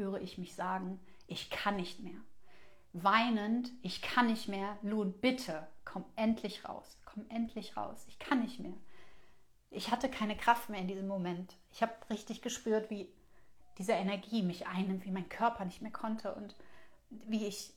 [0.00, 2.18] höre ich mich sagen, ich kann nicht mehr.
[2.92, 4.76] Weinend, ich kann nicht mehr.
[4.82, 6.98] Lun, bitte, komm endlich raus.
[7.04, 8.04] Komm endlich raus.
[8.08, 8.74] Ich kann nicht mehr.
[9.70, 11.56] Ich hatte keine Kraft mehr in diesem Moment.
[11.70, 13.08] Ich habe richtig gespürt, wie
[13.78, 16.56] diese Energie mich einnimmt, wie mein Körper nicht mehr konnte und
[17.10, 17.72] wie ich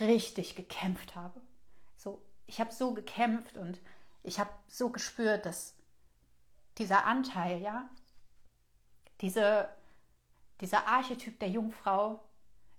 [0.00, 1.40] richtig gekämpft habe.
[1.96, 3.78] So, ich habe so gekämpft und
[4.22, 5.74] ich habe so gespürt, dass
[6.78, 7.88] dieser Anteil, ja,
[9.20, 9.68] diese,
[10.60, 12.20] dieser Archetyp der Jungfrau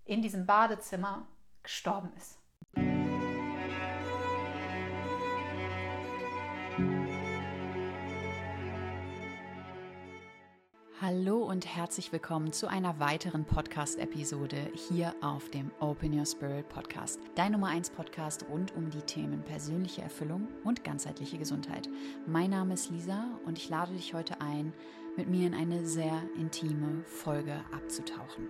[0.05, 1.27] in diesem Badezimmer
[1.63, 2.39] gestorben ist.
[10.99, 17.19] Hallo und herzlich willkommen zu einer weiteren Podcast-Episode hier auf dem Open Your Spirit Podcast.
[17.35, 21.87] Dein Nummer 1 Podcast rund um die Themen persönliche Erfüllung und ganzheitliche Gesundheit.
[22.25, 24.73] Mein Name ist Lisa und ich lade dich heute ein,
[25.17, 28.47] mit mir in eine sehr intime Folge abzutauchen.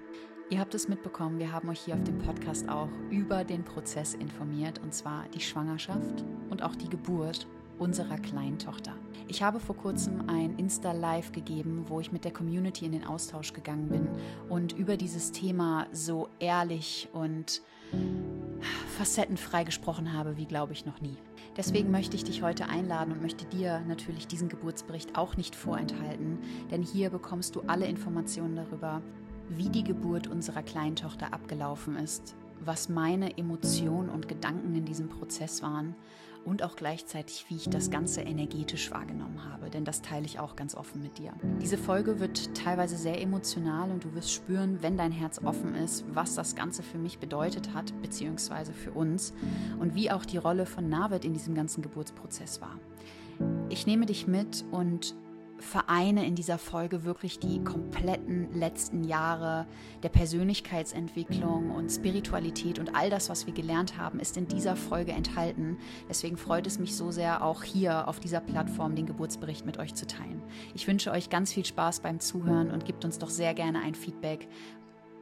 [0.50, 4.14] Ihr habt es mitbekommen, wir haben euch hier auf dem Podcast auch über den Prozess
[4.14, 7.48] informiert, und zwar die Schwangerschaft und auch die Geburt
[7.80, 8.94] unserer kleinen Tochter.
[9.28, 13.54] Ich habe vor kurzem ein Insta-Live gegeben, wo ich mit der Community in den Austausch
[13.54, 14.08] gegangen bin
[14.50, 17.62] und über dieses Thema so ehrlich und
[18.98, 21.18] facettenfrei gesprochen habe, wie glaube ich noch nie.
[21.58, 26.38] Deswegen möchte ich dich heute einladen und möchte dir natürlich diesen Geburtsbericht auch nicht vorenthalten,
[26.70, 29.02] denn hier bekommst du alle Informationen darüber,
[29.50, 35.64] wie die Geburt unserer Kleintochter abgelaufen ist, was meine Emotionen und Gedanken in diesem Prozess
[35.64, 35.96] waren
[36.48, 40.56] und auch gleichzeitig, wie ich das Ganze energetisch wahrgenommen habe, denn das teile ich auch
[40.56, 41.34] ganz offen mit dir.
[41.62, 46.06] Diese Folge wird teilweise sehr emotional und du wirst spüren, wenn dein Herz offen ist,
[46.14, 49.34] was das Ganze für mich bedeutet hat, beziehungsweise für uns
[49.80, 52.80] und wie auch die Rolle von Navid in diesem ganzen Geburtsprozess war.
[53.70, 55.16] Ich nehme dich mit und
[55.60, 59.66] vereine in dieser Folge wirklich die kompletten letzten Jahre
[60.04, 65.12] der Persönlichkeitsentwicklung und Spiritualität und all das, was wir gelernt haben, ist in dieser Folge
[65.12, 65.78] enthalten.
[66.10, 69.96] Deswegen freut es mich so sehr, auch hier auf dieser Plattform den Geburtsbericht mit euch
[69.96, 70.42] zu teilen.
[70.74, 73.96] Ich wünsche euch ganz viel Spaß beim Zuhören und gebt uns doch sehr gerne ein
[73.96, 74.48] Feedback,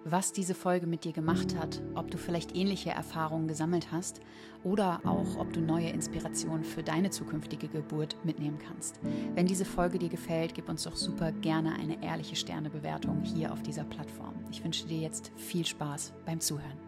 [0.04, 4.22] was diese Folge mit dir gemacht hat, ob du vielleicht ähnliche Erfahrungen gesammelt hast
[4.66, 9.00] oder auch ob du neue Inspirationen für deine zukünftige Geburt mitnehmen kannst.
[9.36, 13.62] Wenn diese Folge dir gefällt, gib uns doch super gerne eine ehrliche Sternebewertung hier auf
[13.62, 14.34] dieser Plattform.
[14.52, 16.80] Ich wünsche dir jetzt viel Spaß beim Zuhören.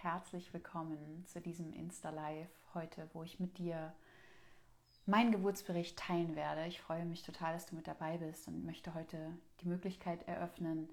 [0.00, 3.92] Herzlich willkommen zu diesem Insta-Live heute, wo ich mit dir
[5.04, 6.64] meinen Geburtsbericht teilen werde.
[6.66, 10.88] Ich freue mich total, dass du mit dabei bist und möchte heute die Möglichkeit eröffnen,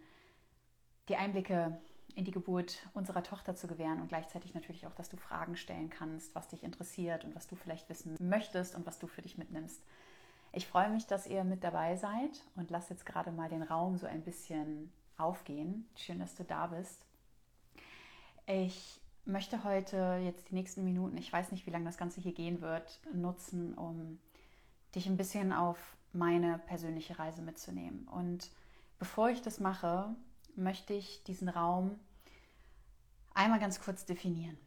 [1.07, 1.79] die Einblicke
[2.13, 5.89] in die Geburt unserer Tochter zu gewähren und gleichzeitig natürlich auch, dass du Fragen stellen
[5.89, 9.37] kannst, was dich interessiert und was du vielleicht wissen möchtest und was du für dich
[9.37, 9.81] mitnimmst.
[10.51, 13.97] Ich freue mich, dass ihr mit dabei seid und lass jetzt gerade mal den Raum
[13.97, 15.87] so ein bisschen aufgehen.
[15.95, 17.05] Schön, dass du da bist.
[18.45, 22.33] Ich möchte heute jetzt die nächsten Minuten, ich weiß nicht, wie lange das Ganze hier
[22.33, 24.19] gehen wird, nutzen, um
[24.95, 25.77] dich ein bisschen auf
[26.11, 28.07] meine persönliche Reise mitzunehmen.
[28.09, 28.51] Und
[28.99, 30.13] bevor ich das mache,
[30.55, 31.97] möchte ich diesen Raum
[33.33, 34.57] einmal ganz kurz definieren.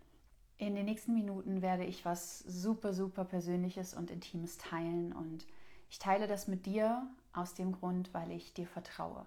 [0.56, 5.46] In den nächsten Minuten werde ich was super, super Persönliches und Intimes teilen und
[5.90, 9.26] ich teile das mit dir aus dem Grund, weil ich dir vertraue.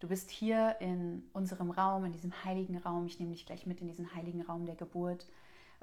[0.00, 3.06] Du bist hier in unserem Raum, in diesem heiligen Raum.
[3.06, 5.26] Ich nehme dich gleich mit in diesen heiligen Raum der Geburt,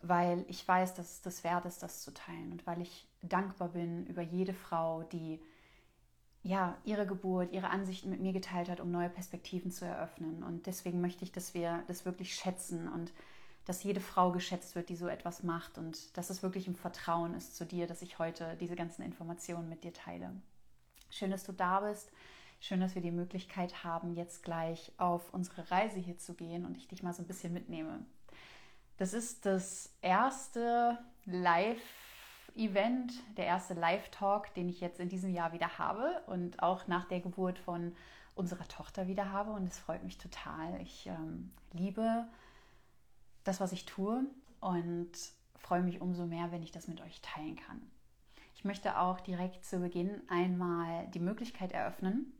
[0.01, 3.69] weil ich weiß, dass es das wert ist, das zu teilen und weil ich dankbar
[3.69, 5.39] bin über jede Frau, die
[6.41, 10.43] ja, ihre Geburt, ihre Ansichten mit mir geteilt hat, um neue Perspektiven zu eröffnen.
[10.43, 13.11] Und deswegen möchte ich, dass wir das wirklich schätzen und
[13.65, 17.33] dass jede Frau geschätzt wird, die so etwas macht und dass es wirklich im Vertrauen
[17.35, 20.31] ist zu dir, dass ich heute diese ganzen Informationen mit dir teile.
[21.09, 22.09] Schön, dass du da bist.
[22.59, 26.77] Schön, dass wir die Möglichkeit haben, jetzt gleich auf unsere Reise hier zu gehen und
[26.77, 28.05] ich dich mal so ein bisschen mitnehme.
[28.97, 35.77] Das ist das erste Live-Event, der erste Live-Talk, den ich jetzt in diesem Jahr wieder
[35.77, 37.95] habe und auch nach der Geburt von
[38.33, 39.51] unserer Tochter wieder habe.
[39.51, 40.81] Und es freut mich total.
[40.81, 42.27] Ich ähm, liebe
[43.43, 44.25] das, was ich tue
[44.59, 45.11] und
[45.55, 47.81] freue mich umso mehr, wenn ich das mit euch teilen kann.
[48.55, 52.33] Ich möchte auch direkt zu Beginn einmal die Möglichkeit eröffnen,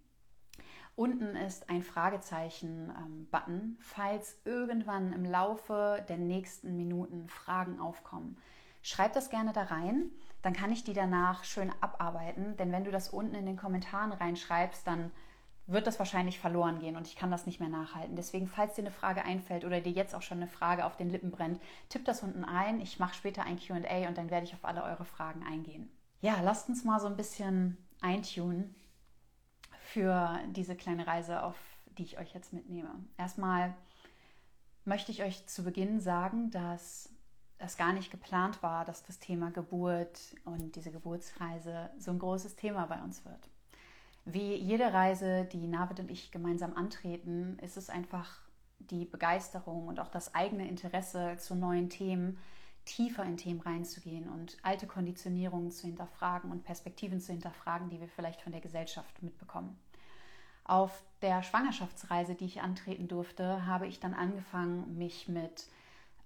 [0.98, 8.36] Unten ist ein Fragezeichen-Button, ähm, falls irgendwann im Laufe der nächsten Minuten Fragen aufkommen.
[8.82, 10.10] schreib das gerne da rein.
[10.42, 12.58] Dann kann ich die danach schön abarbeiten.
[12.58, 15.12] Denn wenn du das unten in den Kommentaren reinschreibst, dann
[15.68, 18.16] wird das wahrscheinlich verloren gehen und ich kann das nicht mehr nachhalten.
[18.16, 21.12] Deswegen, falls dir eine Frage einfällt oder dir jetzt auch schon eine Frage auf den
[21.12, 22.82] Lippen brennt, tipp das unten ein.
[22.82, 25.92] Ich mache später ein QA und dann werde ich auf alle eure Fragen eingehen.
[26.22, 28.74] Ja, lasst uns mal so ein bisschen eintunen
[29.88, 31.56] für diese kleine Reise, auf
[31.98, 32.89] die ich euch jetzt mitnehme.
[33.18, 33.74] Erstmal
[34.86, 37.10] möchte ich euch zu Beginn sagen, dass
[37.60, 42.56] es gar nicht geplant war, dass das Thema Geburt und diese Geburtsreise so ein großes
[42.56, 43.50] Thema bei uns wird.
[44.25, 48.40] Wie jede Reise, die Navid und ich gemeinsam antreten, ist es einfach
[48.80, 52.38] die Begeisterung und auch das eigene Interesse zu neuen Themen,
[52.88, 58.07] tiefer in Themen reinzugehen und alte Konditionierungen zu hinterfragen und Perspektiven zu hinterfragen, die wir
[58.07, 59.78] vielleicht von der Gesellschaft mitbekommen.
[60.63, 65.68] Auf der Schwangerschaftsreise, die ich antreten durfte, habe ich dann angefangen, mich mit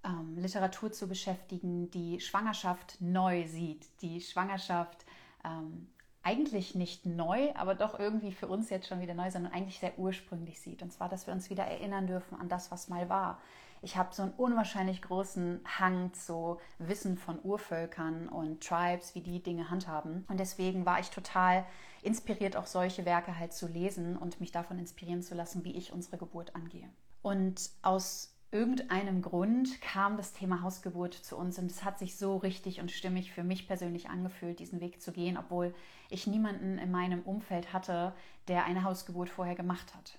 [0.03, 5.05] ähm, Literatur zu beschäftigen, die Schwangerschaft neu sieht, die Schwangerschaft
[5.43, 5.87] ähm,
[6.23, 9.97] eigentlich nicht neu, aber doch irgendwie für uns jetzt schon wieder neu, sondern eigentlich sehr
[9.97, 10.83] ursprünglich sieht.
[10.83, 13.39] Und zwar, dass wir uns wieder erinnern dürfen an das, was mal war.
[13.83, 19.41] Ich habe so einen unwahrscheinlich großen Hang zu Wissen von Urvölkern und Tribes, wie die
[19.41, 20.23] Dinge handhaben.
[20.27, 21.65] Und deswegen war ich total
[22.03, 25.93] inspiriert, auch solche Werke halt zu lesen und mich davon inspirieren zu lassen, wie ich
[25.93, 26.89] unsere Geburt angehe.
[27.23, 32.37] Und aus irgendeinem Grund kam das Thema Hausgeburt zu uns und es hat sich so
[32.37, 35.73] richtig und stimmig für mich persönlich angefühlt, diesen Weg zu gehen, obwohl
[36.09, 38.13] ich niemanden in meinem Umfeld hatte,
[38.47, 40.17] der eine Hausgeburt vorher gemacht hat.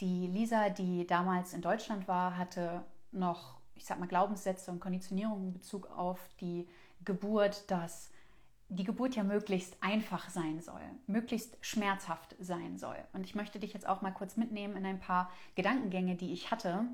[0.00, 5.48] Die Lisa, die damals in Deutschland war, hatte noch, ich sag mal, Glaubenssätze und Konditionierungen
[5.48, 6.68] in Bezug auf die
[7.04, 8.10] Geburt, dass
[8.68, 12.96] die Geburt ja möglichst einfach sein soll, möglichst schmerzhaft sein soll.
[13.12, 16.50] Und ich möchte dich jetzt auch mal kurz mitnehmen in ein paar Gedankengänge, die ich
[16.50, 16.84] hatte.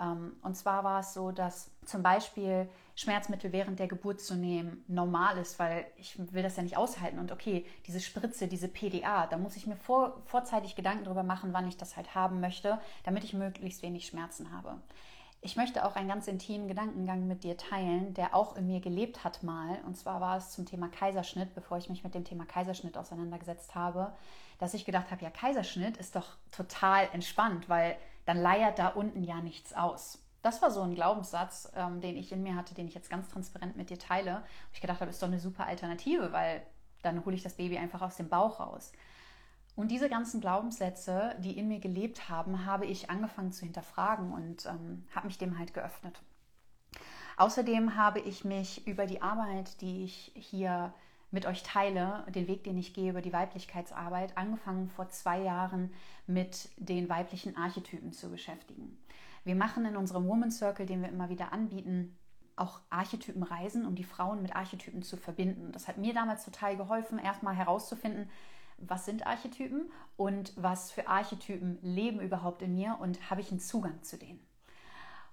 [0.00, 4.82] Ähm, und zwar war es so, dass zum Beispiel Schmerzmittel während der Geburt zu nehmen
[4.88, 7.18] normal ist, weil ich will das ja nicht aushalten.
[7.18, 11.52] Und okay, diese Spritze, diese PDA, da muss ich mir vor, vorzeitig Gedanken darüber machen,
[11.52, 14.80] wann ich das halt haben möchte, damit ich möglichst wenig Schmerzen habe.
[15.42, 19.24] Ich möchte auch einen ganz intimen Gedankengang mit dir teilen, der auch in mir gelebt
[19.24, 19.78] hat mal.
[19.86, 23.74] Und zwar war es zum Thema Kaiserschnitt, bevor ich mich mit dem Thema Kaiserschnitt auseinandergesetzt
[23.74, 24.12] habe,
[24.58, 29.22] dass ich gedacht habe, ja, Kaiserschnitt ist doch total entspannt, weil dann leiert da unten
[29.22, 30.18] ja nichts aus.
[30.46, 33.28] Das war so ein Glaubenssatz, ähm, den ich in mir hatte, den ich jetzt ganz
[33.28, 34.44] transparent mit dir teile.
[34.72, 36.62] Ich gedacht habe, ist doch eine super Alternative, weil
[37.02, 38.92] dann hole ich das Baby einfach aus dem Bauch raus.
[39.74, 44.66] Und diese ganzen Glaubenssätze, die in mir gelebt haben, habe ich angefangen zu hinterfragen und
[44.66, 46.22] ähm, habe mich dem halt geöffnet.
[47.38, 50.94] Außerdem habe ich mich über die Arbeit, die ich hier
[51.32, 55.92] mit euch teile, den Weg, den ich gehe über die Weiblichkeitsarbeit, angefangen vor zwei Jahren
[56.28, 58.96] mit den weiblichen Archetypen zu beschäftigen.
[59.46, 62.18] Wir machen in unserem Woman Circle, den wir immer wieder anbieten,
[62.56, 65.70] auch Archetypenreisen, um die Frauen mit Archetypen zu verbinden.
[65.70, 68.28] Das hat mir damals total geholfen, erstmal herauszufinden,
[68.78, 73.60] was sind Archetypen und was für Archetypen leben überhaupt in mir und habe ich einen
[73.60, 74.44] Zugang zu denen.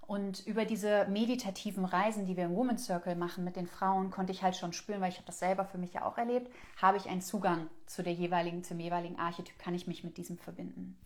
[0.06, 4.30] Und über diese meditativen Reisen, die wir im Woman Circle machen mit den Frauen, konnte
[4.30, 6.98] ich halt schon spüren, weil ich habe das selber für mich ja auch erlebt, habe
[6.98, 10.96] ich einen Zugang zu der jeweiligen, zum jeweiligen Archetyp, kann ich mich mit diesem verbinden.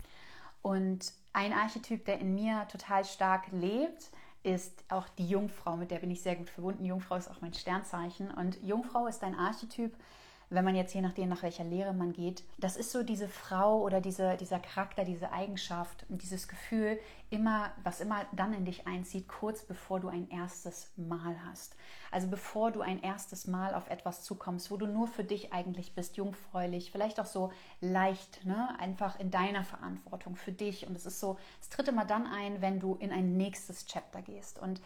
[0.62, 4.10] Und ein Archetyp, der in mir total stark lebt,
[4.42, 6.84] ist auch die Jungfrau, mit der bin ich sehr gut verbunden.
[6.84, 8.30] Jungfrau ist auch mein Sternzeichen.
[8.30, 9.94] Und Jungfrau ist ein Archetyp,
[10.50, 13.82] wenn man jetzt je nachdem, nach welcher Lehre man geht, das ist so diese Frau
[13.82, 16.98] oder diese, dieser Charakter, diese Eigenschaft dieses Gefühl,
[17.30, 21.76] immer, was immer dann in dich einzieht, kurz bevor du ein erstes Mal hast.
[22.10, 25.94] Also bevor du ein erstes Mal auf etwas zukommst, wo du nur für dich eigentlich
[25.94, 28.74] bist, jungfräulich, vielleicht auch so leicht, ne?
[28.78, 30.86] einfach in deiner Verantwortung für dich.
[30.86, 34.22] Und es ist so, es tritt immer dann ein, wenn du in ein nächstes Chapter
[34.22, 34.58] gehst.
[34.58, 34.80] Und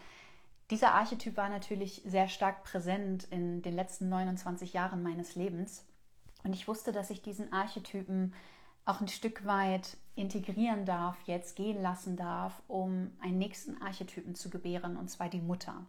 [0.69, 5.85] dieser Archetyp war natürlich sehr stark präsent in den letzten 29 Jahren meines Lebens.
[6.43, 8.33] Und ich wusste, dass ich diesen Archetypen
[8.85, 14.49] auch ein Stück weit integrieren darf, jetzt gehen lassen darf, um einen nächsten Archetypen zu
[14.49, 15.85] gebären, und zwar die Mutter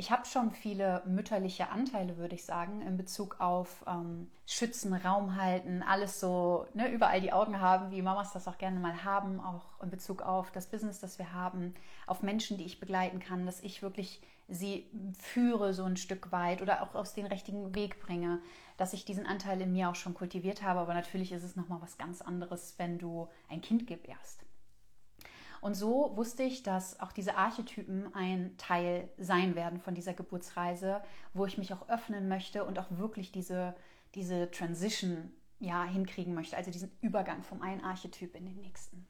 [0.00, 5.34] ich habe schon viele mütterliche Anteile, würde ich sagen, in Bezug auf ähm, Schützen, Raum
[5.34, 9.40] halten, alles so, ne, überall die Augen haben, wie Mamas das auch gerne mal haben,
[9.40, 11.74] auch in Bezug auf das Business, das wir haben,
[12.06, 14.86] auf Menschen, die ich begleiten kann, dass ich wirklich sie
[15.18, 18.40] führe so ein Stück weit oder auch aus den richtigen Weg bringe,
[18.76, 20.78] dass ich diesen Anteil in mir auch schon kultiviert habe.
[20.78, 24.47] Aber natürlich ist es nochmal was ganz anderes, wenn du ein Kind gebärst.
[25.60, 31.02] Und so wusste ich, dass auch diese Archetypen ein Teil sein werden von dieser Geburtsreise,
[31.34, 33.74] wo ich mich auch öffnen möchte und auch wirklich diese,
[34.14, 39.06] diese Transition ja, hinkriegen möchte, also diesen Übergang vom einen Archetyp in den nächsten.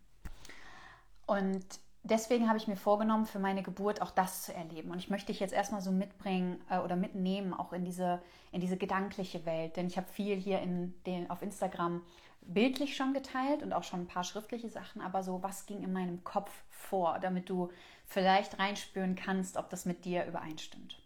[1.26, 1.64] Und
[2.02, 4.90] deswegen habe ich mir vorgenommen, für meine Geburt auch das zu erleben.
[4.90, 8.60] Und ich möchte dich jetzt erstmal so mitbringen äh, oder mitnehmen, auch in diese, in
[8.60, 9.76] diese gedankliche Welt.
[9.76, 12.02] Denn ich habe viel hier in den, auf Instagram
[12.48, 15.92] bildlich schon geteilt und auch schon ein paar schriftliche Sachen, aber so, was ging in
[15.92, 17.70] meinem Kopf vor, damit du
[18.06, 20.98] vielleicht reinspüren kannst, ob das mit dir übereinstimmt.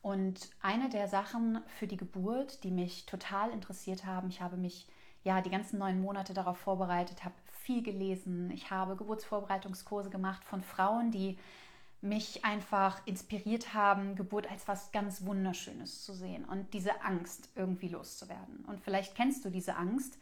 [0.00, 4.88] Und eine der Sachen für die Geburt, die mich total interessiert haben, ich habe mich
[5.22, 10.62] ja die ganzen neun Monate darauf vorbereitet, habe viel gelesen, ich habe Geburtsvorbereitungskurse gemacht von
[10.62, 11.38] Frauen, die
[12.04, 17.88] mich einfach inspiriert haben, Geburt als was ganz Wunderschönes zu sehen und diese Angst irgendwie
[17.88, 18.62] loszuwerden.
[18.66, 20.18] Und vielleicht kennst du diese Angst,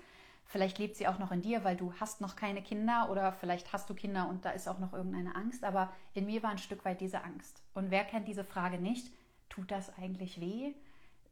[0.47, 3.73] vielleicht lebt sie auch noch in dir, weil du hast noch keine Kinder oder vielleicht
[3.73, 6.59] hast du Kinder und da ist auch noch irgendeine Angst, aber in mir war ein
[6.59, 7.62] Stück weit diese Angst.
[7.75, 9.12] Und wer kennt diese Frage nicht?
[9.49, 10.75] Tut das eigentlich weh?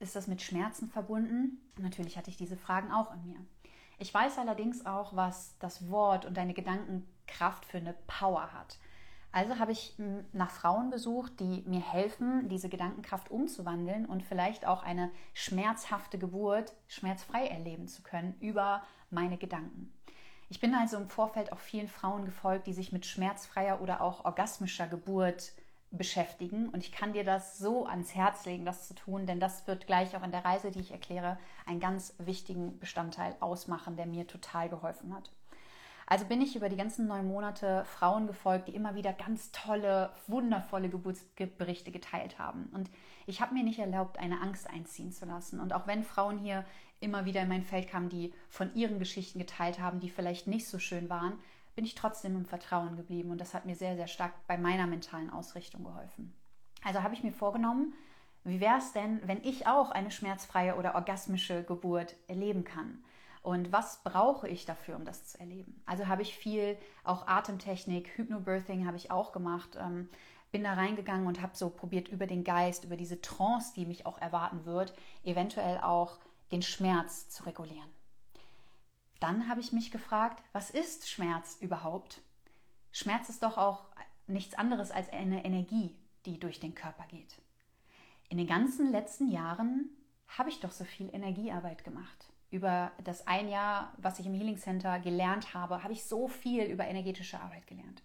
[0.01, 1.61] Ist das mit Schmerzen verbunden?
[1.79, 3.39] Natürlich hatte ich diese Fragen auch in mir.
[4.01, 8.79] Ich weiß allerdings auch, was das Wort und deine Gedankenkraft für eine Power hat.
[9.33, 14.67] Also habe ich hm, nach Frauen besucht, die mir helfen, diese Gedankenkraft umzuwandeln und vielleicht
[14.67, 19.93] auch eine schmerzhafte Geburt schmerzfrei erleben zu können über meine Gedanken.
[20.49, 24.25] Ich bin also im Vorfeld auch vielen Frauen gefolgt, die sich mit schmerzfreier oder auch
[24.25, 25.53] orgasmischer Geburt
[25.93, 26.69] beschäftigen.
[26.69, 29.87] Und ich kann dir das so ans Herz legen, das zu tun, denn das wird
[29.87, 34.27] gleich auch in der Reise, die ich erkläre, einen ganz wichtigen Bestandteil ausmachen, der mir
[34.27, 35.31] total geholfen hat.
[36.11, 40.11] Also bin ich über die ganzen neun Monate Frauen gefolgt, die immer wieder ganz tolle,
[40.27, 42.69] wundervolle Geburtsberichte geteilt haben.
[42.75, 42.91] Und
[43.27, 45.61] ich habe mir nicht erlaubt, eine Angst einziehen zu lassen.
[45.61, 46.65] Und auch wenn Frauen hier
[46.99, 50.67] immer wieder in mein Feld kamen, die von ihren Geschichten geteilt haben, die vielleicht nicht
[50.67, 51.39] so schön waren,
[51.77, 53.31] bin ich trotzdem im Vertrauen geblieben.
[53.31, 56.35] Und das hat mir sehr, sehr stark bei meiner mentalen Ausrichtung geholfen.
[56.83, 57.95] Also habe ich mir vorgenommen,
[58.43, 62.99] wie wäre es denn, wenn ich auch eine schmerzfreie oder orgasmische Geburt erleben kann?
[63.43, 65.83] Und was brauche ich dafür, um das zu erleben?
[65.87, 69.79] Also habe ich viel, auch Atemtechnik, Hypnobirthing habe ich auch gemacht.
[69.81, 70.09] Ähm,
[70.51, 74.05] bin da reingegangen und habe so probiert, über den Geist, über diese Trance, die mich
[74.05, 74.93] auch erwarten wird,
[75.23, 76.19] eventuell auch
[76.51, 77.89] den Schmerz zu regulieren.
[79.21, 82.21] Dann habe ich mich gefragt, was ist Schmerz überhaupt?
[82.91, 83.85] Schmerz ist doch auch
[84.27, 85.95] nichts anderes als eine Energie,
[86.27, 87.41] die durch den Körper geht.
[88.29, 89.91] In den ganzen letzten Jahren
[90.27, 94.59] habe ich doch so viel Energiearbeit gemacht über das ein Jahr, was ich im Healing
[94.59, 98.03] Center gelernt habe, habe ich so viel über energetische Arbeit gelernt.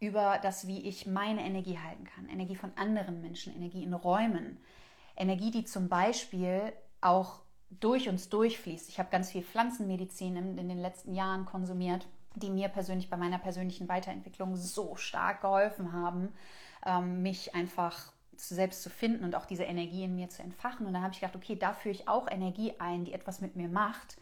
[0.00, 2.28] Über das, wie ich meine Energie halten kann.
[2.28, 4.58] Energie von anderen Menschen, Energie in Räumen.
[5.16, 7.42] Energie, die zum Beispiel auch
[7.80, 8.88] durch uns durchfließt.
[8.88, 13.38] Ich habe ganz viel Pflanzenmedizin in, den letzten Jahren konsumiert, die mir persönlich bei meiner
[13.38, 16.32] persönlichen Weiterentwicklung so stark geholfen haben,
[16.84, 20.86] ähm, mich einfach selbst zu finden und auch diese Energie in mir zu entfachen.
[20.86, 23.56] Und dann habe ich gedacht, okay, da führe ich auch Energie ein, die etwas mit
[23.56, 24.16] mir macht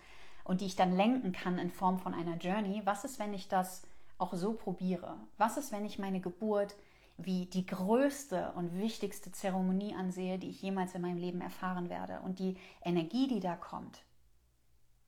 [0.45, 2.83] und die ich dann lenken kann in Form von einer Journey.
[2.85, 3.83] Was ist, wenn ich das
[4.19, 5.17] auch so probiere?
[5.39, 6.77] Was ist, wenn ich meine Geburt
[7.17, 12.21] wie die größte und wichtigste Zeremonie ansehe, die ich jemals in meinem Leben erfahren werde?
[12.21, 14.03] Und die Energie, die da kommt,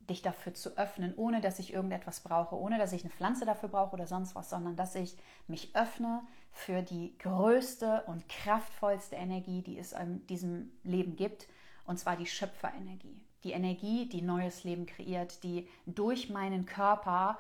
[0.09, 3.69] dich dafür zu öffnen, ohne dass ich irgendetwas brauche, ohne dass ich eine Pflanze dafür
[3.69, 5.17] brauche oder sonst was, sondern dass ich
[5.47, 11.49] mich öffne für die größte und kraftvollste Energie, die es in diesem Leben gibt,
[11.85, 13.25] und zwar die Schöpferenergie.
[13.45, 17.39] Die Energie, die neues Leben kreiert, die durch meinen Körper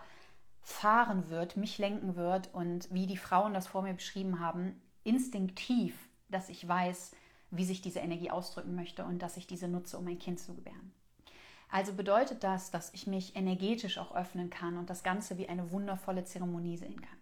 [0.62, 6.08] fahren wird, mich lenken wird und wie die Frauen das vor mir beschrieben haben, instinktiv,
[6.28, 7.12] dass ich weiß,
[7.50, 10.54] wie sich diese Energie ausdrücken möchte und dass ich diese nutze, um mein Kind zu
[10.54, 10.92] gebären.
[11.72, 15.72] Also bedeutet das, dass ich mich energetisch auch öffnen kann und das Ganze wie eine
[15.72, 17.18] wundervolle Zeremonie sehen kann.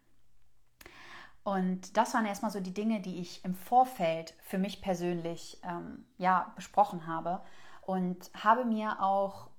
[1.44, 6.04] Und das waren erstmal so die Dinge, die ich im Vorfeld für mich persönlich ähm,
[6.18, 7.40] ja, besprochen habe
[7.82, 9.50] und habe mir auch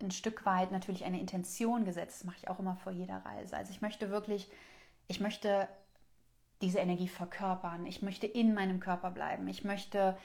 [0.00, 2.20] ein Stück weit natürlich eine Intention gesetzt.
[2.20, 3.56] Das mache ich auch immer vor jeder Reise.
[3.56, 4.48] Also ich möchte wirklich,
[5.08, 5.68] ich möchte
[6.60, 7.86] diese Energie verkörpern.
[7.86, 9.48] Ich möchte in meinem Körper bleiben.
[9.48, 10.18] Ich möchte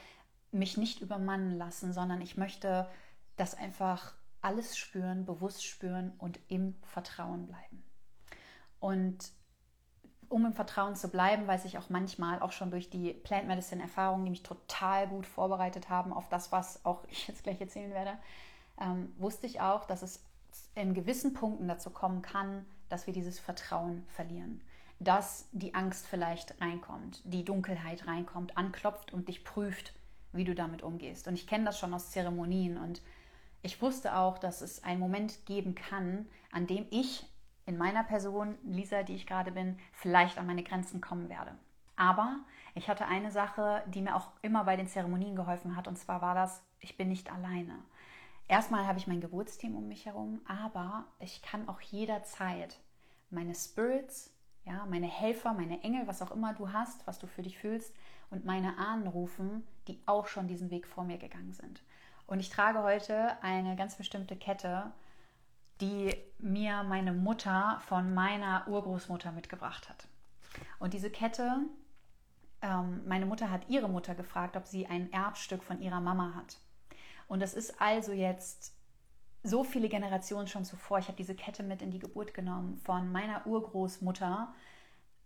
[0.52, 2.86] mich nicht übermannen lassen, sondern ich möchte
[3.36, 7.82] das einfach alles spüren, bewusst spüren und im Vertrauen bleiben.
[8.78, 9.32] Und
[10.28, 13.82] um im Vertrauen zu bleiben, weiß ich auch manchmal, auch schon durch die Plant Medicine
[13.82, 17.92] Erfahrungen, die mich total gut vorbereitet haben auf das, was auch ich jetzt gleich erzählen
[17.92, 18.18] werde,
[18.80, 20.22] ähm, wusste ich auch, dass es
[20.74, 24.60] in gewissen Punkten dazu kommen kann, dass wir dieses Vertrauen verlieren.
[25.00, 29.92] Dass die Angst vielleicht reinkommt, die Dunkelheit reinkommt, anklopft und dich prüft,
[30.32, 31.26] wie du damit umgehst.
[31.26, 33.02] Und ich kenne das schon aus Zeremonien und
[33.64, 37.26] ich wusste auch, dass es einen Moment geben kann, an dem ich
[37.66, 41.56] in meiner Person, Lisa, die ich gerade bin, vielleicht an meine Grenzen kommen werde.
[41.96, 42.40] Aber
[42.74, 46.20] ich hatte eine Sache, die mir auch immer bei den Zeremonien geholfen hat, und zwar
[46.20, 47.78] war das, ich bin nicht alleine.
[48.48, 52.78] Erstmal habe ich mein Geburtsteam um mich herum, aber ich kann auch jederzeit
[53.30, 54.30] meine Spirits,
[54.66, 57.94] Ja, meine Helfer, meine Engel, was auch immer du hast, was du für dich fühlst,
[58.30, 61.82] und meine Ahnen rufen, die auch schon diesen Weg vor mir gegangen sind.
[62.26, 64.92] Und ich trage heute eine ganz bestimmte Kette,
[65.80, 70.06] die mir meine Mutter von meiner Urgroßmutter mitgebracht hat.
[70.78, 71.56] Und diese Kette,
[72.62, 76.58] ähm, meine Mutter hat ihre Mutter gefragt, ob sie ein Erbstück von ihrer Mama hat.
[77.26, 78.74] Und das ist also jetzt
[79.42, 80.98] so viele Generationen schon zuvor.
[80.98, 84.54] Ich habe diese Kette mit in die Geburt genommen von meiner Urgroßmutter,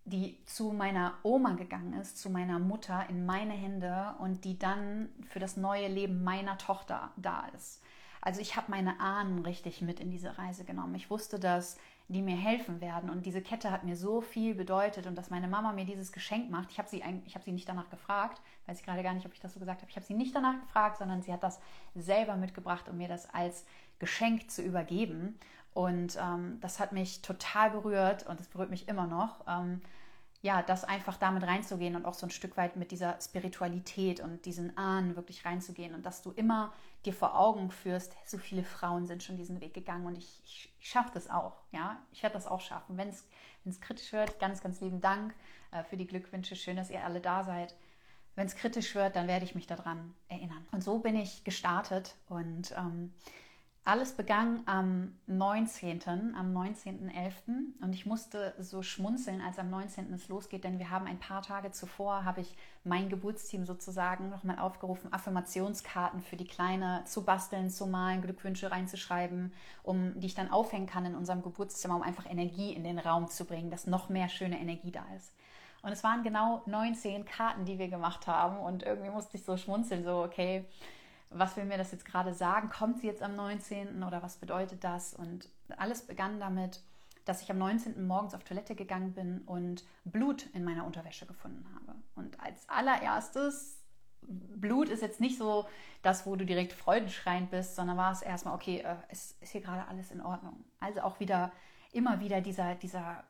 [0.09, 5.09] die zu meiner Oma gegangen ist, zu meiner Mutter in meine Hände und die dann
[5.29, 7.83] für das neue Leben meiner Tochter da ist.
[8.21, 10.95] Also ich habe meine Ahnen richtig mit in diese Reise genommen.
[10.95, 15.07] Ich wusste, dass die mir helfen werden und diese Kette hat mir so viel bedeutet
[15.07, 16.71] und dass meine Mama mir dieses Geschenk macht.
[16.71, 19.41] Ich habe sie, habe sie nicht danach gefragt, weiß ich gerade gar nicht, ob ich
[19.41, 19.91] das so gesagt habe.
[19.91, 21.61] Ich habe sie nicht danach gefragt, sondern sie hat das
[21.95, 23.67] selber mitgebracht, um mir das als
[23.99, 25.39] Geschenk zu übergeben.
[25.75, 29.45] Und ähm, das hat mich total berührt und es berührt mich immer noch.
[29.47, 29.83] Ähm,
[30.41, 34.45] ja, das einfach damit reinzugehen und auch so ein Stück weit mit dieser Spiritualität und
[34.45, 36.73] diesen Ahnen wirklich reinzugehen und dass du immer
[37.05, 40.73] dir vor Augen führst, so viele Frauen sind schon diesen Weg gegangen und ich, ich,
[40.81, 42.97] ich schaffe das auch, ja, ich werde das auch schaffen.
[42.97, 45.35] Wenn es kritisch wird, ganz, ganz lieben Dank
[45.73, 47.75] äh, für die Glückwünsche, schön, dass ihr alle da seid.
[48.37, 50.65] Wenn es kritisch wird, dann werde ich mich daran erinnern.
[50.71, 53.13] Und so bin ich gestartet und ähm,
[53.89, 57.33] alles begann am 19., am 19.11.
[57.81, 60.13] und ich musste so schmunzeln, als am 19.
[60.13, 62.55] es losgeht, denn wir haben ein paar Tage zuvor, habe ich
[62.85, 69.55] mein Geburtsteam sozusagen nochmal aufgerufen, Affirmationskarten für die Kleine zu basteln, zu malen, Glückwünsche reinzuschreiben,
[69.83, 73.29] um die ich dann aufhängen kann in unserem Geburtszimmer, um einfach Energie in den Raum
[73.29, 75.33] zu bringen, dass noch mehr schöne Energie da ist.
[75.81, 79.57] Und es waren genau 19 Karten, die wir gemacht haben und irgendwie musste ich so
[79.57, 80.67] schmunzeln, so okay,
[81.31, 82.71] was will mir das jetzt gerade sagen?
[82.71, 84.03] Kommt sie jetzt am 19.
[84.03, 85.15] oder was bedeutet das?
[85.15, 86.83] Und alles begann damit,
[87.25, 88.07] dass ich am 19.
[88.07, 91.99] morgens auf Toilette gegangen bin und Blut in meiner Unterwäsche gefunden habe.
[92.15, 93.79] Und als allererstes,
[94.23, 95.67] Blut ist jetzt nicht so
[96.03, 99.61] das, wo du direkt freudenschreiend bist, sondern war es erstmal, okay, äh, es ist hier
[99.61, 100.65] gerade alles in Ordnung.
[100.81, 101.53] Also auch wieder,
[101.93, 103.25] immer wieder dieser, dieser,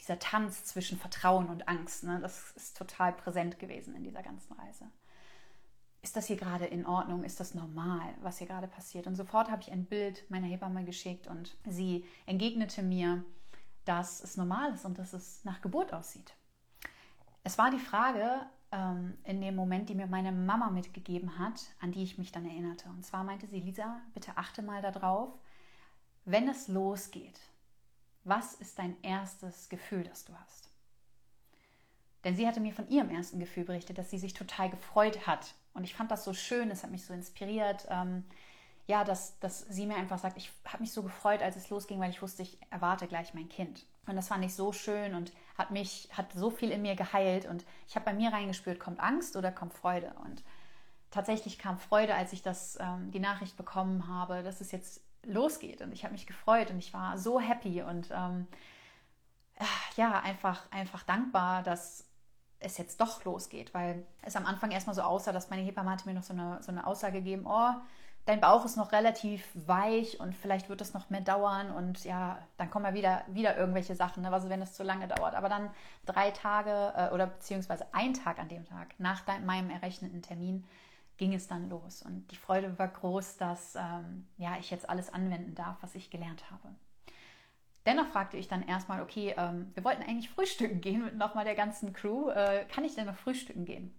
[0.00, 2.04] dieser Tanz zwischen Vertrauen und Angst.
[2.04, 2.18] Ne?
[2.20, 4.90] Das ist total präsent gewesen in dieser ganzen Reise
[6.02, 7.22] ist das hier gerade in Ordnung?
[7.22, 9.06] Ist das normal, was hier gerade passiert?
[9.06, 13.24] Und sofort habe ich ein Bild meiner Hebamme geschickt und sie entgegnete mir,
[13.84, 16.34] dass es normal ist und dass es nach Geburt aussieht.
[17.44, 21.92] Es war die Frage ähm, in dem Moment, die mir meine Mama mitgegeben hat, an
[21.92, 22.88] die ich mich dann erinnerte.
[22.88, 25.30] Und zwar meinte sie, Lisa, bitte achte mal darauf,
[26.24, 27.40] wenn es losgeht,
[28.24, 30.68] was ist dein erstes Gefühl, das du hast?
[32.24, 35.54] Denn sie hatte mir von ihrem ersten Gefühl berichtet, dass sie sich total gefreut hat,
[35.74, 37.86] und ich fand das so schön, es hat mich so inspiriert.
[37.90, 38.24] Ähm,
[38.86, 42.00] ja, dass, dass sie mir einfach sagt, ich habe mich so gefreut, als es losging,
[42.00, 43.86] weil ich wusste, ich erwarte gleich mein Kind.
[44.06, 47.46] Und das fand ich so schön und hat mich, hat so viel in mir geheilt.
[47.46, 50.12] Und ich habe bei mir reingespürt, kommt Angst oder kommt Freude?
[50.24, 50.42] Und
[51.10, 55.80] tatsächlich kam Freude, als ich das, ähm, die Nachricht bekommen habe, dass es jetzt losgeht.
[55.80, 58.48] Und ich habe mich gefreut und ich war so happy und ähm,
[59.96, 62.04] ja, einfach, einfach dankbar, dass
[62.62, 66.08] es jetzt doch losgeht, weil es am Anfang erstmal so aussah, dass meine Hebamme hatte
[66.08, 67.72] mir noch so eine, so eine Aussage gegeben, oh,
[68.24, 72.38] dein Bauch ist noch relativ weich und vielleicht wird es noch mehr dauern und ja,
[72.56, 75.34] dann kommen ja wieder, wieder irgendwelche Sachen, ne, also wenn es zu lange dauert.
[75.34, 75.70] Aber dann
[76.06, 80.64] drei Tage äh, oder beziehungsweise ein Tag an dem Tag nach meinem errechneten Termin
[81.16, 85.12] ging es dann los und die Freude war groß, dass ähm, ja, ich jetzt alles
[85.12, 86.74] anwenden darf, was ich gelernt habe.
[87.86, 91.54] Dennoch fragte ich dann erstmal, okay, ähm, wir wollten eigentlich frühstücken gehen mit nochmal der
[91.54, 92.30] ganzen Crew.
[92.30, 93.92] Äh, kann ich denn noch frühstücken gehen?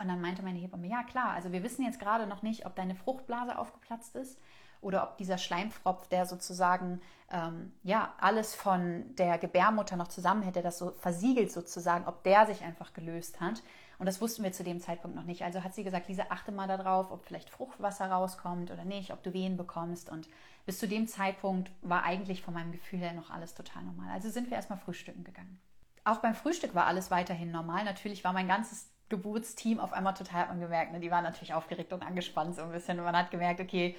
[0.00, 2.76] Und dann meinte meine Hebamme, ja klar, also wir wissen jetzt gerade noch nicht, ob
[2.76, 4.38] deine Fruchtblase aufgeplatzt ist
[4.80, 10.62] oder ob dieser Schleimfropf, der sozusagen ähm, ja alles von der Gebärmutter noch zusammen hätte,
[10.62, 13.62] das so versiegelt sozusagen, ob der sich einfach gelöst hat.
[13.98, 15.42] Und das wussten wir zu dem Zeitpunkt noch nicht.
[15.44, 19.22] Also hat sie gesagt, Lisa, achte mal darauf, ob vielleicht Fruchtwasser rauskommt oder nicht, ob
[19.22, 20.08] du Wehen bekommst.
[20.08, 20.26] Und
[20.70, 24.08] bis zu dem Zeitpunkt war eigentlich von meinem Gefühl her noch alles total normal.
[24.12, 25.58] Also sind wir erstmal frühstücken gegangen.
[26.04, 27.82] Auch beim Frühstück war alles weiterhin normal.
[27.82, 30.92] Natürlich war mein ganzes Geburtsteam auf einmal total ungemerkt.
[30.92, 31.00] Ne?
[31.00, 33.00] Die waren natürlich aufgeregt und angespannt so ein bisschen.
[33.00, 33.96] Und man hat gemerkt, okay,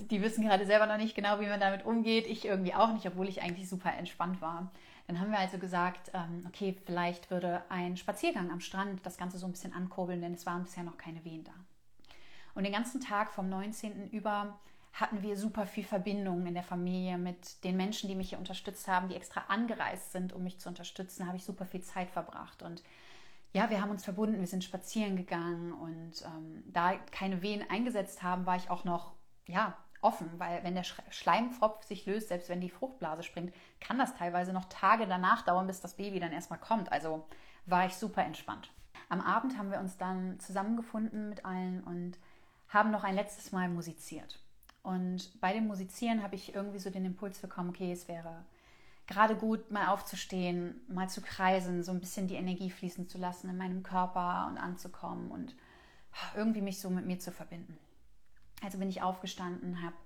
[0.00, 2.26] die wissen gerade selber noch nicht genau, wie man damit umgeht.
[2.26, 4.72] Ich irgendwie auch nicht, obwohl ich eigentlich super entspannt war.
[5.06, 9.36] Dann haben wir also gesagt, ähm, okay, vielleicht würde ein Spaziergang am Strand das Ganze
[9.36, 11.52] so ein bisschen ankurbeln, denn es waren bisher noch keine Wehen da.
[12.54, 14.08] Und den ganzen Tag vom 19.
[14.08, 14.58] über
[15.00, 18.88] hatten wir super viel Verbindung in der Familie mit den Menschen, die mich hier unterstützt
[18.88, 22.62] haben, die extra angereist sind, um mich zu unterstützen, habe ich super viel Zeit verbracht.
[22.62, 22.82] Und
[23.52, 28.22] ja, wir haben uns verbunden, wir sind spazieren gegangen und ähm, da keine Wehen eingesetzt
[28.22, 29.12] haben, war ich auch noch
[29.46, 34.16] ja, offen, weil wenn der Schleimfropf sich löst, selbst wenn die Fruchtblase springt, kann das
[34.16, 36.90] teilweise noch Tage danach dauern, bis das Baby dann erstmal kommt.
[36.90, 37.24] Also
[37.66, 38.72] war ich super entspannt.
[39.08, 42.18] Am Abend haben wir uns dann zusammengefunden mit allen und
[42.68, 44.40] haben noch ein letztes Mal musiziert.
[44.88, 48.42] Und bei dem Musizieren habe ich irgendwie so den Impuls bekommen, okay, es wäre
[49.06, 53.50] gerade gut, mal aufzustehen, mal zu kreisen, so ein bisschen die Energie fließen zu lassen
[53.50, 55.54] in meinem Körper und anzukommen und
[56.34, 57.76] irgendwie mich so mit mir zu verbinden.
[58.62, 59.96] Also bin ich aufgestanden, habe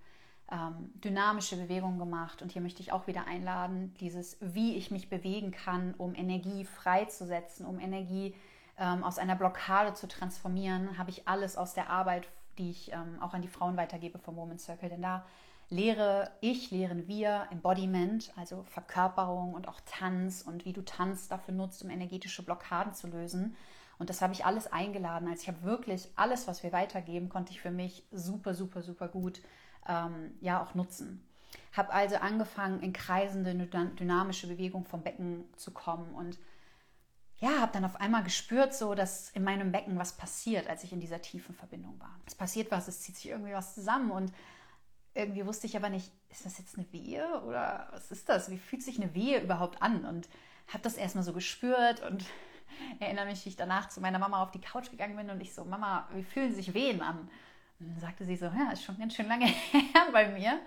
[0.51, 5.09] ähm, dynamische Bewegungen gemacht und hier möchte ich auch wieder einladen, dieses, wie ich mich
[5.09, 8.35] bewegen kann, um Energie freizusetzen, um Energie
[8.79, 12.27] ähm, aus einer Blockade zu transformieren, habe ich alles aus der Arbeit,
[12.59, 15.25] die ich ähm, auch an die Frauen weitergebe vom Women's Circle, denn da
[15.69, 21.55] lehre ich, lehren wir Embodiment, also Verkörperung und auch Tanz und wie du Tanz dafür
[21.55, 23.57] nutzt, um energetische Blockaden zu lösen.
[23.99, 25.29] Und das habe ich alles eingeladen.
[25.29, 29.09] Also ich habe wirklich alles, was wir weitergeben, konnte ich für mich super, super, super
[29.09, 29.41] gut
[29.89, 31.25] ähm, ja auch nutzen.
[31.73, 36.39] Habe also angefangen, in kreisende, dynamische Bewegung vom Becken zu kommen und
[37.43, 40.93] ja, habe dann auf einmal gespürt, so dass in meinem Becken was passiert, als ich
[40.93, 42.15] in dieser tiefen Verbindung war.
[42.25, 44.33] Es passiert was, es zieht sich irgendwie was zusammen und
[45.13, 48.49] irgendwie wusste ich aber nicht, ist das jetzt eine Wehe oder was ist das?
[48.49, 50.05] Wie fühlt sich eine Wehe überhaupt an?
[50.05, 50.29] Und
[50.69, 52.25] habe das erstmal so gespürt und
[53.01, 55.53] erinnere mich, wie ich danach zu meiner Mama auf die Couch gegangen bin und ich
[55.53, 57.29] so, Mama, wie fühlen sich Wehen an?
[57.81, 60.61] Und dann sagte sie so, ja, ist schon ganz schön lange her bei mir.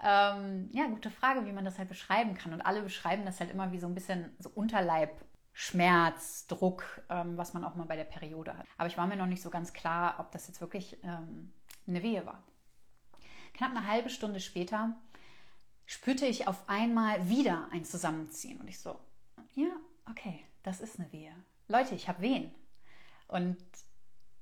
[0.00, 2.52] Ähm, ja, gute Frage, wie man das halt beschreiben kann.
[2.52, 5.10] Und alle beschreiben das halt immer wie so ein bisschen so Unterleib.
[5.52, 8.66] Schmerz, Druck, ähm, was man auch mal bei der Periode hat.
[8.78, 11.52] Aber ich war mir noch nicht so ganz klar, ob das jetzt wirklich ähm,
[11.86, 12.42] eine Wehe war.
[13.54, 14.96] Knapp eine halbe Stunde später
[15.84, 18.60] spürte ich auf einmal wieder ein Zusammenziehen.
[18.60, 18.98] Und ich so,
[19.54, 19.70] ja,
[20.10, 21.34] okay, das ist eine Wehe.
[21.68, 22.50] Leute, ich habe Wehen.
[23.28, 23.58] Und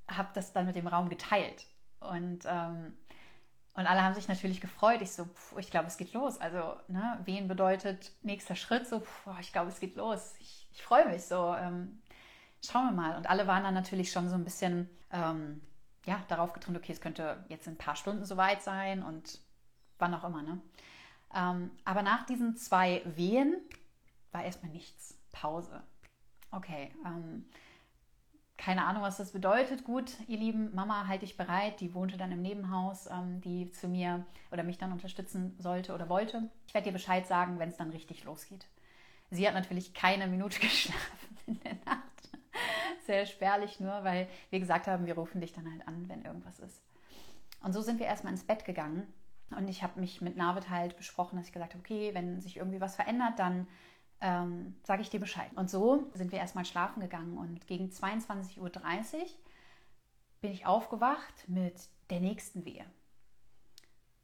[0.08, 1.66] habe das dann mit dem Raum geteilt.
[2.00, 2.96] Und, ähm,
[3.74, 5.00] und alle haben sich natürlich gefreut.
[5.00, 6.38] Ich so, pf, ich glaube, es geht los.
[6.38, 8.86] Also, ne, Wehen bedeutet nächster Schritt.
[8.86, 10.34] So, pf, ich glaube, es geht los.
[10.40, 11.54] Ich, ich freue mich so.
[11.54, 12.00] Ähm,
[12.64, 13.16] schauen wir mal.
[13.16, 15.60] Und alle waren dann natürlich schon so ein bisschen ähm,
[16.06, 19.40] ja, darauf getrimmt, okay, es könnte jetzt in ein paar Stunden soweit sein und
[19.98, 20.42] wann auch immer.
[20.42, 20.60] Ne?
[21.34, 23.56] Ähm, aber nach diesen zwei Wehen
[24.32, 25.16] war erstmal nichts.
[25.32, 25.82] Pause.
[26.50, 27.44] Okay, ähm,
[28.56, 29.84] keine Ahnung, was das bedeutet.
[29.84, 31.80] Gut, ihr Lieben, Mama halte ich bereit.
[31.80, 36.08] Die wohnte dann im Nebenhaus, ähm, die zu mir oder mich dann unterstützen sollte oder
[36.08, 36.50] wollte.
[36.66, 38.66] Ich werde dir Bescheid sagen, wenn es dann richtig losgeht.
[39.30, 42.10] Sie hat natürlich keine Minute geschlafen in der Nacht
[43.10, 46.60] sehr spärlich nur, weil wir gesagt haben, wir rufen dich dann halt an, wenn irgendwas
[46.60, 46.80] ist.
[47.60, 49.12] Und so sind wir erstmal ins Bett gegangen.
[49.50, 52.58] Und ich habe mich mit Navid halt besprochen, dass ich gesagt habe, okay, wenn sich
[52.58, 53.66] irgendwie was verändert, dann
[54.20, 55.50] ähm, sage ich dir Bescheid.
[55.56, 57.36] Und so sind wir erstmal schlafen gegangen.
[57.36, 58.70] Und gegen 22.30 Uhr
[60.40, 62.86] bin ich aufgewacht mit der nächsten Wehe.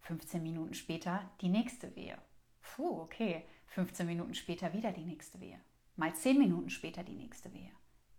[0.03, 2.17] 15 Minuten später die nächste Wehe.
[2.63, 3.45] Puh, okay.
[3.77, 5.61] 15 Minuten später wieder die nächste Wehe.
[5.97, 7.71] Mal 10 Minuten später die nächste Wehe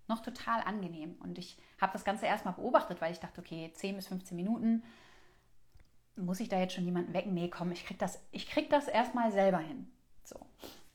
[0.07, 1.15] noch total angenehm.
[1.19, 4.83] Und ich habe das Ganze erstmal beobachtet, weil ich dachte, okay, 10 bis 15 Minuten,
[6.15, 7.33] muss ich da jetzt schon jemanden wecken?
[7.33, 8.19] Nee, komm, ich krieg das,
[8.69, 9.91] das erstmal selber hin.
[10.23, 10.39] So.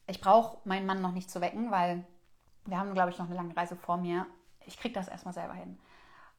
[0.07, 2.05] Ich brauche meinen Mann noch nicht zu wecken, weil
[2.65, 4.27] wir haben, glaube ich, noch eine lange Reise vor mir.
[4.67, 5.79] Ich krieg das erstmal selber hin.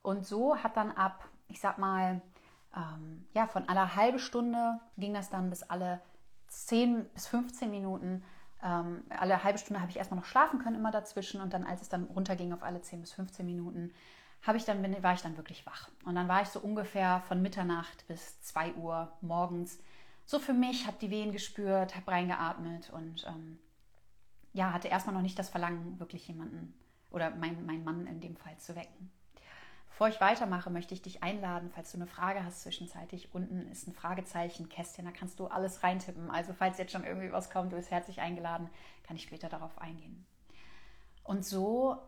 [0.01, 2.21] Und so hat dann ab, ich sag mal,
[2.75, 6.01] ähm, ja, von aller halbe Stunde ging das dann bis alle
[6.53, 8.23] 10 bis 15 Minuten
[8.63, 11.41] ähm, alle halbe Stunde habe ich erstmal noch schlafen können, immer dazwischen.
[11.41, 13.91] Und dann, als es dann runterging auf alle 10 bis 15 Minuten,
[14.55, 15.89] ich dann, war ich dann wirklich wach.
[16.05, 19.79] Und dann war ich so ungefähr von Mitternacht bis 2 Uhr morgens
[20.25, 23.59] so für mich, habe die Wehen gespürt, habe reingeatmet und ähm,
[24.53, 26.73] ja, hatte erstmal noch nicht das Verlangen, wirklich jemanden
[27.11, 29.11] oder meinen mein Mann in dem Fall zu wecken.
[29.93, 33.31] Bevor ich weitermache, möchte ich dich einladen, falls du eine Frage hast zwischenzeitlich.
[33.31, 36.31] Unten ist ein Fragezeichen, Kästchen, da kannst du alles reintippen.
[36.31, 38.71] Also falls jetzt schon irgendwie was kommt, du bist herzlich eingeladen,
[39.03, 40.25] kann ich später darauf eingehen.
[41.23, 41.99] Und so,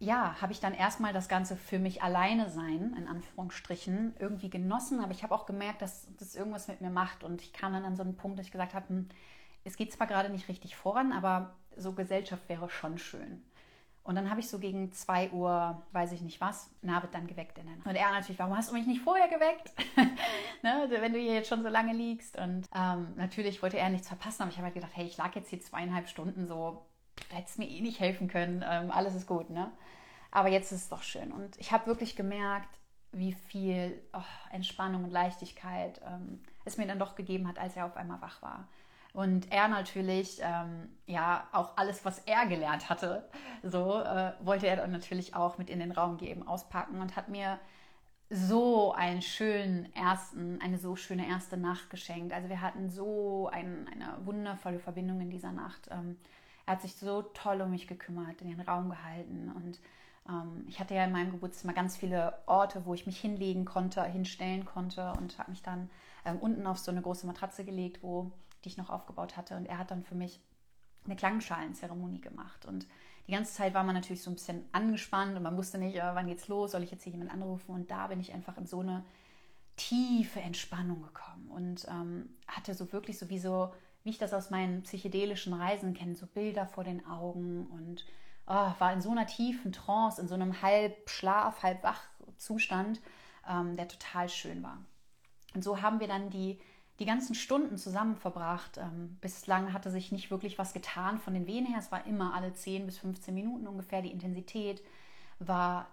[0.00, 4.98] ja, habe ich dann erstmal das Ganze für mich alleine sein, in Anführungsstrichen, irgendwie genossen.
[4.98, 7.22] Aber ich habe auch gemerkt, dass das irgendwas mit mir macht.
[7.22, 9.08] Und ich kam dann an so einen Punkt, dass ich gesagt habe, hm,
[9.62, 13.44] es geht zwar gerade nicht richtig voran, aber so Gesellschaft wäre schon schön.
[14.08, 17.58] Und dann habe ich so gegen 2 Uhr, weiß ich nicht was, Navid dann geweckt
[17.58, 17.86] in der Nacht.
[17.86, 19.70] Und er natürlich, warum hast du mich nicht vorher geweckt?
[20.62, 22.38] ne, wenn du hier jetzt schon so lange liegst.
[22.38, 25.34] Und ähm, natürlich wollte er nichts verpassen, aber ich habe halt gedacht, hey, ich lag
[25.34, 26.86] jetzt hier zweieinhalb Stunden so,
[27.28, 29.70] du hättest mir eh nicht helfen können, ähm, alles ist gut, ne?
[30.30, 31.30] Aber jetzt ist es doch schön.
[31.30, 32.78] Und ich habe wirklich gemerkt,
[33.12, 37.84] wie viel oh, Entspannung und Leichtigkeit ähm, es mir dann doch gegeben hat, als er
[37.84, 38.68] auf einmal wach war.
[39.14, 43.28] Und er natürlich, ähm, ja, auch alles, was er gelernt hatte,
[43.62, 47.28] so äh, wollte er dann natürlich auch mit in den Raum geben, auspacken und hat
[47.28, 47.58] mir
[48.30, 52.32] so einen schönen ersten, eine so schöne erste Nacht geschenkt.
[52.34, 55.88] Also wir hatten so ein, eine wundervolle Verbindung in dieser Nacht.
[55.90, 56.18] Ähm,
[56.66, 59.80] er hat sich so toll um mich gekümmert, in den Raum gehalten und
[60.28, 64.04] ähm, ich hatte ja in meinem Geburtszimmer ganz viele Orte, wo ich mich hinlegen konnte,
[64.04, 65.88] hinstellen konnte und habe mich dann
[66.24, 68.30] ähm, unten auf so eine große Matratze gelegt, wo
[68.64, 70.40] die ich noch aufgebaut hatte und er hat dann für mich
[71.04, 72.86] eine Klangschalenzeremonie gemacht und
[73.28, 76.14] die ganze Zeit war man natürlich so ein bisschen angespannt und man wusste nicht, äh,
[76.14, 77.74] wann geht's los, soll ich jetzt hier jemanden anrufen?
[77.74, 79.04] Und da bin ich einfach in so eine
[79.76, 84.48] tiefe Entspannung gekommen und ähm, hatte so wirklich so wie so, wie ich das aus
[84.48, 88.06] meinen psychedelischen Reisen kenne, so Bilder vor den Augen und
[88.46, 92.00] oh, war in so einer tiefen Trance, in so einem halb Schlaf, halb wach
[92.38, 93.00] Zustand,
[93.46, 94.78] ähm, der total schön war.
[95.54, 96.58] Und so haben wir dann die
[96.98, 98.78] die ganzen Stunden zusammen verbracht.
[98.78, 101.78] Ähm, bislang hatte sich nicht wirklich was getan von den Wehen her.
[101.78, 104.02] Es war immer alle 10 bis 15 Minuten ungefähr.
[104.02, 104.82] Die Intensität
[105.38, 105.86] war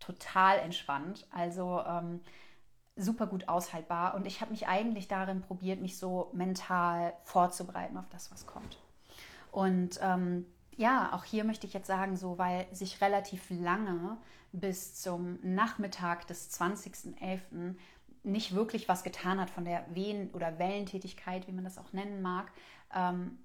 [0.00, 2.20] total entspannt, also ähm,
[2.96, 4.14] super gut aushaltbar.
[4.14, 8.78] Und ich habe mich eigentlich darin probiert, mich so mental vorzubereiten auf das, was kommt.
[9.52, 10.46] Und ähm,
[10.76, 14.16] ja, auch hier möchte ich jetzt sagen, so weil sich relativ lange
[14.52, 17.74] bis zum Nachmittag des 20.11
[18.22, 22.22] nicht wirklich was getan hat von der Wehen- oder Wellentätigkeit, wie man das auch nennen
[22.22, 22.52] mag,
[22.94, 23.38] ähm,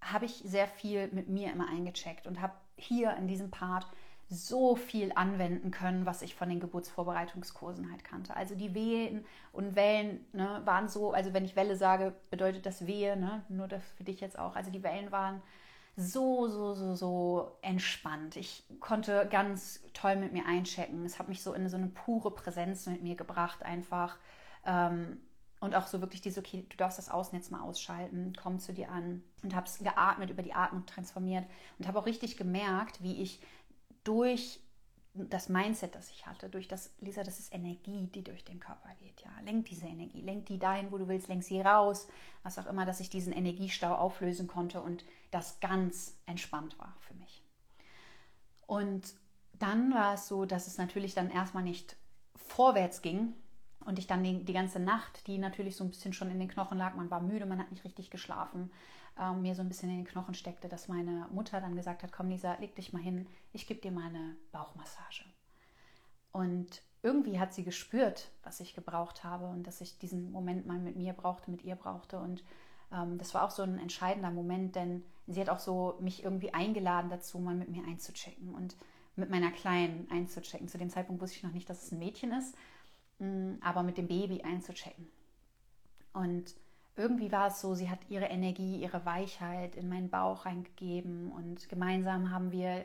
[0.00, 3.86] habe ich sehr viel mit mir immer eingecheckt und habe hier in diesem Part
[4.28, 8.34] so viel anwenden können, was ich von den Geburtsvorbereitungskursen halt kannte.
[8.36, 12.86] Also die Wehen und Wellen ne, waren so, also wenn ich Welle sage, bedeutet das
[12.86, 13.44] Wehe, ne?
[13.48, 14.56] nur das für dich jetzt auch.
[14.56, 15.42] Also die Wellen waren
[15.96, 18.36] so, so, so, so entspannt.
[18.36, 21.04] Ich konnte ganz toll mit mir einchecken.
[21.04, 24.16] Es hat mich so in so eine pure Präsenz mit mir gebracht, einfach.
[24.66, 25.20] Ähm,
[25.60, 28.72] und auch so wirklich diese, okay, du darfst das Außen jetzt mal ausschalten, komm zu
[28.72, 29.22] dir an.
[29.42, 31.44] Und habe es geatmet, über die Atmung transformiert.
[31.78, 33.40] Und habe auch richtig gemerkt, wie ich
[34.02, 34.60] durch
[35.14, 38.90] das Mindset, das ich hatte, durch das, Lisa, das ist Energie, die durch den Körper
[38.98, 39.22] geht.
[39.22, 42.08] Ja, lenk diese Energie, lenk die dahin, wo du willst, lenk sie raus,
[42.42, 45.04] was auch immer, dass ich diesen Energiestau auflösen konnte und
[45.34, 47.42] das ganz entspannt war für mich.
[48.66, 49.14] Und
[49.58, 51.96] dann war es so, dass es natürlich dann erstmal nicht
[52.36, 53.34] vorwärts ging
[53.84, 56.48] und ich dann die, die ganze Nacht, die natürlich so ein bisschen schon in den
[56.48, 58.70] Knochen lag, man war müde, man hat nicht richtig geschlafen,
[59.18, 62.12] äh, mir so ein bisschen in den Knochen steckte, dass meine Mutter dann gesagt hat,
[62.12, 65.24] komm Lisa, leg dich mal hin, ich gebe dir mal eine Bauchmassage.
[66.32, 70.78] Und irgendwie hat sie gespürt, was ich gebraucht habe und dass ich diesen Moment mal
[70.78, 72.18] mit mir brauchte, mit ihr brauchte.
[72.18, 72.42] Und
[72.90, 77.10] das war auch so ein entscheidender Moment, denn sie hat auch so mich irgendwie eingeladen
[77.10, 78.76] dazu, mal mit mir einzuchecken und
[79.16, 80.68] mit meiner Kleinen einzuchecken.
[80.68, 82.56] Zu dem Zeitpunkt wusste ich noch nicht, dass es ein Mädchen ist,
[83.18, 85.08] mm, aber mit dem Baby einzuchecken.
[86.12, 86.54] Und
[86.96, 91.68] irgendwie war es so, sie hat ihre Energie, ihre Weichheit in meinen Bauch reingegeben und
[91.68, 92.84] gemeinsam haben wir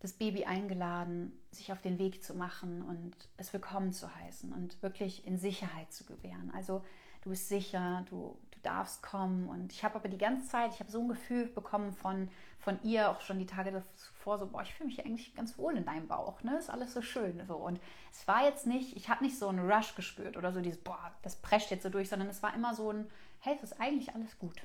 [0.00, 4.82] das Baby eingeladen, sich auf den Weg zu machen und es willkommen zu heißen und
[4.82, 6.50] wirklich in Sicherheit zu gewähren.
[6.54, 6.82] Also
[7.22, 9.48] du bist sicher, du darfst kommen.
[9.48, 12.78] Und ich habe aber die ganze Zeit, ich habe so ein Gefühl bekommen von, von
[12.82, 15.84] ihr, auch schon die Tage davor, so, boah, ich fühle mich eigentlich ganz wohl in
[15.84, 16.56] deinem Bauch, ne?
[16.56, 17.44] Ist alles so schön.
[17.46, 17.56] So.
[17.56, 20.80] Und es war jetzt nicht, ich habe nicht so einen Rush gespürt oder so dieses,
[20.80, 23.80] boah, das prescht jetzt so durch, sondern es war immer so ein, hey, es ist
[23.80, 24.62] eigentlich alles gut.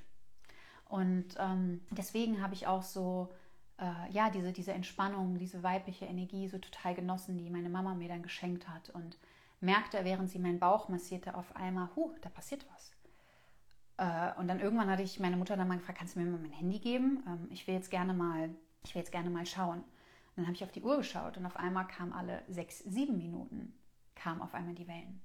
[0.85, 3.29] Und ähm, deswegen habe ich auch so,
[3.79, 8.07] äh, ja, diese, diese Entspannung, diese weibliche Energie so total genossen, die meine Mama mir
[8.07, 8.89] dann geschenkt hat.
[8.91, 9.17] Und
[9.59, 12.91] merkte, während sie meinen Bauch massierte, auf einmal, huh, da passiert was.
[13.97, 16.39] Äh, und dann irgendwann hatte ich meine Mutter dann mal gefragt, kannst du mir mal
[16.39, 17.23] mein Handy geben?
[17.27, 18.49] Ähm, ich will jetzt gerne mal,
[18.83, 19.79] ich will jetzt gerne mal schauen.
[19.79, 23.17] Und dann habe ich auf die Uhr geschaut und auf einmal kam alle sechs, sieben
[23.17, 23.73] Minuten,
[24.15, 25.21] kamen auf einmal die Wellen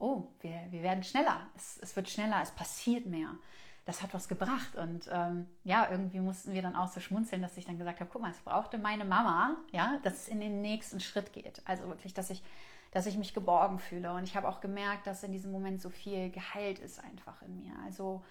[0.00, 3.36] oh, wir, wir werden schneller, es, es wird schneller, es passiert mehr.
[3.84, 4.76] Das hat was gebracht.
[4.76, 8.10] Und ähm, ja, irgendwie mussten wir dann auch so schmunzeln, dass ich dann gesagt habe,
[8.12, 11.62] guck mal, es brauchte meine Mama, ja, dass es in den nächsten Schritt geht.
[11.64, 12.42] Also wirklich, dass ich,
[12.90, 14.12] dass ich mich geborgen fühle.
[14.12, 17.56] Und ich habe auch gemerkt, dass in diesem Moment so viel geheilt ist einfach in
[17.56, 17.72] mir.
[17.84, 18.22] Also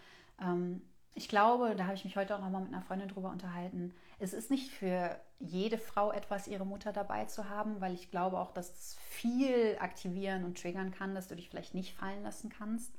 [0.41, 0.82] ähm,
[1.15, 3.93] ich glaube, da habe ich mich heute auch nochmal mit einer Freundin drüber unterhalten.
[4.19, 8.39] Es ist nicht für jede Frau etwas, ihre Mutter dabei zu haben, weil ich glaube
[8.39, 12.50] auch, dass es viel aktivieren und triggern kann, dass du dich vielleicht nicht fallen lassen
[12.50, 12.93] kannst.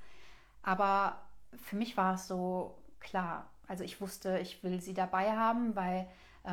[0.63, 1.21] Aber
[1.55, 3.51] für mich war es so klar.
[3.69, 6.09] Also ich wusste, ich will sie dabei haben, weil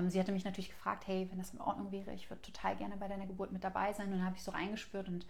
[0.10, 2.98] sie hatte mich natürlich gefragt, hey, wenn das in Ordnung wäre, ich würde total gerne
[2.98, 4.08] bei deiner Geburt mit dabei sein.
[4.08, 5.26] Und dann habe ich so reingespürt und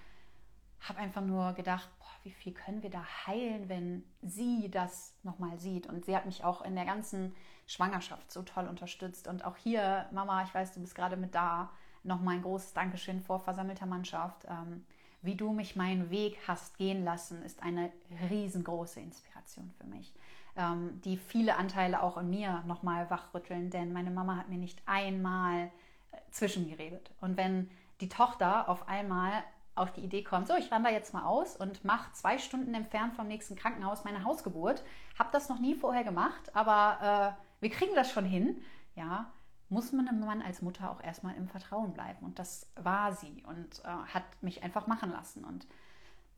[0.81, 5.59] habe einfach nur gedacht, boah, wie viel können wir da heilen, wenn sie das nochmal
[5.59, 5.87] sieht.
[5.87, 9.27] Und sie hat mich auch in der ganzen Schwangerschaft so toll unterstützt.
[9.27, 11.69] Und auch hier, Mama, ich weiß, du bist gerade mit da.
[12.03, 14.45] Nochmal ein großes Dankeschön vor versammelter Mannschaft.
[14.47, 14.85] Ähm,
[15.21, 17.91] wie du mich meinen Weg hast gehen lassen, ist eine
[18.29, 20.13] riesengroße Inspiration für mich,
[20.57, 24.81] ähm, die viele Anteile auch in mir nochmal wachrütteln, denn meine Mama hat mir nicht
[24.85, 25.71] einmal
[26.11, 27.11] äh, zwischengeredet.
[27.21, 27.69] Und wenn
[28.01, 29.31] die Tochter auf einmal
[29.75, 33.13] auf die Idee kommt, so, ich wandere jetzt mal aus und mache zwei Stunden entfernt
[33.13, 34.83] vom nächsten Krankenhaus meine Hausgeburt.
[35.17, 38.61] Habe das noch nie vorher gemacht, aber äh, wir kriegen das schon hin.
[38.95, 39.31] Ja,
[39.69, 42.25] muss man einem Mann als Mutter auch erstmal im Vertrauen bleiben.
[42.25, 45.43] Und das war sie und äh, hat mich einfach machen lassen.
[45.43, 45.67] Und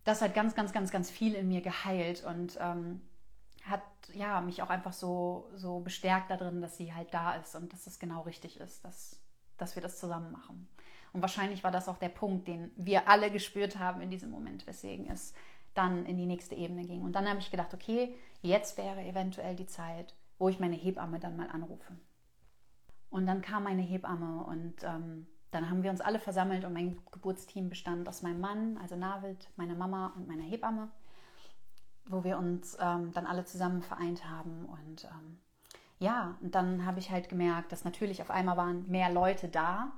[0.03, 3.01] das hat ganz, ganz, ganz, ganz viel in mir geheilt und ähm,
[3.69, 3.81] hat
[4.13, 7.87] ja, mich auch einfach so, so bestärkt darin, dass sie halt da ist und dass
[7.87, 9.19] es genau richtig ist, dass,
[9.57, 10.67] dass wir das zusammen machen.
[11.13, 14.67] Und wahrscheinlich war das auch der Punkt, den wir alle gespürt haben in diesem Moment,
[14.67, 15.33] weswegen es
[15.73, 17.01] dann in die nächste Ebene ging.
[17.01, 21.19] Und dann habe ich gedacht, okay, jetzt wäre eventuell die Zeit, wo ich meine Hebamme
[21.19, 21.93] dann mal anrufe.
[23.09, 26.99] Und dann kam meine Hebamme und ähm, dann haben wir uns alle versammelt und mein
[27.11, 30.89] Geburtsteam bestand aus meinem Mann, also Navid, meiner Mama und meiner Hebamme,
[32.09, 34.65] wo wir uns ähm, dann alle zusammen vereint haben.
[34.65, 35.39] Und ähm,
[35.99, 39.91] ja, und dann habe ich halt gemerkt, dass natürlich auf einmal waren mehr Leute da.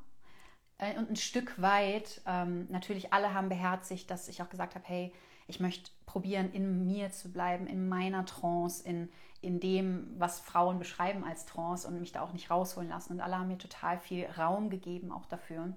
[0.77, 4.85] Äh, und ein Stück weit, ähm, natürlich alle haben beherzigt, dass ich auch gesagt habe,
[4.87, 5.13] hey,
[5.47, 9.09] ich möchte probieren, in mir zu bleiben, in meiner Trance, in,
[9.41, 13.13] in dem, was Frauen beschreiben als Trance und mich da auch nicht rausholen lassen.
[13.13, 15.73] Und alle haben mir total viel Raum gegeben auch dafür.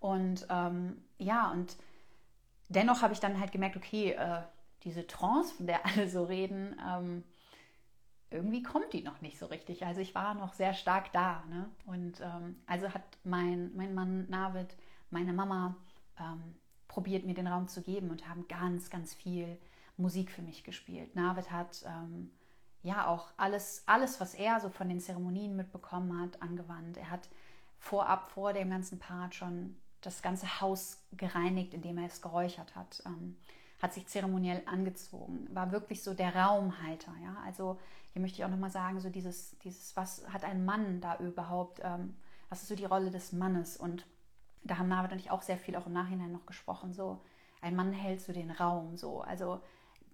[0.00, 1.76] Und ähm, ja, und
[2.68, 4.42] dennoch habe ich dann halt gemerkt, okay, äh,
[4.84, 7.24] diese Trance, von der alle so reden, ähm,
[8.30, 9.86] irgendwie kommt die noch nicht so richtig.
[9.86, 11.42] Also ich war noch sehr stark da.
[11.48, 11.70] Ne?
[11.86, 14.76] Und ähm, also hat mein, mein Mann Navid,
[15.10, 15.76] meine Mama,
[16.18, 16.54] ähm,
[16.88, 19.58] probiert, mir den Raum zu geben und haben ganz, ganz viel
[19.96, 21.14] Musik für mich gespielt.
[21.16, 22.30] Navid hat ähm,
[22.82, 26.96] ja auch alles, alles, was er so von den Zeremonien mitbekommen hat, angewandt.
[26.96, 27.28] Er hat
[27.78, 33.02] vorab, vor dem ganzen Part schon das ganze Haus gereinigt, indem er es geräuchert hat.
[33.80, 37.12] Hat sich zeremoniell angezogen, war wirklich so der Raumhalter.
[37.22, 37.36] Ja?
[37.44, 37.78] Also
[38.12, 41.80] hier möchte ich auch nochmal sagen, so dieses, dieses, was hat ein Mann da überhaupt,
[41.82, 42.16] ähm,
[42.48, 43.76] was ist so die Rolle des Mannes?
[43.76, 44.06] Und
[44.64, 47.20] da haben Navid und ich auch sehr viel auch im Nachhinein noch gesprochen, so
[47.60, 49.60] ein Mann hält so den Raum, so, also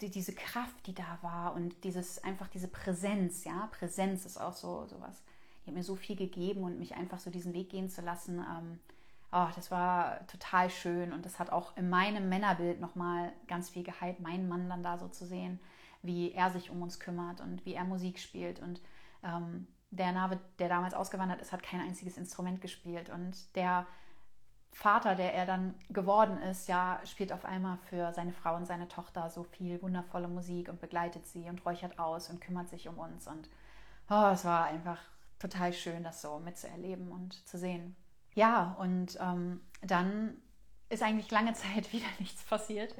[0.01, 4.53] die, diese Kraft, die da war und dieses, einfach diese Präsenz, ja, Präsenz ist auch
[4.53, 5.23] so sowas.
[5.63, 8.39] Die hat mir so viel gegeben und mich einfach so diesen Weg gehen zu lassen,
[8.39, 8.81] ähm,
[9.35, 13.83] oh, das war total schön und das hat auch in meinem Männerbild nochmal ganz viel
[13.83, 15.59] geheilt, meinen Mann dann da so zu sehen,
[16.03, 18.81] wie er sich um uns kümmert und wie er Musik spielt und
[19.25, 23.87] ähm, der Nave, der damals ausgewandert ist, hat kein einziges Instrument gespielt und der
[24.73, 28.89] Vater, der er dann geworden ist, ja, spielt auf einmal für seine Frau und seine
[28.89, 32.99] Tochter so viel wundervolle Musik und begleitet sie und räuchert aus und kümmert sich um
[32.99, 33.29] uns.
[33.29, 33.49] Und
[34.11, 34.99] oh, es war einfach
[35.39, 37.95] total schön, das so mitzuerleben und zu sehen.
[38.35, 40.37] Ja, und ähm, dann
[40.89, 42.95] ist eigentlich lange Zeit wieder nichts passiert.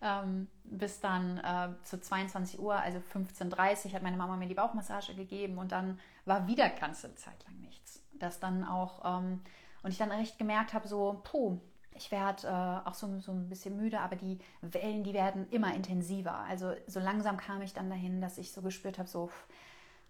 [0.00, 4.54] Ähm, bis dann äh, zu 22 Uhr, also 15.30 Uhr, hat meine Mama mir die
[4.54, 8.02] Bauchmassage gegeben und dann war wieder ganze Zeit lang nichts.
[8.12, 9.40] Das dann auch ähm,
[9.82, 11.58] und ich dann echt gemerkt habe, so, puh,
[11.94, 15.74] ich werde äh, auch so, so ein bisschen müde, aber die Wellen, die werden immer
[15.74, 16.34] intensiver.
[16.48, 19.30] Also so langsam kam ich dann dahin, dass ich so gespürt habe, so,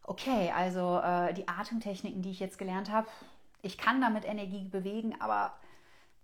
[0.05, 3.09] okay, also äh, die Atemtechniken, die ich jetzt gelernt habe,
[3.65, 5.55] ich kann damit Energie bewegen, aber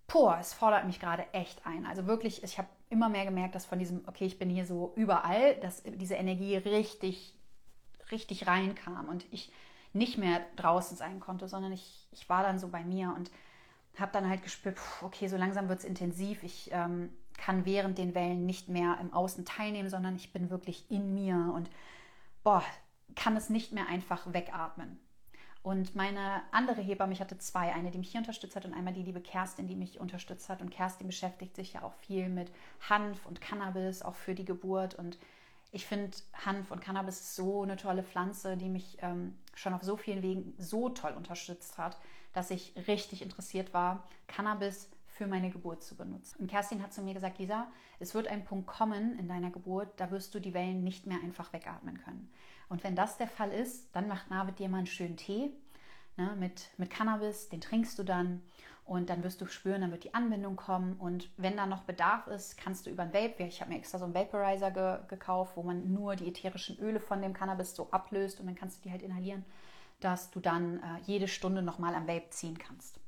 [0.06, 1.86] boah, es fordert mich gerade echt ein.
[1.86, 4.92] Also wirklich, ich habe immer mehr gemerkt, dass von diesem, okay, ich bin hier so
[4.96, 7.34] überall, dass diese Energie richtig,
[8.10, 9.52] richtig reinkam und ich
[9.92, 13.30] nicht mehr draußen sein konnte, sondern ich, ich war dann so bei mir und
[13.98, 16.42] habe dann halt gespürt, okay, so langsam wird es intensiv.
[16.42, 20.90] Ich ähm, kann während den Wellen nicht mehr im Außen teilnehmen, sondern ich bin wirklich
[20.90, 21.70] in mir und
[22.42, 22.62] boah,
[23.16, 24.98] kann es nicht mehr einfach wegatmen.
[25.62, 28.94] Und meine andere Hebamme, ich hatte zwei, eine, die mich hier unterstützt hat und einmal
[28.94, 30.62] die liebe Kerstin, die mich unterstützt hat.
[30.62, 32.50] Und Kerstin beschäftigt sich ja auch viel mit
[32.88, 34.94] Hanf und Cannabis, auch für die Geburt.
[34.94, 35.18] Und
[35.70, 39.82] ich finde Hanf und Cannabis ist so eine tolle Pflanze, die mich ähm, schon auf
[39.82, 41.98] so vielen Wegen so toll unterstützt hat,
[42.32, 46.40] dass ich richtig interessiert war, Cannabis für meine Geburt zu benutzen.
[46.40, 47.66] Und Kerstin hat zu mir gesagt, Lisa,
[47.98, 51.18] es wird ein Punkt kommen in deiner Geburt, da wirst du die Wellen nicht mehr
[51.22, 52.32] einfach wegatmen können.
[52.70, 55.50] Und wenn das der Fall ist, dann macht Navid dir mal einen schönen Tee
[56.16, 58.42] ne, mit, mit Cannabis, den trinkst du dann
[58.84, 60.94] und dann wirst du spüren, dann wird die Anbindung kommen.
[60.94, 63.98] Und wenn da noch Bedarf ist, kannst du über ein Vape, ich habe mir extra
[63.98, 67.90] so einen Vaporizer ge gekauft, wo man nur die ätherischen Öle von dem Cannabis so
[67.90, 69.44] ablöst und dann kannst du die halt inhalieren,
[69.98, 73.00] dass du dann äh, jede Stunde nochmal am Vape ziehen kannst.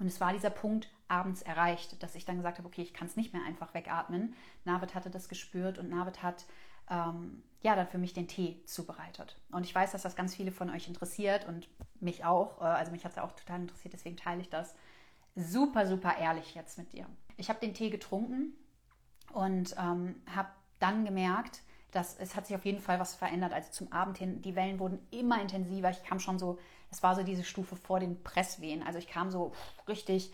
[0.00, 3.06] Und es war dieser Punkt abends erreicht, dass ich dann gesagt habe, okay, ich kann
[3.06, 4.34] es nicht mehr einfach wegatmen.
[4.64, 6.46] Navid hatte das gespürt und Navid hat
[6.90, 9.36] ähm, ja dann für mich den Tee zubereitet.
[9.50, 11.68] Und ich weiß, dass das ganz viele von euch interessiert und
[12.00, 12.60] mich auch.
[12.60, 14.74] Äh, also mich hat es ja auch total interessiert, deswegen teile ich das
[15.34, 17.06] super, super ehrlich jetzt mit dir.
[17.36, 18.52] Ich habe den Tee getrunken
[19.32, 23.52] und ähm, habe dann gemerkt, dass es hat sich auf jeden Fall was verändert.
[23.52, 25.90] Also zum Abend hin, die Wellen wurden immer intensiver.
[25.90, 26.58] Ich kam schon so,
[26.90, 28.82] es war so diese Stufe vor den Presswehen.
[28.82, 29.52] Also ich kam so
[29.86, 30.32] richtig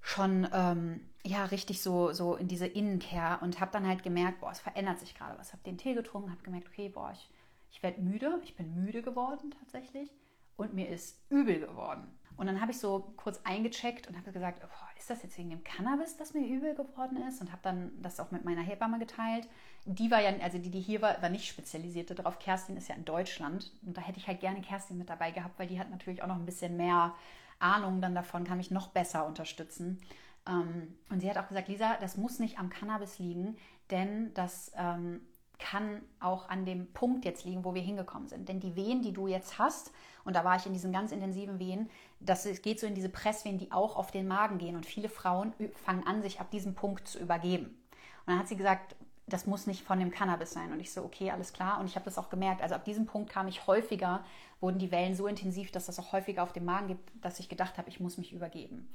[0.00, 4.50] schon ähm, ja richtig so, so in diese Innenkehr und habe dann halt gemerkt, boah,
[4.50, 5.52] es verändert sich gerade was.
[5.52, 7.30] Habe den Tee getrunken, habe gemerkt, okay, boah, ich,
[7.70, 10.10] ich werde müde, ich bin müde geworden tatsächlich
[10.56, 12.18] und mir ist übel geworden.
[12.38, 15.50] Und dann habe ich so kurz eingecheckt und habe gesagt, boah, ist das jetzt wegen
[15.50, 17.40] dem Cannabis, dass mir übel geworden ist?
[17.40, 19.48] Und habe dann das auch mit meiner Hebamme geteilt.
[19.84, 22.38] Die war ja, also die, die hier war, war nicht spezialisiert darauf.
[22.38, 23.72] Kerstin ist ja in Deutschland.
[23.84, 26.28] Und da hätte ich halt gerne Kerstin mit dabei gehabt, weil die hat natürlich auch
[26.28, 27.12] noch ein bisschen mehr
[27.58, 30.00] Ahnung dann davon, kann mich noch besser unterstützen.
[30.46, 33.56] Ähm, und sie hat auch gesagt, Lisa, das muss nicht am Cannabis liegen,
[33.90, 35.20] denn das ähm,
[35.58, 38.48] kann auch an dem Punkt jetzt liegen, wo wir hingekommen sind.
[38.48, 39.92] Denn die Wehen, die du jetzt hast,
[40.24, 41.90] und da war ich in diesen ganz intensiven Wehen,
[42.20, 44.76] das geht so in diese Presswehen, die auch auf den Magen gehen.
[44.76, 45.52] Und viele Frauen
[45.84, 47.66] fangen an, sich ab diesem Punkt zu übergeben.
[47.66, 48.94] Und dann hat sie gesagt,
[49.28, 50.72] das muss nicht von dem Cannabis sein.
[50.72, 51.80] Und ich so, okay, alles klar.
[51.80, 52.62] Und ich habe das auch gemerkt.
[52.62, 54.24] Also ab diesem Punkt kam ich häufiger,
[54.60, 57.48] wurden die Wellen so intensiv, dass das auch häufiger auf dem Magen gibt, dass ich
[57.48, 58.90] gedacht habe, ich muss mich übergeben.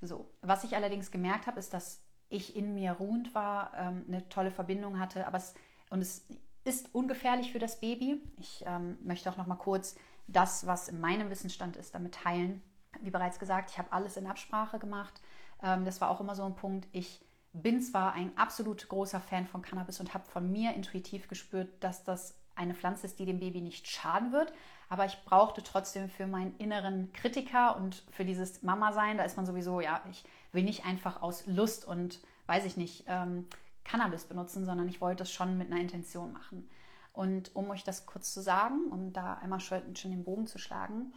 [0.00, 4.28] So, was ich allerdings gemerkt habe, ist, dass ich in mir ruhend war, ähm, eine
[4.28, 5.54] tolle Verbindung hatte, aber es
[5.90, 6.26] und es
[6.64, 8.20] ist ungefährlich für das Baby.
[8.36, 12.62] Ich ähm, möchte auch noch mal kurz das, was in meinem Wissensstand ist, damit teilen.
[13.00, 15.20] Wie bereits gesagt, ich habe alles in Absprache gemacht.
[15.62, 16.86] Ähm, das war auch immer so ein Punkt.
[16.92, 21.68] Ich bin zwar ein absolut großer Fan von Cannabis und habe von mir intuitiv gespürt,
[21.80, 24.52] dass das eine Pflanze ist, die dem Baby nicht schaden wird,
[24.88, 29.46] aber ich brauchte trotzdem für meinen inneren Kritiker und für dieses Mama-Sein, da ist man
[29.46, 33.46] sowieso, ja, ich will nicht einfach aus Lust und weiß ich nicht, ähm,
[33.84, 36.68] Cannabis benutzen, sondern ich wollte es schon mit einer Intention machen.
[37.12, 40.58] Und um euch das kurz zu sagen, um da einmal schon, schon den Bogen zu
[40.58, 41.12] schlagen,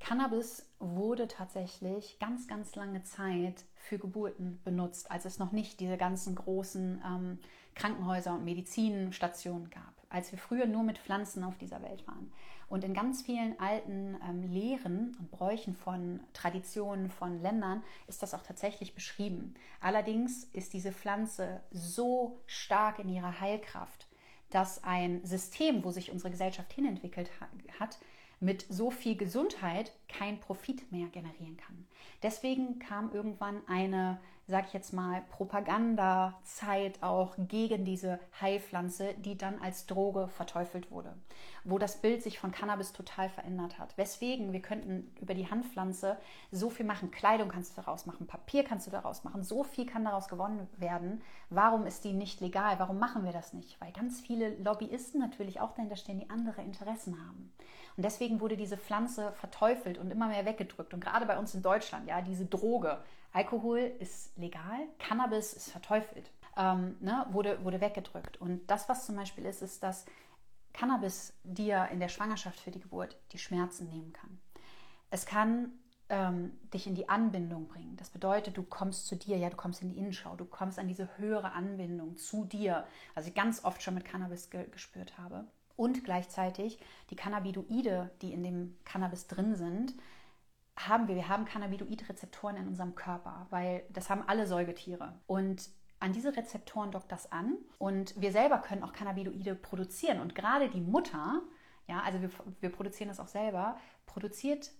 [0.00, 5.96] Cannabis wurde tatsächlich ganz, ganz lange Zeit für Geburten benutzt, als es noch nicht diese
[5.96, 7.38] ganzen großen ähm,
[7.74, 12.32] Krankenhäuser und Medizinstationen gab, als wir früher nur mit Pflanzen auf dieser Welt waren.
[12.68, 18.32] Und in ganz vielen alten ähm, Lehren und Bräuchen von Traditionen von Ländern ist das
[18.32, 19.54] auch tatsächlich beschrieben.
[19.80, 24.08] Allerdings ist diese Pflanze so stark in ihrer Heilkraft,
[24.50, 27.30] dass ein System, wo sich unsere Gesellschaft hinentwickelt
[27.78, 27.98] hat,
[28.44, 31.86] mit so viel Gesundheit kein Profit mehr generieren kann.
[32.22, 39.58] Deswegen kam irgendwann eine sag ich jetzt mal, Propagandazeit auch gegen diese Heilpflanze, die dann
[39.60, 41.14] als Droge verteufelt wurde,
[41.64, 43.96] wo das Bild sich von Cannabis total verändert hat.
[43.96, 46.18] Weswegen wir könnten über die Handpflanze
[46.50, 47.10] so viel machen.
[47.10, 50.68] Kleidung kannst du daraus machen, Papier kannst du daraus machen, so viel kann daraus gewonnen
[50.76, 51.22] werden.
[51.48, 52.78] Warum ist die nicht legal?
[52.78, 53.80] Warum machen wir das nicht?
[53.80, 57.50] Weil ganz viele Lobbyisten natürlich auch dahinter stehen, die andere Interessen haben.
[57.96, 60.94] Und deswegen wurde diese Pflanze verteufelt und immer mehr weggedrückt.
[60.94, 62.98] Und gerade bei uns in Deutschland, ja, diese Droge,
[63.32, 68.40] Alkohol ist legal, Cannabis ist verteufelt, ähm, ne, wurde, wurde weggedrückt.
[68.40, 70.06] Und das, was zum Beispiel ist, ist, dass
[70.72, 74.38] Cannabis dir in der Schwangerschaft für die Geburt die Schmerzen nehmen kann.
[75.10, 75.72] Es kann
[76.08, 77.96] ähm, dich in die Anbindung bringen.
[77.96, 80.88] Das bedeutet, du kommst zu dir, ja, du kommst in die Innenschau, du kommst an
[80.88, 85.46] diese höhere Anbindung zu dir, was ich ganz oft schon mit Cannabis ge gespürt habe.
[85.76, 86.78] Und gleichzeitig
[87.10, 89.94] die Cannabinoide, die in dem Cannabis drin sind,
[90.76, 95.14] haben wir, wir haben Cannabinoid-Rezeptoren in unserem Körper, weil das haben alle Säugetiere.
[95.26, 95.70] Und
[96.00, 100.20] an diese Rezeptoren dockt das an und wir selber können auch Cannabinoide produzieren.
[100.20, 101.42] Und gerade die Mutter,
[101.86, 104.72] ja, also wir, wir produzieren das auch selber, produziert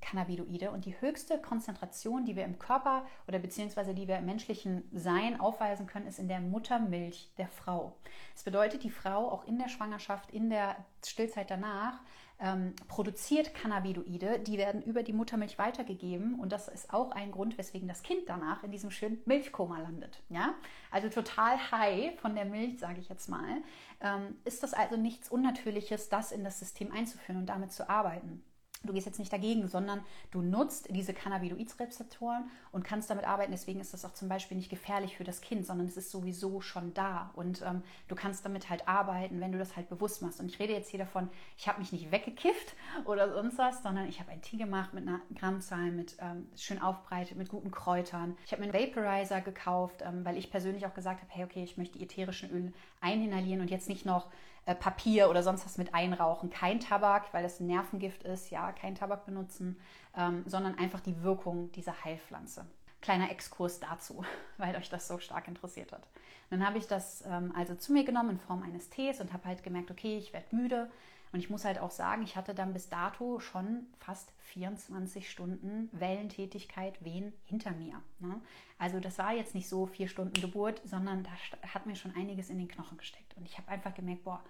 [0.00, 4.84] Cannabinoide und die höchste Konzentration, die wir im Körper oder beziehungsweise die wir im menschlichen
[4.92, 7.96] Sein aufweisen können, ist in der Muttermilch der Frau.
[8.34, 12.00] Das bedeutet, die Frau auch in der Schwangerschaft, in der Stillzeit danach
[12.38, 17.56] ähm, produziert Cannabinoide, die werden über die Muttermilch weitergegeben und das ist auch ein Grund,
[17.56, 20.22] weswegen das Kind danach in diesem schönen Milchkoma landet.
[20.28, 20.54] Ja?
[20.90, 23.62] Also total high von der Milch, sage ich jetzt mal.
[24.00, 28.44] Ähm, ist das also nichts Unnatürliches, das in das System einzuführen und damit zu arbeiten?
[28.86, 33.52] Du gehst jetzt nicht dagegen, sondern du nutzt diese Cannabinoid-Rezeptoren und kannst damit arbeiten.
[33.52, 36.60] Deswegen ist das auch zum Beispiel nicht gefährlich für das Kind, sondern es ist sowieso
[36.60, 37.30] schon da.
[37.34, 40.40] Und ähm, du kannst damit halt arbeiten, wenn du das halt bewusst machst.
[40.40, 42.74] Und ich rede jetzt hier davon, ich habe mich nicht weggekifft
[43.04, 46.80] oder sonst was, sondern ich habe einen Tee gemacht mit einer Grammzahl, mit ähm, schön
[46.80, 48.36] aufbereitet, mit guten Kräutern.
[48.44, 51.62] Ich habe mir einen Vaporizer gekauft, ähm, weil ich persönlich auch gesagt habe, hey, okay,
[51.62, 54.28] ich möchte die ätherischen Öle eininhalieren und jetzt nicht noch
[54.74, 56.50] Papier oder sonst was mit einrauchen.
[56.50, 59.78] Kein Tabak, weil das ein Nervengift ist, ja, kein Tabak benutzen,
[60.16, 62.66] ähm, sondern einfach die Wirkung dieser Heilpflanze.
[63.00, 64.24] Kleiner Exkurs dazu,
[64.58, 66.08] weil euch das so stark interessiert hat.
[66.50, 69.44] Dann habe ich das ähm, also zu mir genommen in Form eines Tees und habe
[69.44, 70.90] halt gemerkt, okay, ich werde müde.
[71.32, 75.88] Und ich muss halt auch sagen, ich hatte dann bis dato schon fast 24 Stunden
[75.92, 78.02] Wellentätigkeit, Wehen hinter mir.
[78.20, 78.40] Ne?
[78.78, 81.30] Also das war jetzt nicht so vier Stunden Geburt, sondern da
[81.74, 83.36] hat mir schon einiges in den Knochen gesteckt.
[83.36, 84.42] Und ich habe einfach gemerkt, boah,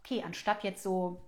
[0.00, 1.20] okay, anstatt jetzt so,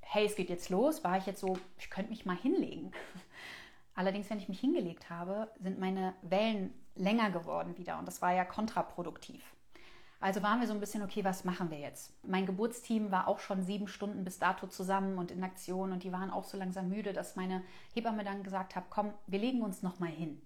[0.00, 2.92] hey, es geht jetzt los, war ich jetzt so, ich könnte mich mal hinlegen.
[3.94, 8.32] Allerdings, wenn ich mich hingelegt habe, sind meine Wellen länger geworden wieder und das war
[8.32, 9.42] ja kontraproduktiv.
[10.24, 12.10] Also waren wir so ein bisschen, okay, was machen wir jetzt?
[12.26, 16.12] Mein Geburtsteam war auch schon sieben Stunden bis dato zusammen und in Aktion und die
[16.12, 17.62] waren auch so langsam müde, dass meine
[17.92, 20.40] Hebamme dann gesagt hat, komm, wir legen uns noch mal hin.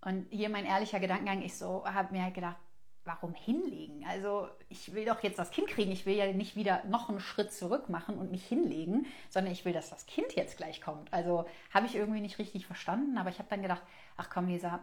[0.00, 2.56] Und hier mein ehrlicher Gedankengang, ich so habe mir halt gedacht,
[3.04, 4.06] warum hinlegen?
[4.06, 5.92] Also ich will doch jetzt das Kind kriegen.
[5.92, 9.66] Ich will ja nicht wieder noch einen Schritt zurück machen und mich hinlegen, sondern ich
[9.66, 11.12] will, dass das Kind jetzt gleich kommt.
[11.12, 11.44] Also
[11.74, 13.82] habe ich irgendwie nicht richtig verstanden, aber ich habe dann gedacht,
[14.16, 14.82] ach komm, Lisa,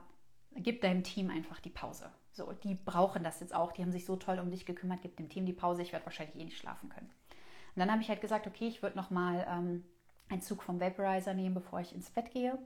[0.57, 2.11] gib deinem Team einfach die Pause.
[2.33, 3.71] So, die brauchen das jetzt auch.
[3.71, 5.01] Die haben sich so toll um dich gekümmert.
[5.01, 5.81] Gib dem Team die Pause.
[5.81, 7.09] Ich werde wahrscheinlich eh nicht schlafen können.
[7.75, 9.83] Und dann habe ich halt gesagt, okay, ich würde noch mal ähm,
[10.29, 12.57] einen Zug vom Vaporizer nehmen, bevor ich ins Bett gehe.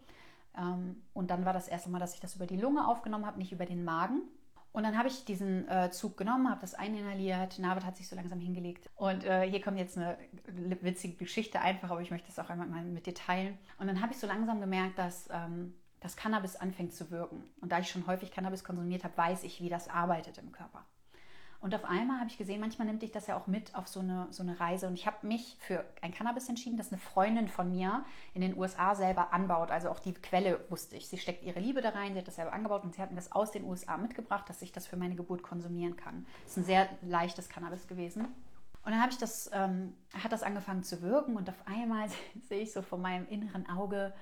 [0.58, 3.38] Ähm, und dann war das erste Mal, dass ich das über die Lunge aufgenommen habe,
[3.38, 4.22] nicht über den Magen.
[4.72, 7.60] Und dann habe ich diesen äh, Zug genommen, habe das eininhaliert.
[7.60, 8.90] Navid hat sich so langsam hingelegt.
[8.96, 10.18] Und äh, hier kommt jetzt eine
[10.82, 13.58] witzige Geschichte einfach, aber ich möchte das auch einmal mal mit dir teilen.
[13.80, 15.74] Und dann habe ich so langsam gemerkt, dass ähm,
[16.06, 17.44] das Cannabis anfängt zu wirken.
[17.62, 20.86] Und da ich schon häufig Cannabis konsumiert habe, weiß ich, wie das arbeitet im Körper.
[21.62, 24.00] Und auf einmal habe ich gesehen, manchmal nimmt dich das ja auch mit auf so
[24.00, 24.86] eine, so eine Reise.
[24.86, 28.56] Und ich habe mich für ein Cannabis entschieden, das eine Freundin von mir in den
[28.56, 29.72] USA selber anbaut.
[29.72, 31.08] Also auch die Quelle wusste ich.
[31.08, 33.16] Sie steckt ihre Liebe da rein, sie hat das selber angebaut und sie hat mir
[33.16, 36.28] das aus den USA mitgebracht, dass ich das für meine Geburt konsumieren kann.
[36.44, 38.26] Das ist ein sehr leichtes Cannabis gewesen.
[38.26, 42.10] Und dann habe ich das, ähm, hat das angefangen zu wirken und auf einmal
[42.48, 44.14] sehe ich so vor meinem inneren Auge,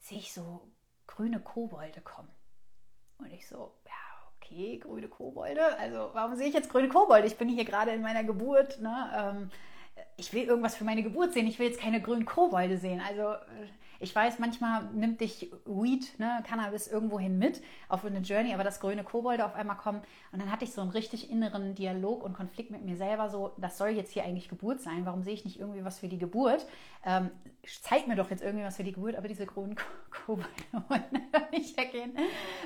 [0.00, 0.60] sehe ich so
[1.10, 2.30] grüne Kobolde kommen.
[3.18, 3.92] Und ich so, ja,
[4.36, 5.76] okay, grüne Kobolde.
[5.78, 7.26] Also warum sehe ich jetzt grüne Kobolde?
[7.26, 8.80] Ich bin hier gerade in meiner Geburt.
[8.80, 9.10] Ne?
[9.14, 9.50] Ähm,
[10.16, 11.46] ich will irgendwas für meine Geburt sehen.
[11.46, 13.00] Ich will jetzt keine grünen Kobolde sehen.
[13.00, 13.68] Also äh,
[14.02, 18.80] ich weiß, manchmal nimmt dich Weed, ne, Cannabis irgendwohin mit auf eine Journey, aber das
[18.80, 20.00] grüne Kobolde auf einmal kommen.
[20.32, 23.52] Und dann hatte ich so einen richtig inneren Dialog und Konflikt mit mir selber, so,
[23.58, 25.04] das soll jetzt hier eigentlich Geburt sein.
[25.04, 26.66] Warum sehe ich nicht irgendwie was für die Geburt?
[27.04, 27.30] Ähm,
[27.82, 29.76] zeig mir doch jetzt irgendwie was für die Geburt, aber diese grünen
[30.26, 30.48] Kobolde
[30.88, 31.04] wollen
[31.52, 32.16] nicht weggehen,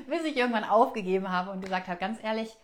[0.09, 2.55] bis ich irgendwann aufgegeben habe und gesagt habe, ganz ehrlich,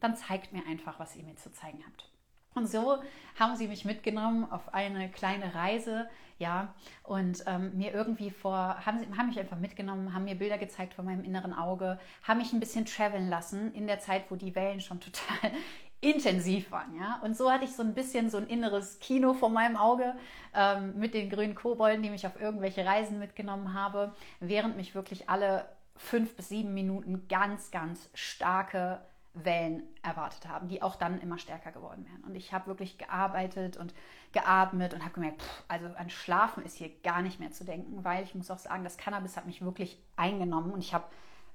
[0.00, 2.08] dann zeigt mir einfach, was ihr mir zu zeigen habt.
[2.54, 3.02] Und so
[3.38, 6.08] haben sie mich mitgenommen auf eine kleine Reise,
[6.38, 10.58] ja, und ähm, mir irgendwie vor, haben, sie, haben mich einfach mitgenommen, haben mir Bilder
[10.58, 14.36] gezeigt von meinem inneren Auge, haben mich ein bisschen traveln lassen in der Zeit, wo
[14.36, 15.52] die Wellen schon total
[16.00, 17.20] intensiv waren, ja.
[17.22, 20.14] Und so hatte ich so ein bisschen so ein inneres Kino vor meinem Auge
[20.54, 25.30] ähm, mit den grünen Kobolden, die mich auf irgendwelche Reisen mitgenommen habe, während mich wirklich
[25.30, 25.66] alle
[25.96, 29.00] fünf bis sieben Minuten ganz, ganz starke
[29.34, 32.22] Wellen erwartet haben, die auch dann immer stärker geworden wären.
[32.24, 33.92] Und ich habe wirklich gearbeitet und
[34.34, 38.04] geatmet und habe gemerkt, pff, also an Schlafen ist hier gar nicht mehr zu denken,
[38.04, 40.72] weil ich muss auch sagen, das Cannabis hat mich wirklich eingenommen.
[40.72, 41.04] Und ich habe,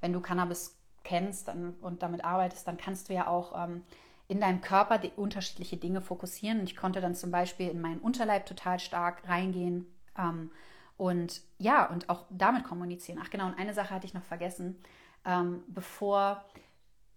[0.02, 3.84] wenn du Cannabis kennst dann, und damit arbeitest, dann kannst du ja auch ähm,
[4.28, 6.62] in deinem Körper die unterschiedliche Dinge fokussieren.
[6.62, 9.86] Und ich konnte dann zum Beispiel in meinen Unterleib total stark reingehen.
[10.18, 10.52] Ähm,
[10.98, 13.20] und ja, und auch damit kommunizieren.
[13.24, 14.82] Ach genau, und eine Sache hatte ich noch vergessen.
[15.26, 16.44] Ähm, bevor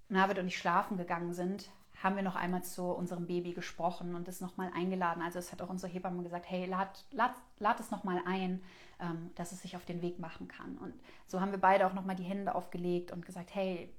[0.09, 1.71] Navid und ich schlafen gegangen sind,
[2.03, 5.23] haben wir noch einmal zu unserem Baby gesprochen und es nochmal eingeladen.
[5.23, 8.63] Also es hat auch unsere Hebamme gesagt, hey, lad, lad, lad es nochmal ein,
[9.01, 10.79] ähm, dass es sich auf den Weg machen kann.
[10.79, 10.95] Und
[11.27, 13.93] so haben wir beide auch nochmal die Hände aufgelegt und gesagt, hey,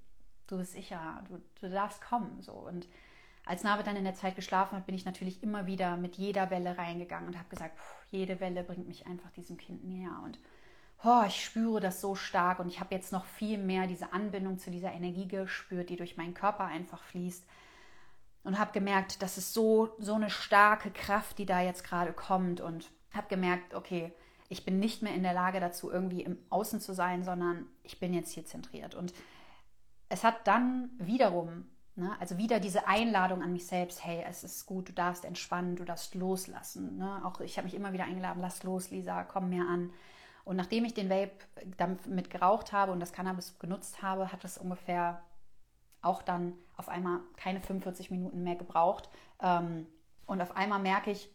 [0.48, 2.42] du bist sicher, du, du darfst kommen.
[2.42, 2.54] So.
[2.54, 2.88] Und
[3.46, 6.50] als Navid dann in der Zeit geschlafen hat, bin ich natürlich immer wieder mit jeder
[6.50, 7.78] Welle reingegangen und habe gesagt,
[8.10, 10.22] jede Welle bringt mich einfach diesem Kind näher.
[10.24, 10.40] Und
[11.04, 14.60] oh, ich spüre das so stark und ich habe jetzt noch viel mehr diese Anbindung
[14.60, 17.46] zu dieser Energie gespürt, die durch meinen Körper einfach fließt.
[18.44, 22.60] Und habe gemerkt, das ist so, so eine starke Kraft, die da jetzt gerade kommt.
[22.60, 24.12] Und habe gemerkt, okay,
[24.50, 28.00] ich bin nicht mehr in der Lage dazu, irgendwie im Außen zu sein, sondern ich
[28.00, 28.96] bin jetzt hier zentriert.
[28.96, 29.14] Und
[30.10, 31.66] es hat dann wiederum,
[31.96, 35.76] ne, also wieder diese Einladung an mich selbst, hey, es ist gut, du darfst entspannen,
[35.76, 36.98] du darfst loslassen.
[36.98, 37.22] Ne?
[37.26, 39.92] Auch ich habe mich immer wieder eingeladen, lass los, Lisa, komm mehr an.
[40.46, 41.32] Und nachdem ich den Vape
[41.78, 45.22] damit geraucht habe und das Cannabis genutzt habe, hat es ungefähr
[46.04, 49.10] auch dann auf einmal keine 45 Minuten mehr gebraucht.
[49.42, 49.88] Ähm,
[50.26, 51.30] und auf einmal merke ich,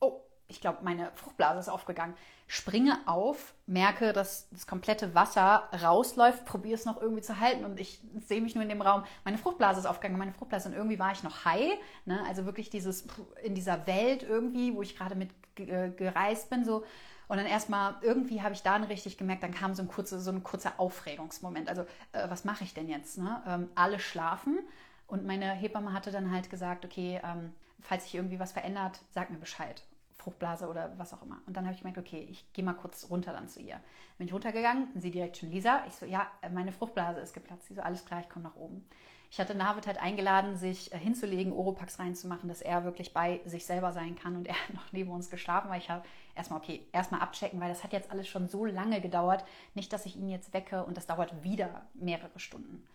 [0.00, 2.14] oh, ich glaube, meine Fruchtblase ist aufgegangen.
[2.46, 7.78] Springe auf, merke, dass das komplette Wasser rausläuft, probiere es noch irgendwie zu halten und
[7.78, 9.04] ich sehe mich nur in dem Raum.
[9.24, 11.78] Meine Fruchtblase ist aufgegangen, meine Fruchtblase und irgendwie war ich noch high.
[12.06, 12.22] Ne?
[12.26, 13.06] Also wirklich dieses
[13.42, 16.84] in dieser Welt irgendwie, wo ich gerade mit gereist bin, so
[17.28, 20.30] und dann erstmal, irgendwie habe ich dann richtig gemerkt, dann kam so ein, kurze, so
[20.30, 21.68] ein kurzer Aufregungsmoment.
[21.68, 23.18] Also, äh, was mache ich denn jetzt?
[23.18, 23.42] Ne?
[23.46, 24.58] Ähm, alle schlafen.
[25.06, 29.30] Und meine Hebamme hatte dann halt gesagt, okay, ähm, falls sich irgendwie was verändert, sag
[29.30, 29.82] mir Bescheid.
[30.16, 31.40] Fruchtblase oder was auch immer.
[31.46, 33.80] Und dann habe ich gemerkt, okay, ich gehe mal kurz runter dann zu ihr.
[34.16, 35.84] Bin ich runtergegangen, sie direkt schon Lisa.
[35.86, 37.68] Ich so, ja, meine Fruchtblase ist geplatzt.
[37.68, 38.84] Sie so, alles klar, ich komme nach oben.
[39.30, 43.66] Ich hatte Navid halt eingeladen, sich äh, hinzulegen, Oropax reinzumachen, dass er wirklich bei sich
[43.66, 44.36] selber sein kann.
[44.36, 46.04] Und er hat noch neben uns geschlafen, weil ich habe
[46.34, 49.44] erstmal, okay, erstmal abchecken, weil das hat jetzt alles schon so lange gedauert.
[49.74, 52.86] Nicht, dass ich ihn jetzt wecke und das dauert wieder mehrere Stunden.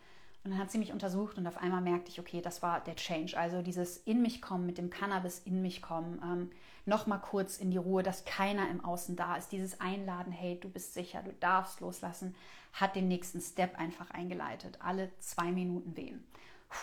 [0.43, 2.95] Und dann hat sie mich untersucht und auf einmal merkte ich, okay, das war der
[2.95, 3.37] Change.
[3.37, 6.51] Also dieses in mich kommen, mit dem Cannabis in mich kommen, ähm,
[6.85, 9.51] nochmal kurz in die Ruhe, dass keiner im Außen da ist.
[9.51, 12.35] Dieses Einladen, hey, du bist sicher, du darfst loslassen,
[12.73, 14.79] hat den nächsten Step einfach eingeleitet.
[14.81, 16.25] Alle zwei Minuten wehen.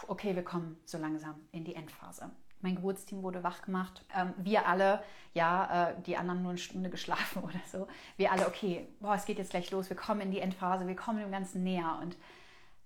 [0.06, 2.30] Okay, wir kommen so langsam in die Endphase.
[2.62, 4.04] Mein Geburtsteam wurde wach gemacht.
[4.14, 7.88] Ähm, wir alle, ja, äh, die anderen nur eine Stunde geschlafen oder so.
[8.16, 9.88] Wir alle, okay, boah, es geht jetzt gleich los.
[9.88, 11.98] Wir kommen in die Endphase, wir kommen dem Ganzen näher.
[12.00, 12.16] Und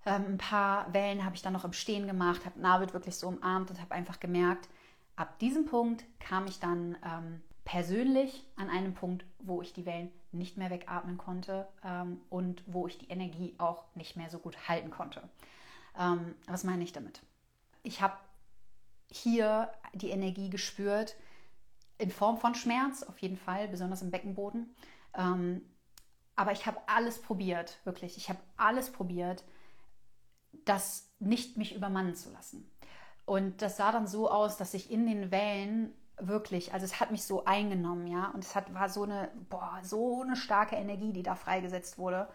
[0.06, 3.28] ähm, ein paar Wellen habe ich dann noch im Stehen gemacht, habe Navid wirklich so
[3.28, 4.68] umarmt und habe einfach gemerkt,
[5.16, 10.12] ab diesem Punkt kam ich dann ähm, persönlich an einem Punkt, wo ich die Wellen
[10.32, 14.68] nicht mehr wegatmen konnte ähm, und wo ich die Energie auch nicht mehr so gut
[14.68, 15.22] halten konnte.
[15.98, 17.22] Ähm, was meine ich damit?
[17.82, 18.16] Ich habe
[19.10, 21.16] hier die Energie gespürt
[21.98, 24.74] in Form von Schmerz, auf jeden Fall, besonders im Beckenboden.
[25.14, 25.62] Ähm,
[26.36, 28.16] aber ich habe alles probiert, wirklich.
[28.16, 29.44] Ich habe alles probiert,
[30.64, 32.68] das nicht mich übermannen zu lassen.
[33.26, 37.10] Und das sah dann so aus, dass ich in den Wellen wirklich, also es hat
[37.10, 41.12] mich so eingenommen, ja, und es hat, war so eine, boah, so eine starke Energie,
[41.12, 42.28] die da freigesetzt wurde,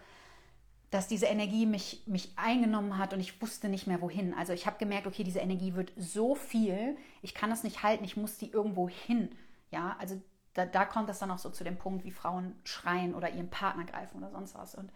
[0.89, 4.33] dass diese Energie mich, mich eingenommen hat und ich wusste nicht mehr wohin.
[4.33, 8.03] Also ich habe gemerkt, okay, diese Energie wird so viel, ich kann das nicht halten,
[8.03, 9.29] ich muss die irgendwo hin,
[9.71, 10.19] ja, also
[10.55, 13.49] da, da kommt das dann auch so zu dem Punkt, wie Frauen schreien oder ihren
[13.49, 14.73] Partner greifen oder sonst was.
[14.75, 14.91] Und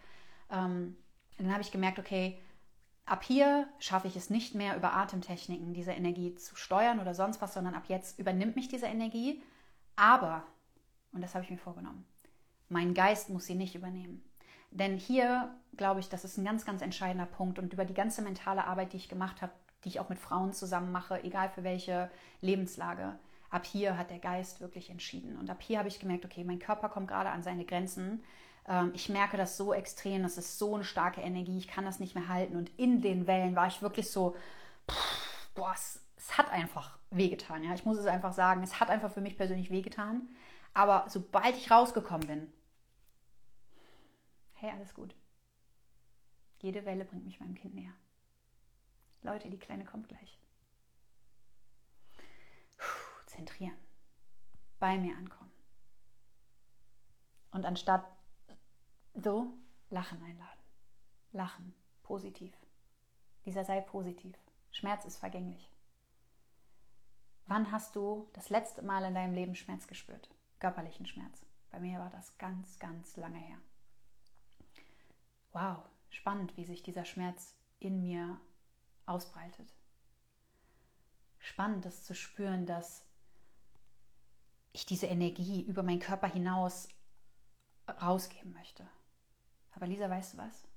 [0.52, 0.98] ähm,
[1.38, 2.40] dann habe ich gemerkt, okay,
[3.06, 7.42] Ab hier schaffe ich es nicht mehr, über Atemtechniken diese Energie zu steuern oder sonst
[7.42, 9.42] was, sondern ab jetzt übernimmt mich diese Energie.
[9.96, 10.44] Aber,
[11.12, 12.06] und das habe ich mir vorgenommen,
[12.70, 14.24] mein Geist muss sie nicht übernehmen.
[14.72, 17.60] Denn hier glaube ich, das ist ein ganz, ganz entscheidender Punkt.
[17.60, 20.54] Und über die ganze mentale Arbeit, die ich gemacht habe, die ich auch mit Frauen
[20.54, 22.10] zusammen mache, egal für welche
[22.42, 25.38] Lebenslage, ab hier hat der Geist wirklich entschieden.
[25.38, 28.24] Und ab hier habe ich gemerkt, okay, mein Körper kommt gerade an seine Grenzen.
[28.68, 32.00] Ähm, ich merke das so extrem, das ist so eine starke Energie, ich kann das
[32.00, 32.56] nicht mehr halten.
[32.56, 34.36] Und in den Wellen war ich wirklich so,
[34.90, 37.64] pff, boah, es, es, hat einfach wehgetan.
[37.64, 37.74] Ja?
[37.74, 40.30] Ich muss es einfach sagen, es hat einfach für mich persönlich wehgetan.
[40.74, 42.54] Aber sobald ich rausgekommen bin,
[44.54, 45.14] hey, alles gut.
[46.62, 47.94] Jede Welle bringt mich meinem Kind näher.
[49.22, 50.40] Leute, die Kleine kommt gleich.
[52.78, 53.78] Puh, zentrieren.
[54.80, 55.52] Bei mir ankommen.
[57.52, 58.06] Und anstatt
[59.14, 59.54] so,
[59.90, 60.60] Lachen einladen.
[61.32, 62.54] Lachen, positiv.
[63.46, 64.36] Dieser sei positiv.
[64.72, 65.70] Schmerz ist vergänglich.
[67.46, 70.30] Wann hast du das letzte Mal in deinem Leben Schmerz gespürt?
[70.60, 71.46] Körperlichen Schmerz.
[71.72, 73.58] Bei mir war das ganz, ganz lange her.
[75.52, 78.40] Wow, spannend, wie sich dieser Schmerz in mir
[79.06, 79.74] ausbreitet.
[81.40, 83.06] Spannend, das zu spüren, dass
[84.72, 86.88] ich diese Energie über meinen Körper hinaus
[87.88, 88.88] rausgeben möchte.
[89.76, 90.68] Aber Lisa, weißt du was?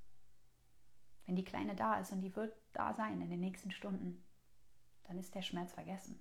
[1.27, 4.25] Wenn die Kleine da ist und die wird da sein in den nächsten Stunden,
[5.05, 6.19] dann ist der Schmerz vergessen.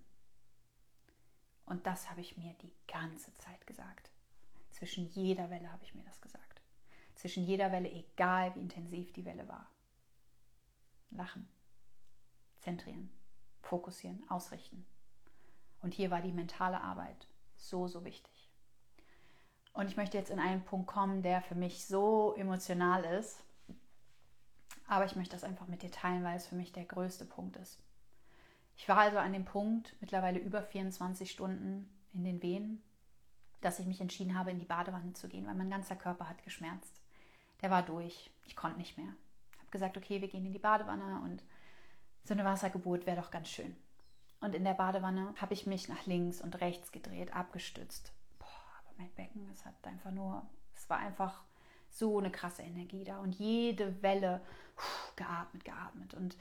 [1.66, 4.12] Und das habe ich mir die ganze Zeit gesagt.
[4.72, 6.62] Zwischen jeder Welle habe ich mir das gesagt.
[7.16, 9.70] Zwischen jeder Welle, egal wie intensiv die Welle war.
[11.12, 11.48] Lachen,
[12.60, 13.10] zentrieren,
[13.62, 14.86] fokussieren, ausrichten.
[15.82, 18.35] Und hier war die mentale Arbeit so, so wichtig.
[19.76, 23.44] Und ich möchte jetzt in einen Punkt kommen, der für mich so emotional ist.
[24.88, 27.58] Aber ich möchte das einfach mit dir teilen, weil es für mich der größte Punkt
[27.58, 27.78] ist.
[28.78, 32.82] Ich war also an dem Punkt, mittlerweile über 24 Stunden in den Wehen,
[33.60, 36.44] dass ich mich entschieden habe, in die Badewanne zu gehen, weil mein ganzer Körper hat
[36.44, 37.02] geschmerzt.
[37.62, 38.32] Der war durch.
[38.46, 39.14] Ich konnte nicht mehr.
[39.54, 41.44] Ich habe gesagt, okay, wir gehen in die Badewanne und
[42.24, 43.76] so eine Wassergeburt wäre doch ganz schön.
[44.40, 48.14] Und in der Badewanne habe ich mich nach links und rechts gedreht, abgestützt,
[48.98, 51.43] mein Becken, es hat einfach nur, es war einfach
[51.89, 54.41] so eine krasse Energie da und jede Welle
[55.16, 56.14] geatmet, geatmet.
[56.14, 56.38] Und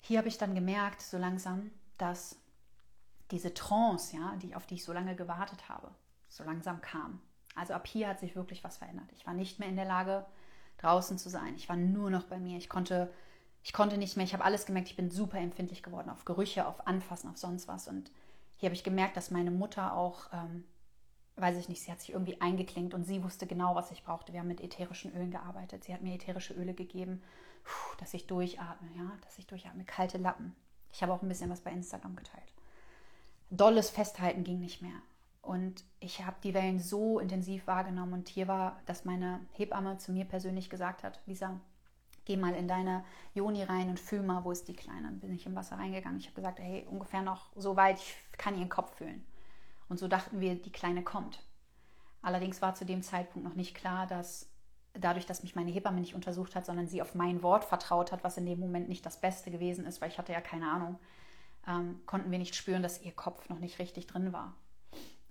[0.00, 2.36] hier habe ich dann gemerkt, so langsam, dass
[3.30, 5.90] diese Trance, ja, die, auf die ich so lange gewartet habe,
[6.28, 7.20] so langsam kam.
[7.54, 9.10] Also ab hier hat sich wirklich was verändert.
[9.12, 10.24] Ich war nicht mehr in der Lage,
[10.78, 11.54] draußen zu sein.
[11.56, 12.56] Ich war nur noch bei mir.
[12.56, 13.12] Ich konnte,
[13.62, 14.24] ich konnte nicht mehr.
[14.24, 14.88] Ich habe alles gemerkt.
[14.88, 17.88] Ich bin super empfindlich geworden auf Gerüche, auf Anfassen, auf sonst was.
[17.88, 18.10] Und
[18.56, 20.64] hier habe ich gemerkt, dass meine Mutter auch ähm,
[21.40, 24.32] weiß ich nicht, sie hat sich irgendwie eingeklinkt und sie wusste genau, was ich brauchte.
[24.32, 25.84] Wir haben mit ätherischen Ölen gearbeitet.
[25.84, 27.22] Sie hat mir ätherische Öle gegeben,
[27.98, 29.84] dass ich durchatme, ja, dass ich durchatme.
[29.84, 30.54] Kalte Lappen.
[30.92, 32.52] Ich habe auch ein bisschen was bei Instagram geteilt.
[33.50, 35.00] Dolles Festhalten ging nicht mehr.
[35.42, 38.12] Und ich habe die Wellen so intensiv wahrgenommen.
[38.12, 41.58] Und hier war, dass meine Hebamme zu mir persönlich gesagt hat, Lisa,
[42.26, 45.02] geh mal in deine Joni rein und fühl mal, wo ist die Kleine.
[45.02, 46.18] Dann bin ich im Wasser reingegangen.
[46.18, 49.24] Ich habe gesagt, hey, ungefähr noch so weit, ich kann ihren Kopf fühlen.
[49.88, 51.42] Und so dachten wir, die Kleine kommt.
[52.22, 54.50] Allerdings war zu dem Zeitpunkt noch nicht klar, dass
[54.94, 58.24] dadurch, dass mich meine Hebamme nicht untersucht hat, sondern sie auf mein Wort vertraut hat,
[58.24, 60.98] was in dem Moment nicht das Beste gewesen ist, weil ich hatte ja keine Ahnung,
[61.66, 64.54] ähm, konnten wir nicht spüren, dass ihr Kopf noch nicht richtig drin war.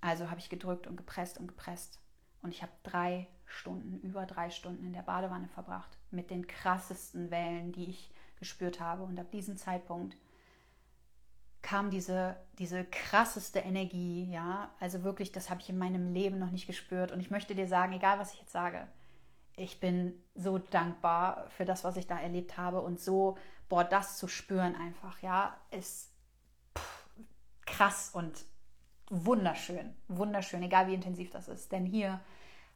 [0.01, 1.99] Also habe ich gedrückt und gepresst und gepresst.
[2.41, 7.31] Und ich habe drei Stunden, über drei Stunden in der Badewanne verbracht, mit den krassesten
[7.31, 9.03] Wellen, die ich gespürt habe.
[9.03, 10.15] Und ab diesem Zeitpunkt
[11.61, 16.51] kam diese, diese krasseste Energie, ja, also wirklich, das habe ich in meinem Leben noch
[16.51, 17.11] nicht gespürt.
[17.11, 18.87] Und ich möchte dir sagen, egal was ich jetzt sage,
[19.55, 23.37] ich bin so dankbar für das, was ich da erlebt habe und so,
[23.69, 26.11] boah, das zu spüren einfach, ja, ist
[26.77, 27.09] pff,
[27.65, 28.45] krass und
[29.09, 31.71] wunderschön, wunderschön, egal wie intensiv das ist.
[31.71, 32.19] Denn hier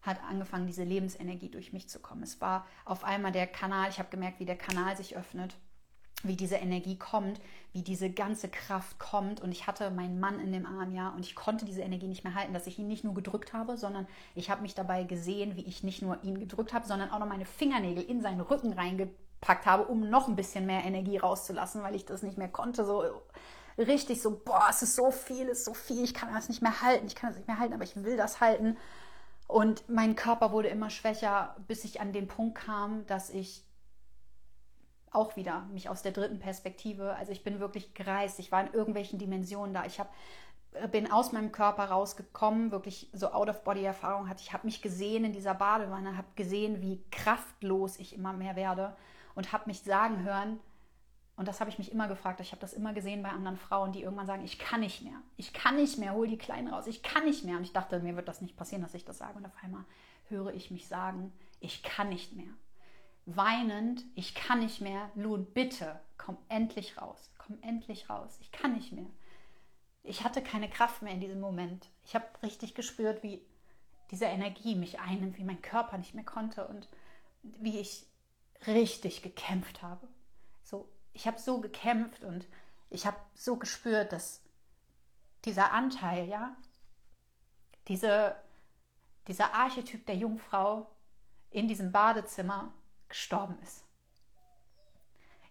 [0.02, 2.24] hat angefangen, diese Lebensenergie durch mich zu kommen.
[2.24, 5.56] Es war auf einmal der Kanal, ich habe gemerkt, wie der Kanal sich öffnet,
[6.24, 7.40] wie diese Energie kommt,
[7.74, 9.42] wie diese ganze Kraft kommt.
[9.42, 12.24] Und ich hatte meinen Mann in dem Arm, ja, und ich konnte diese Energie nicht
[12.24, 15.56] mehr halten, dass ich ihn nicht nur gedrückt habe, sondern ich habe mich dabei gesehen,
[15.56, 18.74] wie ich nicht nur ihn gedrückt habe, sondern auch noch meine Fingernägel in seinen Rücken
[18.74, 22.86] reingepackt habe, um noch ein bisschen mehr Energie rauszulassen, weil ich das nicht mehr konnte.
[22.86, 23.04] So
[23.78, 26.62] richtig so, boah, es ist so viel, es ist so viel, ich kann das nicht
[26.62, 28.78] mehr halten, ich kann das nicht mehr halten, aber ich will das halten.
[29.48, 33.66] Und mein Körper wurde immer schwächer, bis ich an den Punkt kam, dass ich
[35.12, 38.74] auch wieder mich aus der dritten Perspektive, also ich bin wirklich gereist, ich war in
[38.74, 39.86] irgendwelchen Dimensionen da.
[39.86, 40.10] Ich habe
[40.74, 44.42] äh, bin aus meinem Körper rausgekommen, wirklich so Out-of-Body-Erfahrung hatte.
[44.42, 48.96] Ich habe mich gesehen in dieser Badewanne, habe gesehen, wie kraftlos ich immer mehr werde
[49.36, 50.60] und habe mich sagen hören,
[51.38, 52.40] und das habe ich mich immer gefragt.
[52.40, 55.16] Ich habe das immer gesehen bei anderen Frauen, die irgendwann sagen, ich kann nicht mehr.
[55.38, 56.86] Ich kann nicht mehr, hol die Kleinen raus.
[56.86, 57.58] Ich kann nicht mehr.
[57.58, 59.38] Und ich dachte, mir wird das nicht passieren, dass ich das sage.
[59.38, 59.84] Und auf einmal
[60.28, 62.54] höre ich mich sagen, ich kann nicht mehr.
[63.36, 65.12] Weinend, ich kann nicht mehr.
[65.16, 67.32] Lun, bitte, komm endlich raus.
[67.38, 68.38] Komm endlich raus.
[68.42, 69.10] Ich kann nicht mehr.
[70.04, 71.88] Ich hatte keine Kraft mehr in diesem Moment.
[72.06, 73.42] Ich habe richtig gespürt, wie
[74.10, 76.90] diese Energie mich einnimmt, wie mein Körper nicht mehr konnte und
[77.44, 78.06] wie ich
[78.68, 80.08] richtig gekämpft habe.
[80.64, 82.48] So ich habe so gekämpft und
[82.90, 84.42] ich habe so gespürt, dass
[85.46, 86.56] dieser Anteil, ja,
[87.88, 88.36] diese,
[89.28, 90.90] dieser Archetyp der Jungfrau
[91.50, 92.74] in diesem Badezimmer
[93.12, 93.86] gestorben ist.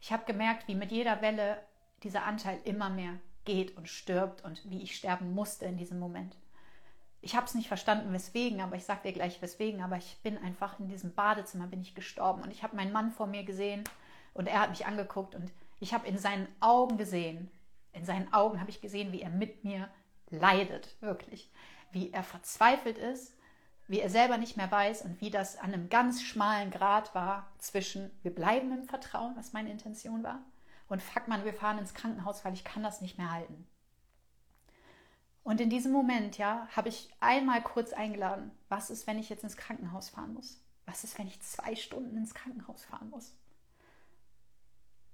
[0.01, 1.63] Ich habe gemerkt, wie mit jeder Welle
[2.03, 6.37] dieser Anteil immer mehr geht und stirbt und wie ich sterben musste in diesem Moment.
[7.23, 10.39] Ich habe es nicht verstanden, weswegen, aber ich sage dir gleich weswegen, aber ich bin
[10.39, 13.85] einfach in diesem Badezimmer bin ich gestorben und ich habe meinen Mann vor mir gesehen
[14.33, 17.51] und er hat mich angeguckt und ich habe in seinen Augen gesehen,
[17.93, 19.89] in seinen Augen habe ich gesehen, wie er mit mir
[20.31, 21.51] leidet, wirklich.
[21.93, 23.37] Wie er verzweifelt ist,
[23.91, 27.51] wie er selber nicht mehr weiß und wie das an einem ganz schmalen Grad war
[27.59, 30.45] zwischen, wir bleiben im Vertrauen, was meine Intention war,
[30.87, 33.67] und fuck man, wir fahren ins Krankenhaus, weil ich kann das nicht mehr halten.
[35.43, 39.43] Und in diesem Moment, ja, habe ich einmal kurz eingeladen, was ist, wenn ich jetzt
[39.43, 40.63] ins Krankenhaus fahren muss?
[40.87, 43.35] Was ist, wenn ich zwei Stunden ins Krankenhaus fahren muss?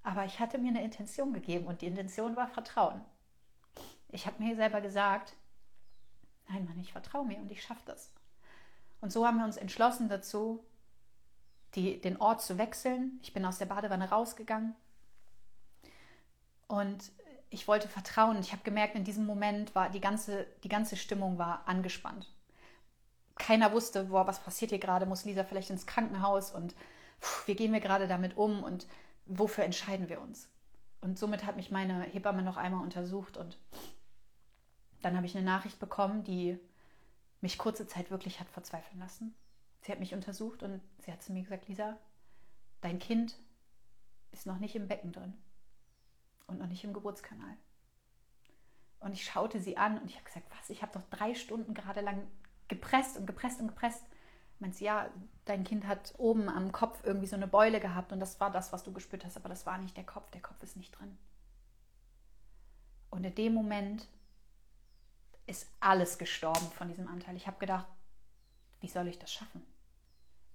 [0.03, 3.01] Aber ich hatte mir eine Intention gegeben und die Intention war Vertrauen.
[4.11, 5.35] Ich habe mir selber gesagt,
[6.51, 8.13] nein Mann, ich vertraue mir und ich schaffe das.
[9.07, 10.65] Und so haben wir uns entschlossen dazu,
[11.77, 13.21] die, den Ort zu wechseln.
[13.23, 14.75] Ich bin aus der Badewanne rausgegangen
[16.67, 17.13] und
[17.49, 18.37] ich wollte vertrauen.
[18.41, 22.35] Ich habe gemerkt, in diesem Moment war die ganze, die ganze Stimmung war angespannt.
[23.37, 25.07] Keiner wusste, boah, was passiert hier gerade?
[25.07, 26.75] Muss Lisa vielleicht ins Krankenhaus und
[27.21, 28.65] pff, wie gehen wir gerade damit um?
[28.65, 28.89] Und
[29.27, 30.49] wofür entscheiden wir uns?
[31.01, 33.57] Und somit hat mich meine Hebamme noch einmal untersucht und
[35.01, 36.59] dann habe ich eine Nachricht bekommen, die
[37.41, 39.35] mich kurze Zeit wirklich hat verzweifeln lassen.
[39.83, 41.97] Sie hat mich untersucht und sie hat zu mir gesagt, Lisa,
[42.81, 43.37] dein Kind
[44.33, 45.35] ist noch nicht im Becken drin
[46.47, 47.57] und noch nicht im Geburtskanal.
[49.01, 51.75] Und ich schaute sie an und ich habe gesagt, was, ich habe doch drei Stunden
[51.75, 52.27] gerade lang
[52.69, 54.05] gepresst und gepresst und gepresst
[54.59, 55.11] meinst, ja,
[55.45, 58.73] dein Kind hat oben am Kopf irgendwie so eine Beule gehabt und das war das,
[58.73, 61.17] was du gespürt hast, aber das war nicht der Kopf, der Kopf ist nicht drin.
[63.11, 64.09] Und in dem Moment
[65.47, 67.37] ist alles gestorben von diesem Anteil.
[67.37, 67.87] Ich habe gedacht,
[68.81, 69.65] wie soll ich das schaffen?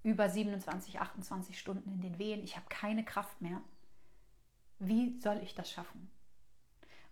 [0.02, 3.60] Über 27, 28 Stunden in den Wehen, ich habe keine Kraft mehr.
[4.78, 6.10] Wie soll ich das schaffen?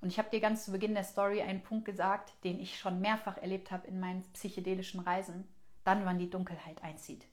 [0.01, 3.01] Und ich habe dir ganz zu Beginn der Story einen Punkt gesagt, den ich schon
[3.01, 5.47] mehrfach erlebt habe in meinen psychedelischen Reisen
[5.85, 7.27] dann, wann die Dunkelheit einzieht.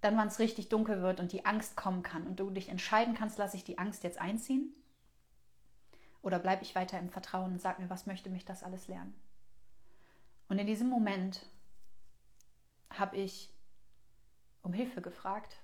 [0.00, 3.14] Dann, wann es richtig dunkel wird und die Angst kommen kann und du dich entscheiden
[3.14, 4.74] kannst, lasse ich die Angst jetzt einziehen
[6.22, 9.14] oder bleibe ich weiter im Vertrauen und sag mir, was möchte mich das alles lernen?
[10.50, 11.46] Und in diesem Moment
[12.90, 13.54] habe ich
[14.62, 15.56] um Hilfe gefragt.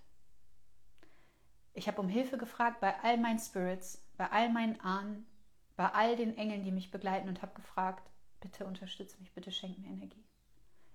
[1.74, 5.26] Ich habe um Hilfe gefragt bei all meinen Spirits, bei all meinen Ahnen,
[5.74, 8.08] bei all den Engeln, die mich begleiten und habe gefragt,
[8.40, 10.24] bitte unterstütze mich, bitte schenk mir Energie.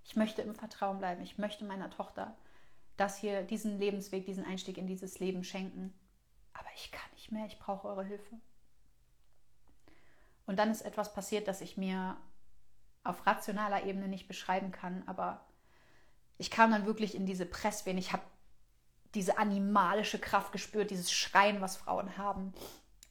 [0.06, 1.22] Ich möchte im Vertrauen bleiben.
[1.22, 2.38] Ich möchte meiner Tochter
[2.96, 5.94] das hier, diesen Lebensweg, diesen Einstieg in dieses Leben schenken.
[6.54, 8.40] Aber ich kann nicht mehr, ich brauche eure Hilfe.
[10.46, 12.16] Und dann ist etwas passiert, das ich mir
[13.04, 15.46] auf rationaler Ebene nicht beschreiben kann, aber
[16.38, 17.98] ich kam dann wirklich in diese Presswehen.
[17.98, 18.24] Ich habe
[19.14, 22.54] diese animalische Kraft gespürt, dieses Schreien, was Frauen haben,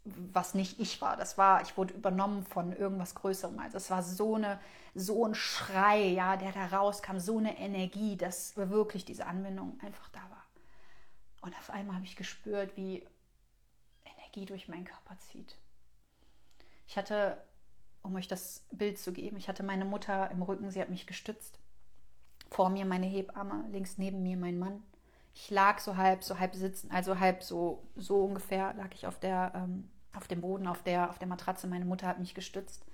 [0.05, 1.17] was nicht ich war.
[1.17, 3.59] Das war, ich wurde übernommen von irgendwas Größerem.
[3.59, 4.59] Also es war so eine,
[4.95, 10.09] so ein Schrei, ja, der da rauskam, so eine Energie, dass wirklich diese Anwendung einfach
[10.09, 10.45] da war.
[11.43, 13.07] Und auf einmal habe ich gespürt, wie
[14.05, 15.57] Energie durch meinen Körper zieht.
[16.87, 17.43] Ich hatte,
[18.03, 21.07] um euch das Bild zu geben, ich hatte meine Mutter im Rücken, sie hat mich
[21.07, 21.59] gestützt.
[22.51, 24.83] Vor mir meine Hebamme, links neben mir mein Mann.
[25.35, 29.21] Ich lag so halb, so halb sitzen, also halb so, so ungefähr lag ich auf
[29.21, 31.69] der, ähm, auf dem Boden, auf der, auf der Matratze.
[31.69, 32.85] Meine Mutter hat mich gestützt.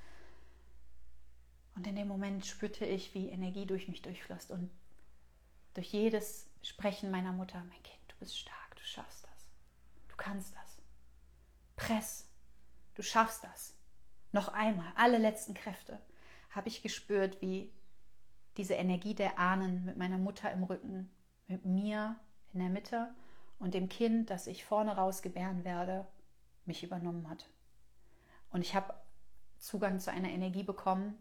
[1.75, 4.71] Und in dem Moment spürte ich, wie Energie durch mich durchfloss und
[5.75, 9.49] durch jedes Sprechen meiner Mutter, mein Kind, du bist stark, du schaffst das.
[10.09, 10.79] Du kannst das.
[11.77, 12.29] Press,
[12.95, 13.76] du schaffst das.
[14.37, 15.99] Noch einmal, alle letzten Kräfte,
[16.51, 17.73] habe ich gespürt, wie
[18.59, 21.11] diese Energie der Ahnen mit meiner Mutter im Rücken,
[21.47, 22.17] mit mir
[22.53, 23.15] in der Mitte
[23.59, 26.07] und dem Kind, das ich vorne raus gebären werde,
[26.67, 27.49] mich übernommen hat.
[28.51, 28.93] Und ich habe
[29.57, 31.17] Zugang zu einer Energie bekommen,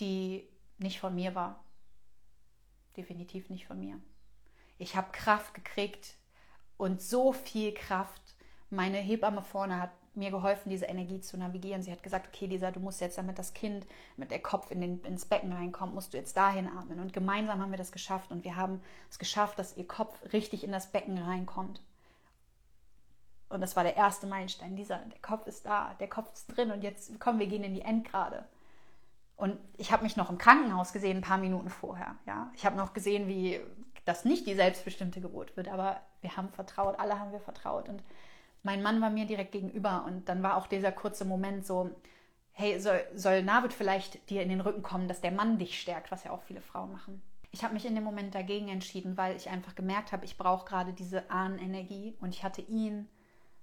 [0.00, 0.46] die
[0.76, 1.64] nicht von mir war.
[2.98, 3.98] Definitiv nicht von mir.
[4.76, 6.18] Ich habe Kraft gekriegt
[6.76, 8.20] und so viel Kraft.
[8.68, 11.82] Meine Hebamme vorne hat mir geholfen, diese Energie zu navigieren.
[11.82, 14.80] Sie hat gesagt, okay, Lisa, du musst jetzt, damit das Kind mit der Kopf in
[14.80, 17.00] den, ins Becken reinkommt, musst du jetzt dahin atmen.
[17.00, 20.64] Und gemeinsam haben wir das geschafft und wir haben es geschafft, dass ihr Kopf richtig
[20.64, 21.80] in das Becken reinkommt.
[23.48, 24.76] Und das war der erste Meilenstein.
[24.76, 27.74] Dieser, der Kopf ist da, der Kopf ist drin und jetzt kommen wir gehen in
[27.74, 28.44] die Endgrade.
[29.36, 32.16] Und ich habe mich noch im Krankenhaus gesehen, ein paar Minuten vorher.
[32.26, 32.50] Ja?
[32.54, 33.60] Ich habe noch gesehen, wie
[34.04, 37.88] das nicht die selbstbestimmte Geburt wird, aber wir haben vertraut, alle haben wir vertraut.
[37.88, 38.02] Und
[38.62, 41.90] mein Mann war mir direkt gegenüber und dann war auch dieser kurze Moment so,
[42.52, 46.10] hey, soll, soll Navid vielleicht dir in den Rücken kommen, dass der Mann dich stärkt,
[46.10, 47.22] was ja auch viele Frauen machen.
[47.50, 50.66] Ich habe mich in dem Moment dagegen entschieden, weil ich einfach gemerkt habe, ich brauche
[50.66, 53.08] gerade diese Ahnenenergie und ich hatte ihn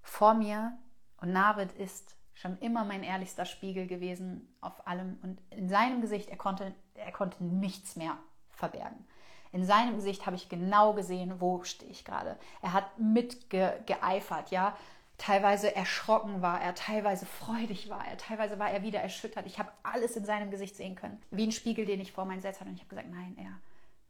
[0.02, 0.78] vor mir
[1.18, 6.30] und Navid ist schon immer mein ehrlichster Spiegel gewesen auf allem und in seinem Gesicht,
[6.30, 8.18] er konnte, er konnte nichts mehr
[8.50, 9.06] verbergen.
[9.56, 12.38] In seinem Gesicht habe ich genau gesehen, wo stehe ich gerade.
[12.62, 14.76] Er hat mitgeeifert, ja.
[15.18, 19.46] Teilweise erschrocken war er, teilweise freudig war er, teilweise war er wieder erschüttert.
[19.46, 21.22] Ich habe alles in seinem Gesicht sehen können.
[21.32, 22.70] Wie ein Spiegel, den ich vor meinem Setz hatte.
[22.70, 23.58] Und ich habe gesagt, nein, er,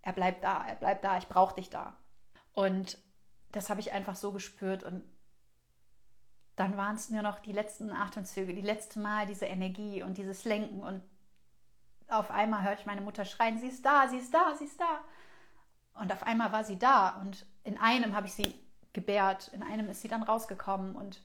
[0.02, 1.96] er bleibt da, er bleibt da, ich brauche dich da.
[2.54, 2.98] Und
[3.52, 4.82] das habe ich einfach so gespürt.
[4.82, 5.04] Und
[6.56, 10.44] dann waren es nur noch die letzten Atemzüge, die letzte Mal diese Energie und dieses
[10.44, 10.82] Lenken.
[10.82, 11.04] Und
[12.08, 14.82] auf einmal höre ich meine Mutter schreien, sie ist da, sie ist da, sie ist
[14.82, 15.02] da.
[15.96, 18.54] Und auf einmal war sie da und in einem habe ich sie
[18.94, 21.22] gebärt, in einem ist sie dann rausgekommen und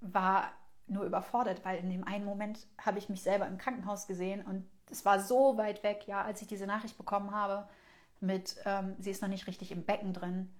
[0.00, 0.50] war
[0.86, 4.68] nur überfordert, weil in dem einen Moment habe ich mich selber im Krankenhaus gesehen und
[4.90, 7.68] es war so weit weg, ja, als ich diese Nachricht bekommen habe
[8.20, 10.52] mit, ähm, sie ist noch nicht richtig im Becken drin.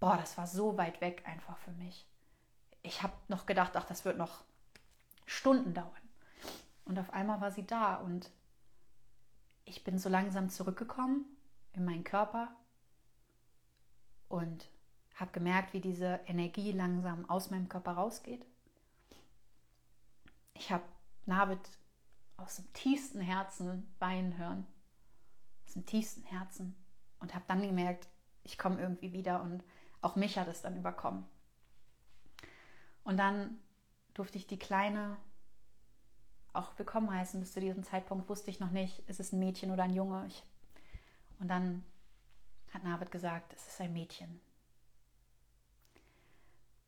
[0.00, 2.06] Boah, das war so weit weg einfach für mich.
[2.82, 4.44] Ich habe noch gedacht, ach, das wird noch
[5.26, 5.90] Stunden dauern.
[6.86, 8.30] Und auf einmal war sie da und
[9.66, 11.35] ich bin so langsam zurückgekommen
[11.76, 12.54] in meinen Körper
[14.28, 14.68] und
[15.14, 18.44] habe gemerkt, wie diese Energie langsam aus meinem Körper rausgeht.
[20.54, 20.84] Ich habe
[21.26, 21.60] Navid
[22.36, 24.66] aus dem tiefsten Herzen weinen hören,
[25.66, 26.74] aus dem tiefsten Herzen
[27.20, 28.08] und habe dann gemerkt,
[28.42, 29.64] ich komme irgendwie wieder und
[30.02, 31.24] auch mich hat es dann überkommen.
[33.04, 33.58] Und dann
[34.14, 35.16] durfte ich die Kleine
[36.52, 37.40] auch willkommen heißen.
[37.40, 40.26] Bis zu diesem Zeitpunkt wusste ich noch nicht, ist es ein Mädchen oder ein Junge.
[40.26, 40.42] Ich
[41.38, 41.84] und dann
[42.72, 44.40] hat Navid gesagt, es ist ein Mädchen.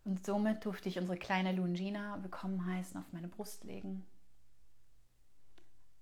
[0.05, 4.07] Und somit durfte ich unsere kleine Lungina willkommen heißen, auf meine Brust legen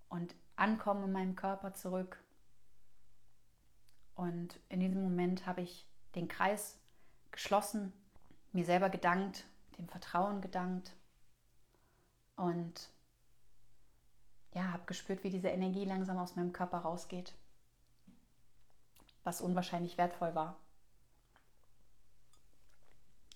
[0.09, 2.23] und ankommen in meinem Körper zurück.
[4.15, 6.79] Und in diesem Moment habe ich den Kreis
[7.33, 7.93] geschlossen,
[8.53, 9.45] mir selber gedankt,
[9.77, 10.95] dem Vertrauen gedankt
[12.37, 12.91] und
[14.55, 17.35] ja, habe gespürt, wie diese Energie langsam aus meinem Körper rausgeht
[19.27, 20.57] was unwahrscheinlich wertvoll war.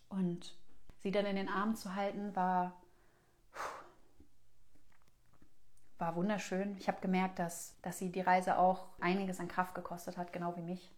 [0.08, 0.54] Und
[1.00, 2.80] sie dann in den Arm zu halten, war,
[5.98, 6.76] war wunderschön.
[6.78, 10.56] Ich habe gemerkt, dass, dass sie die Reise auch einiges an Kraft gekostet hat, genau
[10.56, 10.92] wie mich.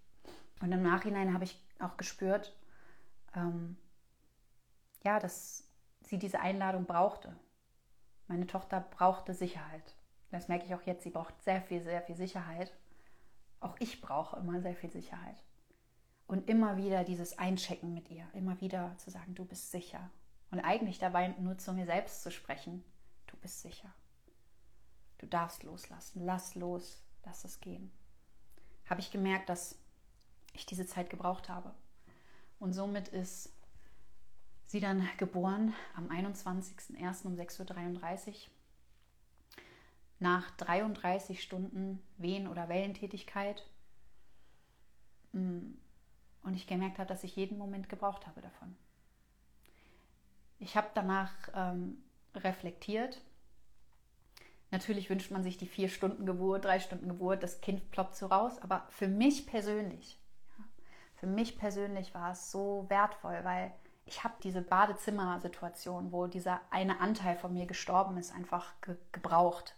[0.60, 2.54] Und im Nachhinein habe ich auch gespürt,
[3.34, 3.76] ähm,
[5.02, 5.64] ja, dass
[6.02, 7.34] sie diese Einladung brauchte.
[8.28, 9.96] Meine Tochter brauchte Sicherheit.
[10.30, 11.02] Das merke ich auch jetzt.
[11.02, 12.72] Sie braucht sehr viel, sehr viel Sicherheit.
[13.62, 15.40] Auch ich brauche immer sehr viel Sicherheit.
[16.26, 18.26] Und immer wieder dieses Einchecken mit ihr.
[18.34, 20.10] Immer wieder zu sagen, du bist sicher.
[20.50, 22.82] Und eigentlich dabei nur zu mir selbst zu sprechen.
[23.28, 23.94] Du bist sicher.
[25.18, 26.24] Du darfst loslassen.
[26.24, 27.02] Lass los.
[27.24, 27.92] Lass es gehen.
[28.90, 29.78] Habe ich gemerkt, dass
[30.54, 31.72] ich diese Zeit gebraucht habe.
[32.58, 33.52] Und somit ist
[34.66, 37.26] sie dann geboren am 21.01.
[37.26, 38.34] um 6.33 Uhr.
[40.22, 43.66] Nach 33 Stunden Wehen- oder Wellentätigkeit.
[45.32, 45.72] Mm,
[46.44, 48.76] und ich gemerkt habe, dass ich jeden Moment gebraucht habe davon.
[50.60, 52.04] Ich habe danach ähm,
[52.36, 53.20] reflektiert.
[54.70, 58.26] Natürlich wünscht man sich die vier Stunden Geburt, drei Stunden Geburt, das Kind ploppt so
[58.26, 58.60] raus.
[58.60, 60.20] Aber für mich persönlich,
[60.56, 60.64] ja,
[61.16, 63.72] für mich persönlich war es so wertvoll, weil
[64.04, 69.74] ich habe diese Badezimmersituation, wo dieser eine Anteil von mir gestorben ist, einfach ge gebraucht.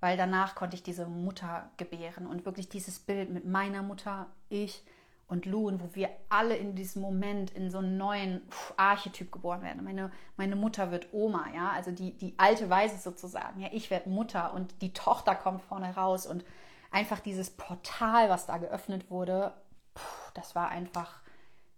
[0.00, 4.84] Weil danach konnte ich diese Mutter gebären und wirklich dieses Bild mit meiner Mutter, ich
[5.28, 8.42] und Loon, wo wir alle in diesem Moment in so einen neuen
[8.76, 9.82] Archetyp geboren werden.
[9.82, 13.60] Meine, meine Mutter wird Oma, ja, also die, die alte Weise sozusagen.
[13.60, 16.44] Ja, ich werde Mutter und die Tochter kommt vorne raus und
[16.92, 19.52] einfach dieses Portal, was da geöffnet wurde,
[20.34, 21.20] das war einfach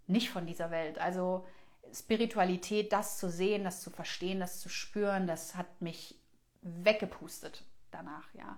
[0.05, 0.99] nicht von dieser Welt.
[0.99, 1.47] Also
[1.91, 6.19] Spiritualität, das zu sehen, das zu verstehen, das zu spüren, das hat mich
[6.61, 8.57] weggepustet danach, ja.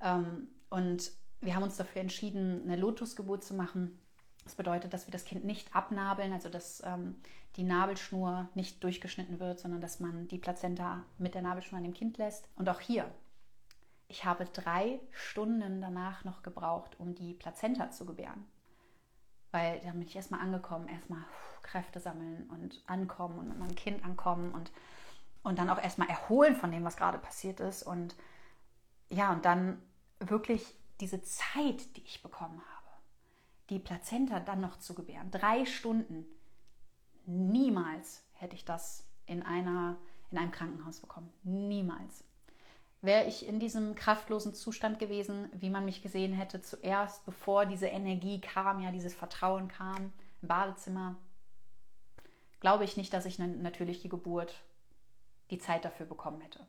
[0.00, 3.98] Ähm, und wir haben uns dafür entschieden, eine Lotusgeburt zu machen.
[4.44, 7.16] Das bedeutet, dass wir das Kind nicht abnabeln, also dass ähm,
[7.56, 11.94] die Nabelschnur nicht durchgeschnitten wird, sondern dass man die Plazenta mit der Nabelschnur an dem
[11.94, 12.48] Kind lässt.
[12.56, 13.10] Und auch hier,
[14.08, 18.46] ich habe drei Stunden danach noch gebraucht, um die Plazenta zu gebären.
[19.50, 21.24] Weil dann bin ich erstmal angekommen, erstmal
[21.62, 24.70] Kräfte sammeln und ankommen und mit meinem Kind ankommen und,
[25.42, 27.82] und dann auch erstmal erholen von dem, was gerade passiert ist.
[27.82, 28.14] Und
[29.10, 29.80] ja, und dann
[30.20, 32.86] wirklich diese Zeit, die ich bekommen habe,
[33.70, 35.30] die Plazenta dann noch zu gebären.
[35.30, 36.26] Drei Stunden.
[37.26, 39.96] Niemals hätte ich das in, einer,
[40.30, 41.32] in einem Krankenhaus bekommen.
[41.42, 42.24] Niemals
[43.00, 47.86] wäre ich in diesem kraftlosen Zustand gewesen, wie man mich gesehen hätte, zuerst, bevor diese
[47.86, 51.16] Energie kam, ja, dieses Vertrauen kam, im Badezimmer,
[52.60, 54.62] glaube ich nicht, dass ich eine natürliche Geburt
[55.50, 56.66] die Zeit dafür bekommen hätte.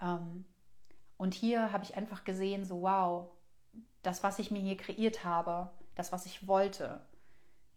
[0.00, 0.44] Ähm,
[1.24, 3.30] und hier habe ich einfach gesehen, so wow,
[4.02, 7.00] das, was ich mir hier kreiert habe, das, was ich wollte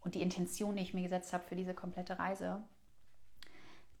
[0.00, 2.62] und die Intention, die ich mir gesetzt habe für diese komplette Reise,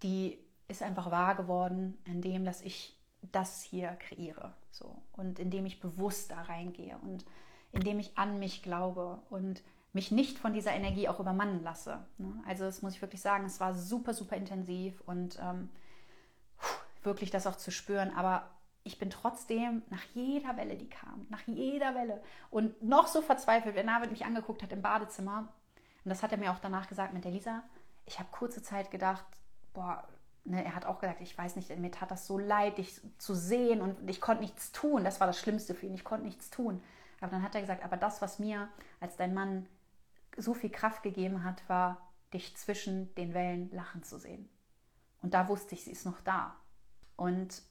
[0.02, 0.38] die
[0.68, 4.52] ist einfach wahr geworden, indem dass ich das hier kreiere.
[4.70, 5.00] So.
[5.12, 7.24] Und indem ich bewusst da reingehe und
[7.72, 9.62] indem ich an mich glaube und
[9.94, 12.04] mich nicht von dieser Energie auch übermannen lasse.
[12.18, 12.34] Ne?
[12.46, 15.70] Also das muss ich wirklich sagen, es war super, super intensiv und ähm,
[17.02, 18.14] wirklich das auch zu spüren.
[18.14, 18.50] Aber
[18.88, 23.76] ich bin trotzdem nach jeder Welle, die kam, nach jeder Welle und noch so verzweifelt,
[23.76, 25.52] wenn David mich angeguckt hat im Badezimmer,
[26.04, 27.62] und das hat er mir auch danach gesagt mit der Lisa,
[28.06, 29.24] ich habe kurze Zeit gedacht,
[29.74, 30.08] boah,
[30.44, 33.34] ne, er hat auch gesagt, ich weiß nicht, mir tat das so leid, dich zu
[33.34, 35.04] sehen und ich konnte nichts tun.
[35.04, 36.82] Das war das Schlimmste für ihn, ich konnte nichts tun.
[37.20, 38.68] Aber dann hat er gesagt, aber das, was mir
[39.00, 39.66] als dein Mann
[40.36, 44.48] so viel Kraft gegeben hat, war, dich zwischen den Wellen lachen zu sehen.
[45.20, 46.56] Und da wusste ich, sie ist noch da.
[47.16, 47.62] Und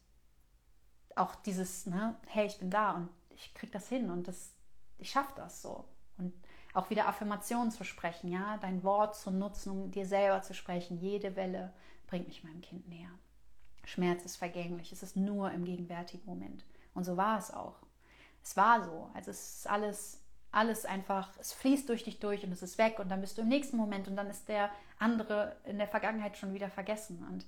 [1.18, 4.54] auch dieses, ne, hey, ich bin da und ich krieg das hin und das,
[4.98, 5.86] ich schaffe das so.
[6.18, 6.34] Und
[6.74, 11.00] auch wieder Affirmationen zu sprechen, ja, dein Wort zu nutzen, um dir selber zu sprechen,
[11.00, 11.74] jede Welle
[12.08, 13.10] bringt mich meinem Kind näher.
[13.84, 16.66] Schmerz ist vergänglich, es ist nur im gegenwärtigen Moment.
[16.94, 17.78] Und so war es auch.
[18.44, 19.10] Es war so.
[19.14, 23.00] Also es ist alles, alles einfach, es fließt durch dich durch und es ist weg
[23.00, 26.38] und dann bist du im nächsten Moment und dann ist der andere in der Vergangenheit
[26.38, 27.26] schon wieder vergessen.
[27.32, 27.46] Und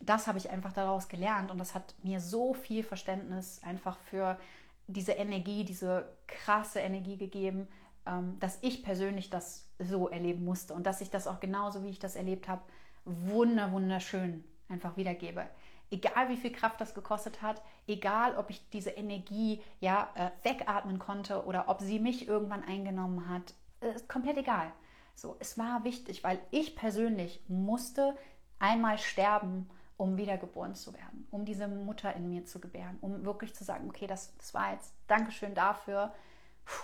[0.00, 4.38] das habe ich einfach daraus gelernt und das hat mir so viel Verständnis einfach für
[4.86, 7.68] diese Energie, diese krasse Energie gegeben,
[8.06, 11.90] ähm, dass ich persönlich das so erleben musste und dass ich das auch genauso, wie
[11.90, 12.62] ich das erlebt habe,
[13.04, 15.46] wunder, wunderschön einfach wiedergebe.
[15.90, 20.98] Egal wie viel Kraft das gekostet hat, egal ob ich diese Energie ja äh, wegatmen
[20.98, 24.72] konnte oder ob sie mich irgendwann eingenommen hat, äh, ist komplett egal.
[25.14, 28.16] So, es war wichtig, weil ich persönlich musste
[28.58, 33.54] einmal sterben, um wiedergeboren zu werden, um diese Mutter in mir zu gebären, um wirklich
[33.54, 36.12] zu sagen, okay, das, das war jetzt, Dankeschön dafür,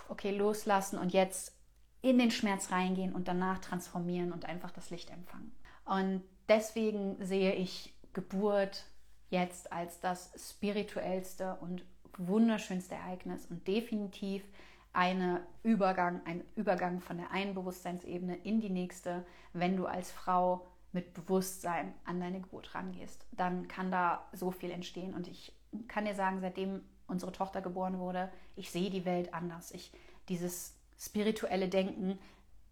[0.08, 1.54] okay, loslassen und jetzt
[2.00, 5.52] in den Schmerz reingehen und danach transformieren und einfach das Licht empfangen.
[5.84, 8.86] Und deswegen sehe ich Geburt
[9.30, 11.84] jetzt als das spirituellste und
[12.18, 14.44] wunderschönste Ereignis und definitiv
[14.92, 20.66] eine Übergang, ein Übergang von der einen Bewusstseinsebene in die nächste, wenn du als Frau
[20.92, 23.26] mit Bewusstsein an deine Geburt rangehst.
[23.32, 25.14] Dann kann da so viel entstehen.
[25.14, 25.52] Und ich
[25.88, 29.72] kann dir sagen, seitdem unsere Tochter geboren wurde, ich sehe die Welt anders.
[29.72, 29.92] Ich
[30.28, 32.18] dieses spirituelle Denken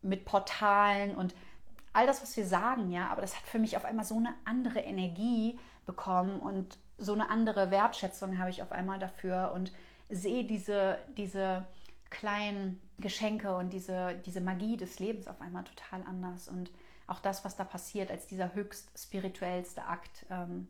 [0.02, 1.34] mit Portalen und
[1.92, 4.34] all das, was wir sagen, ja, aber das hat für mich auf einmal so eine
[4.44, 9.72] andere Energie bekommen und so eine andere Wertschätzung habe ich auf einmal dafür und
[10.08, 11.66] sehe diese, diese
[12.10, 16.48] kleinen Geschenke und diese, diese Magie des Lebens auf einmal total anders.
[16.48, 16.70] Und
[17.10, 20.68] auch das, was da passiert, als dieser höchst spirituellste Akt, ähm,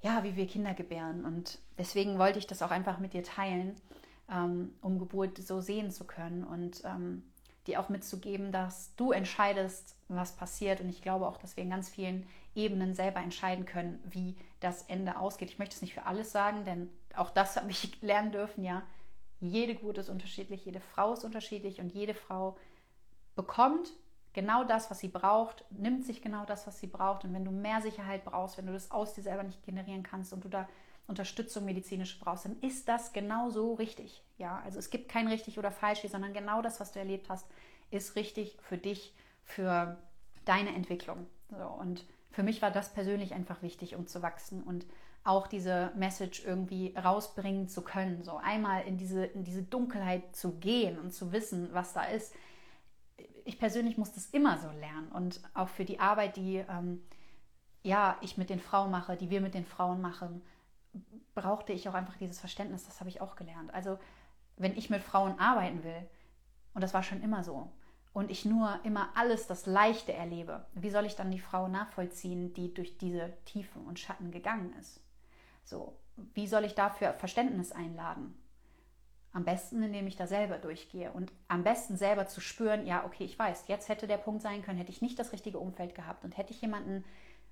[0.00, 1.24] ja, wie wir Kinder gebären.
[1.24, 3.74] Und deswegen wollte ich das auch einfach mit dir teilen,
[4.30, 7.24] ähm, um Geburt so sehen zu können und ähm,
[7.66, 10.80] dir auch mitzugeben, dass du entscheidest, was passiert.
[10.80, 14.82] Und ich glaube auch, dass wir in ganz vielen Ebenen selber entscheiden können, wie das
[14.82, 15.50] Ende ausgeht.
[15.50, 18.82] Ich möchte es nicht für alles sagen, denn auch das habe ich lernen dürfen, ja.
[19.40, 22.58] Jede Geburt ist unterschiedlich, jede Frau ist unterschiedlich und jede Frau
[23.34, 23.90] bekommt
[24.32, 27.24] genau das, was sie braucht, nimmt sich genau das, was sie braucht.
[27.24, 30.32] Und wenn du mehr Sicherheit brauchst, wenn du das aus dir selber nicht generieren kannst
[30.32, 30.68] und du da
[31.06, 34.22] Unterstützung medizinisch brauchst, dann ist das genau so richtig.
[34.38, 37.46] Ja, also es gibt kein richtig oder falsch, sondern genau das, was du erlebt hast,
[37.90, 39.14] ist richtig für dich,
[39.44, 39.98] für
[40.44, 41.26] deine Entwicklung.
[41.50, 44.86] So, und für mich war das persönlich einfach wichtig, um zu wachsen und
[45.24, 48.22] auch diese Message irgendwie rausbringen zu können.
[48.22, 52.34] So einmal in diese, in diese Dunkelheit zu gehen und zu wissen, was da ist.
[53.44, 57.02] Ich persönlich muss das immer so lernen und auch für die Arbeit, die ähm,
[57.82, 60.42] ja, ich mit den Frauen mache, die wir mit den Frauen machen,
[61.34, 62.84] brauchte ich auch einfach dieses Verständnis.
[62.84, 63.72] Das habe ich auch gelernt.
[63.72, 63.98] Also
[64.56, 66.08] wenn ich mit Frauen arbeiten will,
[66.74, 67.70] und das war schon immer so,
[68.12, 72.52] und ich nur immer alles das Leichte erlebe, wie soll ich dann die Frau nachvollziehen,
[72.52, 75.00] die durch diese Tiefen und Schatten gegangen ist?
[75.64, 75.96] So,
[76.34, 78.34] wie soll ich dafür Verständnis einladen?
[79.32, 83.24] Am besten, indem ich da selber durchgehe und am besten selber zu spüren, ja, okay,
[83.24, 86.24] ich weiß, jetzt hätte der Punkt sein können, hätte ich nicht das richtige Umfeld gehabt
[86.24, 87.04] und hätte ich jemanden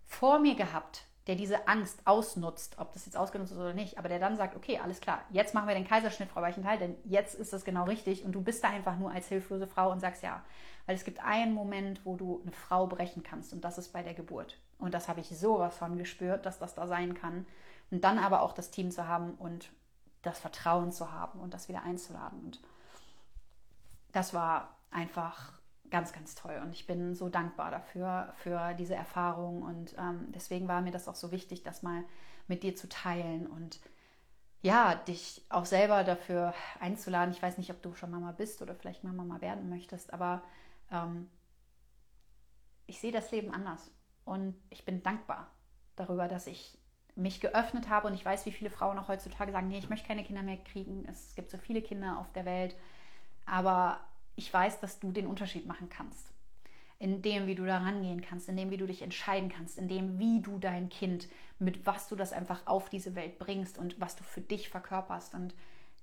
[0.05, 4.09] vor mir gehabt, der diese Angst ausnutzt, ob das jetzt ausgenutzt ist oder nicht, aber
[4.09, 7.35] der dann sagt, okay, alles klar, jetzt machen wir den Kaiserschnitt, Frau Weichenthal, denn jetzt
[7.35, 10.23] ist das genau richtig und du bist da einfach nur als hilflose Frau und sagst
[10.23, 10.43] ja.
[10.87, 14.03] Weil es gibt einen Moment, wo du eine Frau brechen kannst und das ist bei
[14.03, 14.59] der Geburt.
[14.79, 17.47] Und das habe ich sowas von gespürt, dass das da sein kann.
[17.91, 19.71] Und dann aber auch das Team zu haben und
[20.23, 22.41] das Vertrauen zu haben und das wieder einzuladen.
[22.41, 22.61] Und
[24.13, 25.53] das war einfach
[25.91, 26.61] ganz, ganz toll.
[26.63, 29.63] Und ich bin so dankbar dafür, für diese Erfahrung.
[29.63, 32.05] Und ähm, deswegen war mir das auch so wichtig, das mal
[32.47, 33.81] mit dir zu teilen und
[34.61, 37.33] ja, dich auch selber dafür einzuladen.
[37.33, 40.43] Ich weiß nicht, ob du schon Mama bist oder vielleicht Mama werden möchtest, aber
[40.91, 41.29] ähm,
[42.87, 43.91] ich sehe das Leben anders.
[44.25, 45.47] Und ich bin dankbar
[45.95, 46.77] darüber, dass ich
[47.19, 50.07] mich geöffnet habe und ich weiß, wie viele Frauen auch heutzutage sagen, nee, ich möchte
[50.07, 51.05] keine Kinder mehr kriegen.
[51.09, 52.77] Es gibt so viele Kinder auf der Welt.
[53.45, 54.01] Aber
[54.37, 56.33] ich weiß, dass du den Unterschied machen kannst.
[57.01, 59.89] In dem, wie du da rangehen kannst, in dem, wie du dich entscheiden kannst, in
[59.89, 64.01] dem, wie du dein Kind, mit was du das einfach auf diese Welt bringst und
[64.01, 65.35] was du für dich verkörperst.
[65.35, 65.55] Und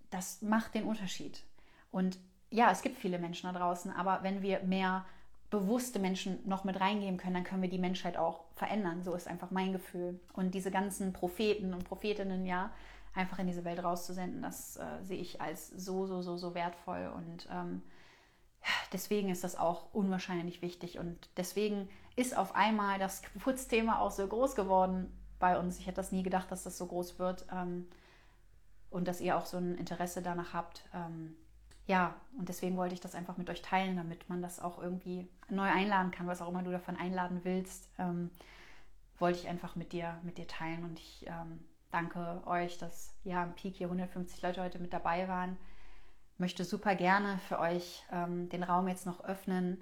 [0.10, 1.44] das macht den Unterschied.
[1.92, 2.18] Und
[2.50, 5.06] ja, es gibt viele Menschen da draußen, aber wenn wir mehr
[5.50, 9.04] bewusste Menschen noch mit reingeben können, dann können wir die Menschheit auch verändern.
[9.04, 10.20] So ist einfach mein Gefühl.
[10.34, 12.72] Und diese ganzen Propheten und Prophetinnen, ja,
[13.14, 17.12] einfach in diese Welt rauszusenden, das äh, sehe ich als so, so, so, so wertvoll.
[17.16, 17.82] Und ähm,
[18.92, 21.00] deswegen ist das auch unwahrscheinlich wichtig.
[21.00, 25.80] Und deswegen ist auf einmal das Geburtsthema auch so groß geworden bei uns.
[25.80, 27.46] Ich hätte das nie gedacht, dass das so groß wird.
[27.52, 27.88] Ähm,
[28.90, 30.86] und dass ihr auch so ein Interesse danach habt.
[30.94, 31.36] Ähm,
[31.88, 35.30] ja, und deswegen wollte ich das einfach mit euch teilen, damit man das auch irgendwie
[35.50, 37.90] neu einladen kann, was auch immer du davon einladen willst.
[38.00, 38.32] Ähm,
[39.20, 40.84] wollte ich einfach mit dir, mit dir teilen.
[40.84, 45.28] Und ich ähm, danke euch, dass ja im Peak hier 150 Leute heute mit dabei
[45.28, 45.58] waren.
[46.38, 49.82] Möchte super gerne für euch ähm, den Raum jetzt noch öffnen,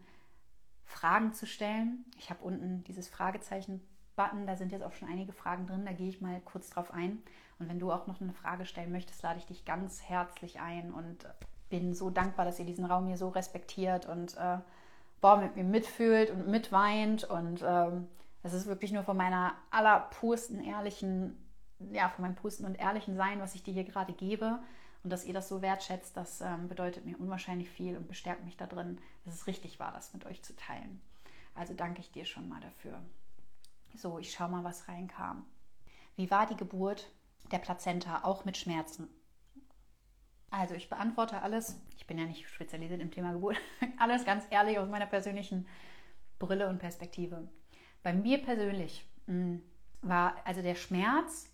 [0.85, 2.05] Fragen zu stellen.
[2.17, 6.09] Ich habe unten dieses Fragezeichen-Button, da sind jetzt auch schon einige Fragen drin, da gehe
[6.09, 7.23] ich mal kurz drauf ein.
[7.57, 10.93] Und wenn du auch noch eine Frage stellen möchtest, lade ich dich ganz herzlich ein
[10.93, 11.25] und
[11.73, 14.59] bin so dankbar, dass ihr diesen Raum hier so respektiert und äh,
[15.21, 17.23] boah, mit mir mitfühlt und mitweint.
[17.23, 18.07] Und ähm,
[18.43, 21.35] ist wirklich nur von meiner allerpursten, ehrlichen,
[21.91, 24.59] ja, von meinem pursten und ehrlichen Sein, was ich dir hier gerade gebe.
[25.03, 28.55] Und dass ihr das so wertschätzt, das ähm, bedeutet mir unwahrscheinlich viel und bestärkt mich
[28.55, 31.01] darin, dass es richtig war, das mit euch zu teilen.
[31.55, 33.01] Also danke ich dir schon mal dafür.
[33.95, 35.43] So, ich schaue mal, was reinkam.
[36.17, 37.09] Wie war die Geburt
[37.51, 39.09] der Plazenta, auch mit Schmerzen?
[40.53, 43.57] Also ich beantworte alles, ich bin ja nicht spezialisiert im Thema Geburt,
[43.97, 45.65] alles ganz ehrlich aus meiner persönlichen
[46.37, 47.47] Brille und Perspektive.
[48.03, 49.61] Bei mir persönlich mh, mm,
[50.03, 51.49] war also der Schmerz,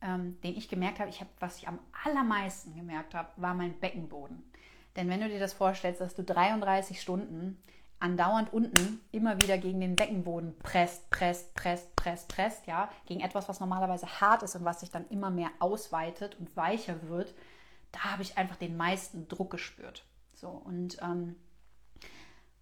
[0.00, 3.76] ähm, den ich gemerkt habe, ich hab, was ich am allermeisten gemerkt habe, war mein
[3.80, 4.40] Beckenboden.
[4.94, 7.60] Denn wenn du dir das vorstellst, dass du 33 Stunden
[7.98, 13.48] andauernd unten immer wieder gegen den Beckenboden presst, presst, presst, presst, presst, ja, gegen etwas,
[13.48, 17.34] was normalerweise hart ist und was sich dann immer mehr ausweitet und weicher wird,
[17.92, 20.04] da habe ich einfach den meisten Druck gespürt.
[20.34, 21.36] So und ähm,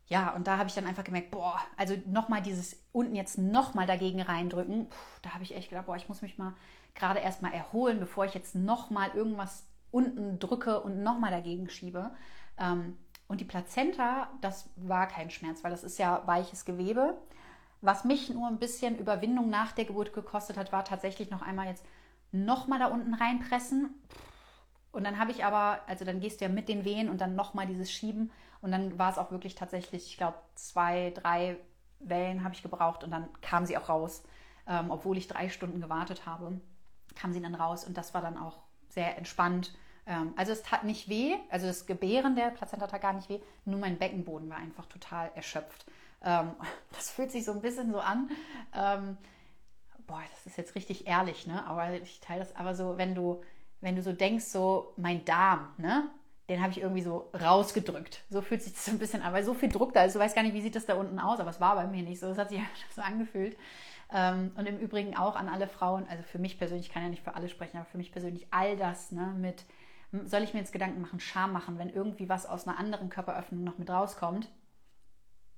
[0.07, 3.87] ja, und da habe ich dann einfach gemerkt, boah, also nochmal dieses unten jetzt nochmal
[3.87, 4.89] dagegen reindrücken,
[5.23, 6.55] da habe ich echt gedacht, boah, ich muss mich mal
[6.97, 12.11] gerade erstmal erholen, bevor ich jetzt nochmal irgendwas unten drücke und nochmal dagegen schiebe.
[12.59, 12.97] Ähm,
[13.29, 17.17] und die Plazenta, das war kein Schmerz, weil das ist ja weiches Gewebe.
[17.81, 21.69] Was mich nur ein bisschen Überwindung nach der Geburt gekostet hat, war tatsächlich noch einmal
[21.69, 21.85] jetzt
[22.33, 23.95] nochmal da unten reinpressen.
[24.93, 27.35] Und dann habe ich aber, also dann gehst du ja mit den Wehen und dann
[27.35, 28.31] nochmal dieses Schieben.
[28.61, 31.57] Und dann war es auch wirklich tatsächlich, ich glaube, zwei, drei
[32.01, 34.23] Wellen habe ich gebraucht und dann kam sie auch raus.
[34.67, 36.61] Ähm, obwohl ich drei Stunden gewartet habe,
[37.15, 38.59] kam sie dann raus und das war dann auch
[38.89, 39.73] sehr entspannt.
[40.07, 43.41] Ähm, also es tat nicht weh, also das Gebären der Plazenta tat gar nicht weh,
[43.65, 45.87] nur mein Beckenboden war einfach total erschöpft.
[46.23, 46.53] Ähm,
[46.93, 48.31] das fühlt sich so ein bisschen so an.
[48.75, 49.17] Ähm,
[50.07, 51.65] boah, das ist jetzt richtig ehrlich, ne?
[51.67, 53.43] Aber ich teile das aber so, wenn du,
[53.81, 56.09] wenn du so denkst, so mein Darm, ne?
[56.49, 58.25] Den habe ich irgendwie so rausgedrückt.
[58.29, 60.17] So fühlt sich das so ein bisschen an, weil so viel Druck da ist.
[60.17, 62.03] Du weißt gar nicht, wie sieht das da unten aus, aber es war bei mir
[62.03, 62.27] nicht so.
[62.27, 62.61] Es hat sich
[62.95, 63.57] so angefühlt.
[64.13, 67.09] Ähm, und im Übrigen auch an alle Frauen, also für mich persönlich, ich kann ja
[67.09, 69.65] nicht für alle sprechen, aber für mich persönlich all das ne, mit,
[70.25, 73.63] soll ich mir jetzt Gedanken machen, Scham machen, wenn irgendwie was aus einer anderen Körperöffnung
[73.63, 74.49] noch mit rauskommt,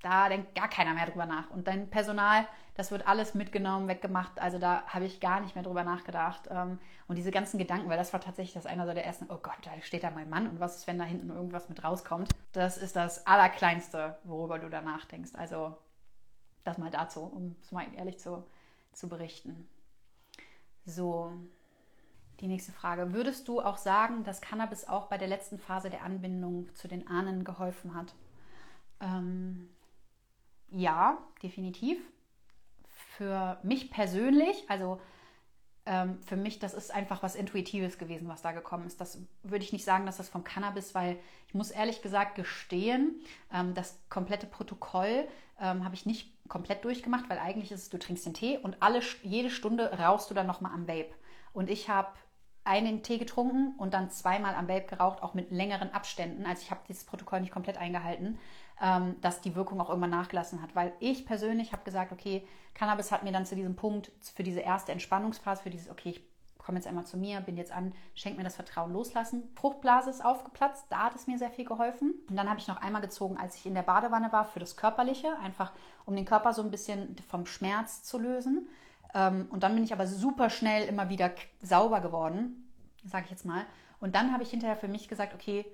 [0.03, 1.51] da denkt gar keiner mehr drüber nach.
[1.51, 4.41] Und dein Personal, das wird alles mitgenommen, weggemacht.
[4.41, 6.49] Also da habe ich gar nicht mehr drüber nachgedacht.
[6.51, 9.39] Ähm, und diese ganzen Gedanken, weil das war tatsächlich das einer so der ersten, oh
[9.39, 12.31] Gott, da steht da mein Mann und was ist, wenn da hinten irgendwas mit rauskommt?
[12.53, 15.35] Das ist das Allerkleinste, worüber du da nachdenkst.
[15.35, 15.77] Also
[16.65, 18.45] das mal dazu, um es mal ehrlich zu,
[18.93, 19.69] zu berichten.
[20.85, 21.33] So,
[22.41, 23.13] die nächste Frage.
[23.13, 27.07] Würdest du auch sagen, dass Cannabis auch bei der letzten Phase der Anbindung zu den
[27.07, 28.15] Ahnen geholfen hat?
[29.01, 29.69] Ähm,
[30.73, 31.99] ja, definitiv.
[33.17, 35.01] Für mich persönlich, also
[35.85, 39.01] ähm, für mich, das ist einfach was Intuitives gewesen, was da gekommen ist.
[39.01, 41.19] Das würde ich nicht sagen, dass das vom Cannabis, weil
[41.49, 43.21] ich muss ehrlich gesagt gestehen,
[43.53, 45.27] ähm, das komplette Protokoll
[45.61, 48.81] ähm, habe ich nicht komplett durchgemacht, weil eigentlich ist es, du trinkst den Tee und
[48.81, 51.15] alle, jede Stunde rauchst du dann nochmal am Vape.
[51.53, 52.13] Und ich habe
[52.65, 56.47] einen Tee getrunken und dann zweimal am Vape geraucht, auch mit längeren Abständen.
[56.47, 58.39] Also ich habe dieses Protokoll nicht komplett eingehalten,
[58.83, 60.75] ähm, dass die Wirkung auch irgendwann nachgelassen hat.
[60.75, 64.61] Weil ich persönlich habe gesagt, okay, Cannabis hat mir dann zu diesem Punkt, für diese
[64.61, 66.23] erste Entspannungsphase, für dieses, okay, ich
[66.59, 69.49] komme jetzt einmal zu mir, bin jetzt an, schenk mir das Vertrauen loslassen.
[69.55, 72.15] Fruchtblase ist aufgeplatzt, da hat es mir sehr viel geholfen.
[72.29, 74.77] Und dann habe ich noch einmal gezogen, als ich in der Badewanne war, für das
[74.77, 75.73] Körperliche, einfach
[76.05, 78.69] um den Körper so ein bisschen vom Schmerz zu lösen.
[79.15, 81.31] Ähm, und dann bin ich aber super schnell immer wieder
[81.61, 82.69] sauber geworden,
[83.05, 83.65] sage ich jetzt mal.
[84.01, 85.65] Und dann habe ich hinterher für mich gesagt, okay,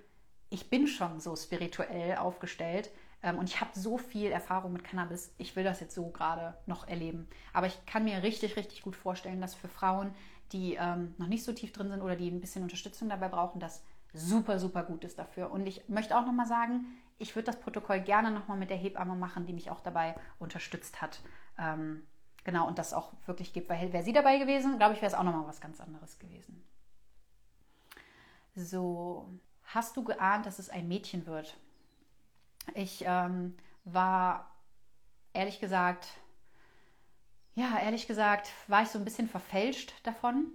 [0.51, 2.91] ich bin schon so spirituell aufgestellt
[3.23, 6.57] ähm, und ich habe so viel Erfahrung mit Cannabis, ich will das jetzt so gerade
[6.66, 7.29] noch erleben.
[7.53, 10.15] Aber ich kann mir richtig, richtig gut vorstellen, dass für Frauen,
[10.53, 13.61] die ähm, noch nicht so tief drin sind oder die ein bisschen Unterstützung dabei brauchen,
[13.61, 13.83] das
[14.15, 15.51] super, super gut ist dafür.
[15.51, 16.87] Und ich möchte auch nochmal sagen,
[17.19, 21.03] ich würde das Protokoll gerne nochmal mit der Hebamme machen, die mich auch dabei unterstützt
[21.03, 21.20] hat.
[21.59, 22.07] Ähm,
[22.45, 23.69] genau, und das auch wirklich gibt.
[23.69, 26.65] Weil wäre sie dabei gewesen, glaube ich, wäre es auch nochmal was ganz anderes gewesen.
[28.55, 29.29] So,
[29.74, 31.57] hast du geahnt, dass es ein Mädchen wird?
[32.74, 34.51] Ich ähm, war
[35.32, 36.07] ehrlich gesagt
[37.59, 40.47] ja, ehrlich gesagt, war ich so ein bisschen verfälscht davon.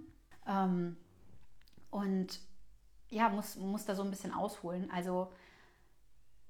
[0.46, 0.96] Ähm,
[1.90, 2.40] und
[3.10, 4.90] ja, muss, muss da so ein bisschen ausholen.
[4.90, 5.30] Also,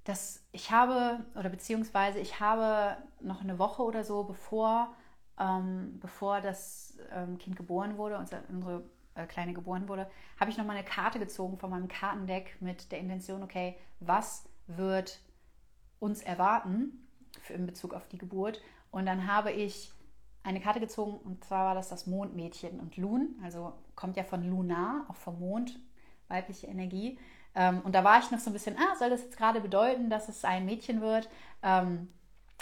[0.05, 4.95] das, ich habe, oder beziehungsweise ich habe noch eine Woche oder so, bevor,
[5.37, 8.83] ähm, bevor das ähm, Kind geboren wurde, unsere, unsere
[9.15, 10.09] äh, Kleine geboren wurde,
[10.39, 15.19] habe ich nochmal eine Karte gezogen von meinem Kartendeck mit der Intention, okay, was wird
[15.99, 17.07] uns erwarten
[17.41, 18.61] für, in Bezug auf die Geburt?
[18.91, 19.91] Und dann habe ich
[20.43, 24.47] eine Karte gezogen und zwar war das das Mondmädchen und Lun, also kommt ja von
[24.47, 25.79] Lunar, auch vom Mond,
[26.27, 27.17] weibliche Energie.
[27.55, 30.09] Ähm, und da war ich noch so ein bisschen, ah, soll das jetzt gerade bedeuten,
[30.09, 31.29] dass es ein Mädchen wird?
[31.63, 32.09] Ähm,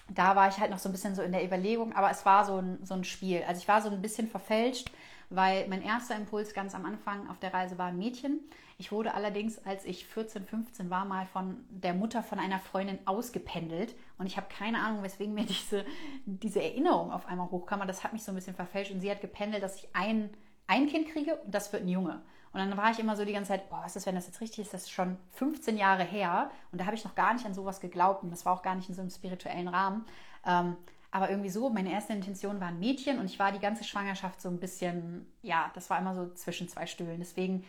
[0.09, 2.45] da war ich halt noch so ein bisschen so in der Überlegung, aber es war
[2.45, 3.43] so ein, so ein Spiel.
[3.47, 4.91] Also ich war so ein bisschen verfälscht,
[5.35, 8.39] weil mein erster Impuls ganz am Anfang auf der Reise war ein Mädchen.
[8.77, 12.99] Ich wurde allerdings, als ich 14, 15 war, mal von der Mutter von einer Freundin
[13.05, 15.85] ausgependelt und ich habe keine Ahnung, weswegen mir diese,
[16.25, 17.81] diese Erinnerung auf einmal hochkam.
[17.81, 20.29] Aber das hat mich so ein bisschen verfälscht und sie hat gependelt, dass ich ein,
[20.67, 22.21] ein Kind kriege und das wird ein Junge.
[22.51, 24.39] Und dann war ich immer so die ganze Zeit, boah, was ist, wenn das jetzt
[24.39, 24.73] richtig ist?
[24.75, 27.79] Das ist schon 15 Jahre her und da habe ich noch gar nicht an sowas
[27.79, 30.05] geglaubt und das war auch gar nicht in so einem spirituellen Rahmen.
[30.45, 30.77] Ähm,
[31.13, 34.41] aber irgendwie so, meine erste Intention war ein Mädchen und ich war die ganze Schwangerschaft
[34.41, 37.19] so ein bisschen, ja, das war immer so zwischen zwei Stühlen.
[37.19, 37.63] Deswegen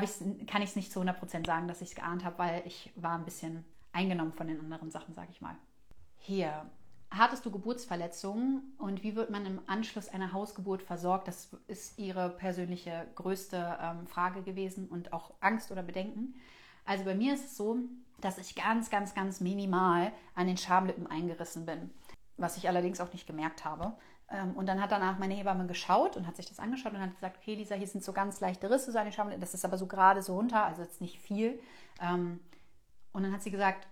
[0.00, 2.92] ich's, kann ich es nicht zu 100% sagen, dass ich es geahnt habe, weil ich
[2.94, 5.56] war ein bisschen eingenommen von den anderen Sachen, sage ich mal.
[6.18, 6.70] Hier,
[7.10, 11.26] hattest du Geburtsverletzungen und wie wird man im Anschluss einer Hausgeburt versorgt?
[11.26, 16.36] Das ist ihre persönliche größte ähm, Frage gewesen und auch Angst oder Bedenken.
[16.84, 17.80] Also bei mir ist es so,
[18.20, 21.90] dass ich ganz, ganz, ganz minimal an den Schamlippen eingerissen bin,
[22.38, 23.92] was ich allerdings auch nicht gemerkt habe.
[24.30, 27.14] Ähm, und dann hat danach meine Hebamme geschaut und hat sich das angeschaut und hat
[27.14, 29.86] gesagt, okay, Lisa, hier sind so ganz leichte Risse, so an das ist aber so
[29.86, 31.60] gerade so runter, also jetzt nicht viel.
[32.00, 32.40] Ähm,
[33.12, 33.86] und dann hat sie gesagt,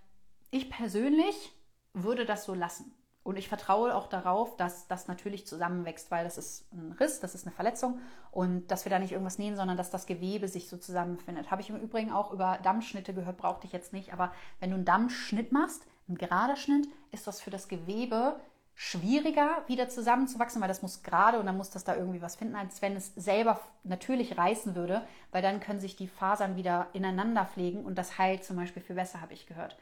[0.51, 1.53] ich persönlich
[1.93, 2.93] würde das so lassen.
[3.27, 7.35] Und ich vertraue auch darauf, dass das natürlich zusammenwächst, weil das ist ein Riss, das
[7.35, 7.99] ist eine Verletzung
[8.31, 11.51] und dass wir da nicht irgendwas nähen, sondern dass das Gewebe sich so zusammenfindet.
[11.51, 14.13] Habe ich im Übrigen auch über Dammschnitte gehört, brauchte ich jetzt nicht.
[14.13, 14.31] Aber
[14.61, 18.39] wenn du einen Dammschnitt machst, einen gerader Schnitt, ist das für das Gewebe
[18.75, 22.55] schwieriger wieder zusammenzuwachsen, weil das muss gerade und dann muss das da irgendwie was finden,
[22.55, 27.43] als wenn es selber natürlich reißen würde, weil dann können sich die Fasern wieder ineinander
[27.43, 29.75] pflegen und das heilt zum Beispiel viel besser, habe ich gehört.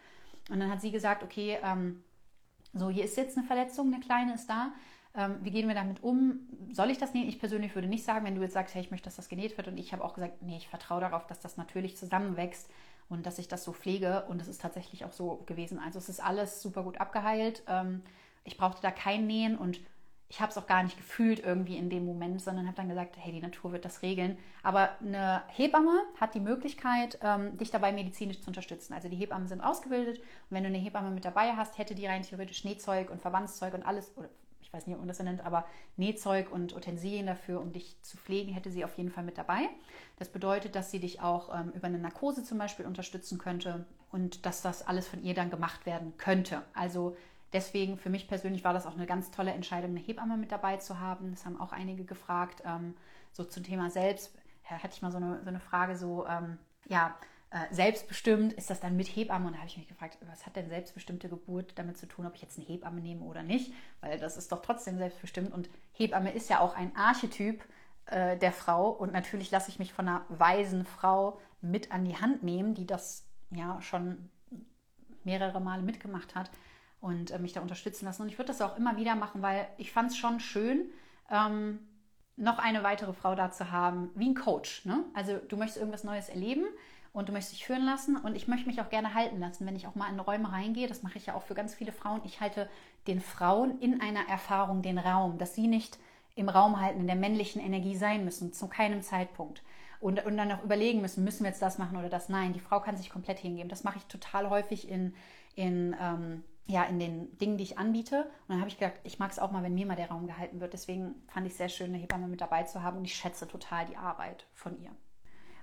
[0.50, 2.04] Und dann hat sie gesagt, okay, ähm,
[2.80, 4.72] so, hier ist jetzt eine Verletzung, eine kleine ist da.
[5.16, 6.40] Ähm, wie gehen wir damit um?
[6.72, 7.30] Soll ich das nähen?
[7.30, 9.58] Ich persönlich würde nicht sagen, wenn du jetzt sagst, hey, ich möchte, dass das genäht
[9.58, 9.68] wird.
[9.68, 12.70] Und ich habe auch gesagt, nee, ich vertraue darauf, dass das natürlich zusammenwächst
[13.08, 14.26] und dass ich das so pflege.
[14.28, 15.80] Und es ist tatsächlich auch so gewesen.
[15.80, 17.64] Also es ist alles super gut abgeheilt.
[17.68, 18.02] Ähm,
[18.44, 19.80] ich brauchte da kein Nähen und
[20.28, 23.16] ich habe es auch gar nicht gefühlt irgendwie in dem Moment, sondern habe dann gesagt,
[23.20, 24.38] hey, die Natur wird das regeln.
[24.64, 28.94] Aber eine Hebamme hat die Möglichkeit, ähm, dich dabei medizinisch zu unterstützen.
[28.94, 32.08] Also die Hebammen sind ausgebildet und wenn du eine Hebamme mit dabei hast, hätte die
[32.08, 34.30] rein theoretisch Nähzeug und Verbandszeug und alles, oder
[34.62, 35.66] ich weiß nicht, ob man das so nennt, aber
[35.96, 39.70] Nähzeug und Utensilien dafür, um dich zu pflegen, hätte sie auf jeden Fall mit dabei.
[40.18, 44.48] Das bedeutet, dass sie dich auch ähm, über eine Narkose zum Beispiel unterstützen könnte und
[44.48, 46.64] dass das alles von ihr dann gemacht werden könnte.
[46.74, 47.16] Also
[47.56, 50.76] Deswegen für mich persönlich war das auch eine ganz tolle Entscheidung, eine Hebamme mit dabei
[50.76, 51.32] zu haben.
[51.32, 52.61] Das haben auch einige gefragt.
[52.65, 52.95] Ähm,
[53.32, 54.38] so zum Thema selbst,
[54.69, 56.57] ja, hatte ich mal so eine, so eine Frage, so, ähm,
[56.90, 57.15] ja,
[57.52, 59.48] äh, selbstbestimmt, ist das dann mit Hebamme?
[59.48, 62.36] Und da habe ich mich gefragt, was hat denn selbstbestimmte Geburt damit zu tun, ob
[62.36, 63.72] ich jetzt eine Hebamme nehme oder nicht?
[64.02, 65.53] Weil das ist doch trotzdem selbstbestimmt.
[65.53, 67.64] Und Hebamme ist ja auch ein Archetyp
[68.07, 68.90] äh, der Frau.
[68.90, 72.86] Und natürlich lasse ich mich von einer weisen Frau mit an die Hand nehmen, die
[72.86, 74.30] das ja schon
[75.23, 76.52] mehrere Male mitgemacht hat
[77.06, 78.23] und äh, mich da unterstützen lassen.
[78.23, 80.90] Und ich würde das auch immer wieder machen, weil ich fand es schon schön,
[81.30, 81.80] ähm,
[82.36, 84.86] noch eine weitere Frau da zu haben, wie ein Coach.
[84.86, 85.06] Ne?
[85.14, 86.65] Also du möchtest irgendwas Neues erleben
[87.14, 89.76] und du möchtest dich führen lassen und ich möchte mich auch gerne halten lassen, wenn
[89.76, 90.88] ich auch mal in Räume reingehe.
[90.88, 92.22] Das mache ich ja auch für ganz viele Frauen.
[92.26, 92.68] Ich halte
[93.06, 95.99] den Frauen in einer Erfahrung den Raum, dass sie nicht
[96.34, 99.61] im Raum halten, in der männlichen Energie sein müssen, zu keinem Zeitpunkt.
[99.99, 102.30] Und, und dann auch überlegen müssen, müssen wir jetzt das machen oder das?
[102.30, 103.69] Nein, die Frau kann sich komplett hingeben.
[103.69, 105.14] Das mache ich total häufig in,
[105.56, 108.24] in ähm, ja, in den Dingen, die ich anbiete.
[108.24, 110.26] Und dann habe ich gedacht, ich mag es auch mal, wenn mir mal der Raum
[110.28, 110.74] gehalten wird.
[110.74, 113.48] Deswegen fand ich es sehr schön, eine Hebamme mit dabei zu haben und ich schätze
[113.48, 114.92] total die Arbeit von ihr.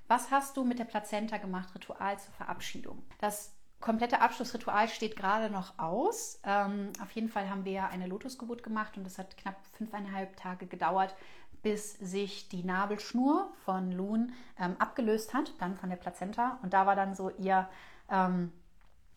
[0.07, 3.03] Was hast du mit der Plazenta gemacht, Ritual zur Verabschiedung?
[3.19, 6.41] Das komplette Abschlussritual steht gerade noch aus.
[6.45, 10.67] Ähm, auf jeden Fall haben wir eine Lotusgeburt gemacht und es hat knapp fünfeinhalb Tage
[10.67, 11.17] gedauert,
[11.63, 16.59] bis sich die Nabelschnur von Loon ähm, abgelöst hat, dann von der Plazenta.
[16.63, 17.69] Und da war dann so ihr
[18.09, 18.53] ähm,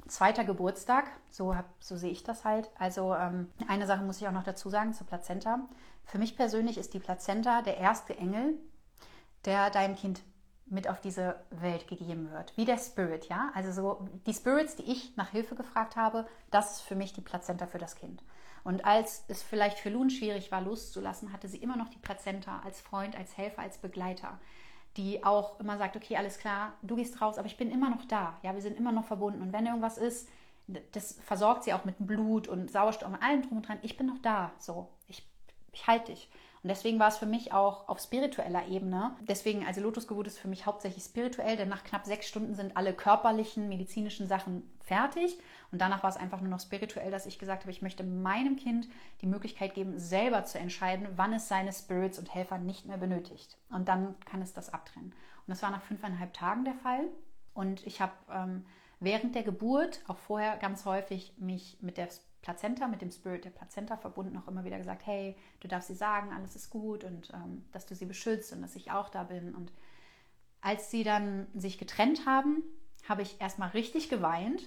[0.07, 2.69] zweiter Geburtstag, so, so sehe ich das halt.
[2.77, 5.59] Also ähm, eine Sache muss ich auch noch dazu sagen zur Plazenta.
[6.05, 8.53] Für mich persönlich ist die Plazenta der erste Engel,
[9.45, 10.21] der deinem Kind
[10.67, 12.55] mit auf diese Welt gegeben wird.
[12.57, 13.51] Wie der Spirit, ja?
[13.53, 17.21] Also so die Spirits, die ich nach Hilfe gefragt habe, das ist für mich die
[17.21, 18.23] Plazenta für das Kind.
[18.63, 22.61] Und als es vielleicht für Lun schwierig war, loszulassen, hatte sie immer noch die Plazenta
[22.65, 24.39] als Freund, als Helfer, als Begleiter
[24.97, 28.05] die auch immer sagt, okay, alles klar, du gehst raus, aber ich bin immer noch
[28.05, 28.37] da.
[28.43, 29.41] Ja, wir sind immer noch verbunden.
[29.41, 30.29] Und wenn irgendwas ist,
[30.93, 33.77] das versorgt sie auch mit Blut und Sauerstoff und allem drum und dran.
[33.81, 34.51] Ich bin noch da.
[34.57, 35.23] So, ich,
[35.73, 36.29] ich halte dich.
[36.65, 39.15] Und deswegen war es für mich auch auf spiritueller Ebene.
[39.21, 42.91] Deswegen, also Lotusgeburt ist für mich hauptsächlich spirituell, denn nach knapp sechs Stunden sind alle
[42.91, 45.37] körperlichen, medizinischen Sachen fertig.
[45.71, 48.55] Und danach war es einfach nur noch spirituell, dass ich gesagt habe, ich möchte meinem
[48.55, 48.87] Kind
[49.21, 53.59] die Möglichkeit geben, selber zu entscheiden, wann es seine Spirits und Helfer nicht mehr benötigt.
[53.69, 55.11] Und dann kann es das abtrennen.
[55.11, 57.03] Und das war nach fünfeinhalb Tagen der Fall.
[57.53, 58.65] Und ich habe ähm,
[58.99, 62.09] während der Geburt, auch vorher ganz häufig, mich mit der
[62.45, 65.95] Plazenta, mit dem Spirit der Plazenta verbunden, auch immer wieder gesagt, hey, du darfst sie
[65.95, 69.23] sagen, alles ist gut und ähm, dass du sie beschützt und dass ich auch da
[69.23, 69.55] bin.
[69.55, 69.73] Und
[70.61, 72.63] als sie dann sich getrennt haben,
[73.09, 74.61] habe ich erstmal richtig geweint,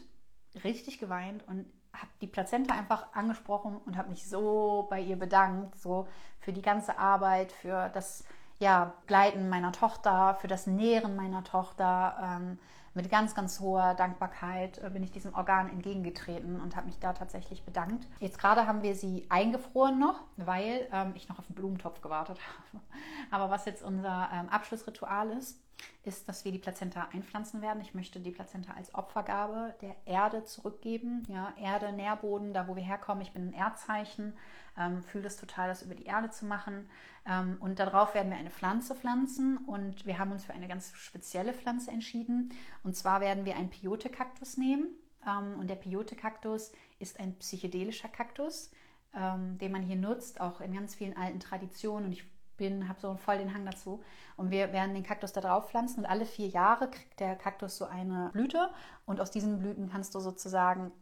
[0.64, 5.78] richtig geweint und habe die Plazenta einfach angesprochen und habe mich so bei ihr bedankt,
[5.78, 6.08] so
[6.40, 8.24] für die ganze Arbeit, für das
[8.58, 12.18] ja, Gleiten meiner Tochter, für das Nähren meiner Tochter.
[12.20, 12.58] Ähm,
[12.98, 17.12] mit ganz, ganz hoher Dankbarkeit äh, bin ich diesem Organ entgegengetreten und habe mich da
[17.12, 18.08] tatsächlich bedankt.
[18.18, 22.38] Jetzt gerade haben wir sie eingefroren noch, weil ähm, ich noch auf den Blumentopf gewartet
[22.72, 22.82] habe.
[23.30, 25.60] Aber was jetzt unser ähm, Abschlussritual ist,
[26.04, 27.80] ist, dass wir die Plazenta einpflanzen werden.
[27.80, 31.24] Ich möchte die Plazenta als Opfergabe der Erde zurückgeben.
[31.28, 33.22] Ja, Erde, Nährboden, da wo wir herkommen.
[33.22, 34.32] Ich bin ein Erdzeichen,
[34.76, 36.88] ähm, fühle es total, das über die Erde zu machen.
[37.26, 40.92] Ähm, und darauf werden wir eine Pflanze pflanzen und wir haben uns für eine ganz
[40.94, 42.52] spezielle Pflanze entschieden.
[42.82, 44.88] Und zwar werden wir einen Peyote-Kaktus nehmen.
[45.26, 48.70] Ähm, und der Peyote-Kaktus ist ein psychedelischer Kaktus,
[49.14, 52.06] ähm, den man hier nutzt, auch in ganz vielen alten Traditionen.
[52.06, 52.24] Und ich
[52.58, 54.02] bin, habe so voll den Hang dazu.
[54.36, 57.78] Und wir werden den Kaktus da drauf pflanzen und alle vier Jahre kriegt der Kaktus
[57.78, 58.68] so eine Blüte
[59.06, 60.92] und aus diesen Blüten kannst du sozusagen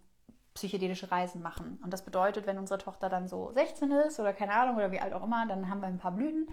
[0.54, 1.78] psychedelische Reisen machen.
[1.82, 5.00] Und das bedeutet, wenn unsere Tochter dann so 16 ist oder keine Ahnung oder wie
[5.00, 6.48] alt auch immer, dann haben wir ein paar Blüten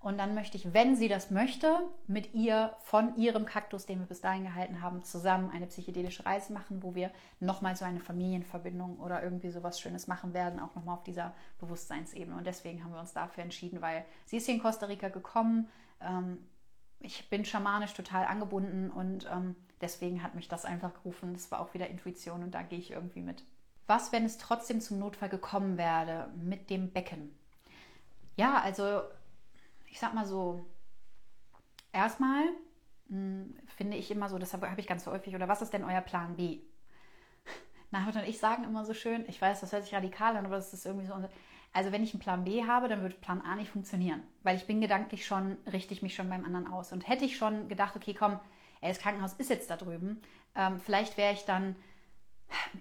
[0.00, 4.06] und dann möchte ich, wenn sie das möchte, mit ihr von ihrem Kaktus, den wir
[4.06, 7.10] bis dahin gehalten haben, zusammen eine psychedelische Reise machen, wo wir
[7.40, 12.36] nochmal so eine Familienverbindung oder irgendwie sowas Schönes machen werden, auch nochmal auf dieser Bewusstseinsebene.
[12.36, 15.68] Und deswegen haben wir uns dafür entschieden, weil sie ist hier in Costa Rica gekommen.
[16.00, 16.38] Ähm,
[17.00, 21.32] ich bin schamanisch total angebunden und ähm, deswegen hat mich das einfach gerufen.
[21.32, 23.44] Das war auch wieder Intuition und da gehe ich irgendwie mit.
[23.86, 27.36] Was, wenn es trotzdem zum Notfall gekommen wäre mit dem Becken?
[28.36, 29.02] Ja, also
[29.96, 30.66] ich sag mal so,
[31.90, 32.42] erstmal
[33.08, 36.02] hm, finde ich immer so, das habe ich ganz häufig, oder was ist denn euer
[36.02, 36.58] Plan B?
[37.90, 40.56] Nachhinein und ich sagen immer so schön, ich weiß, das hört sich radikal an, aber
[40.56, 41.14] das ist irgendwie so.
[41.72, 44.66] Also wenn ich einen Plan B habe, dann wird Plan A nicht funktionieren, weil ich
[44.66, 46.92] bin gedanklich schon, richte ich mich schon beim anderen aus.
[46.92, 48.38] Und hätte ich schon gedacht, okay, komm,
[48.82, 50.20] ey, das Krankenhaus ist jetzt da drüben,
[50.54, 51.74] ähm, vielleicht wäre ich dann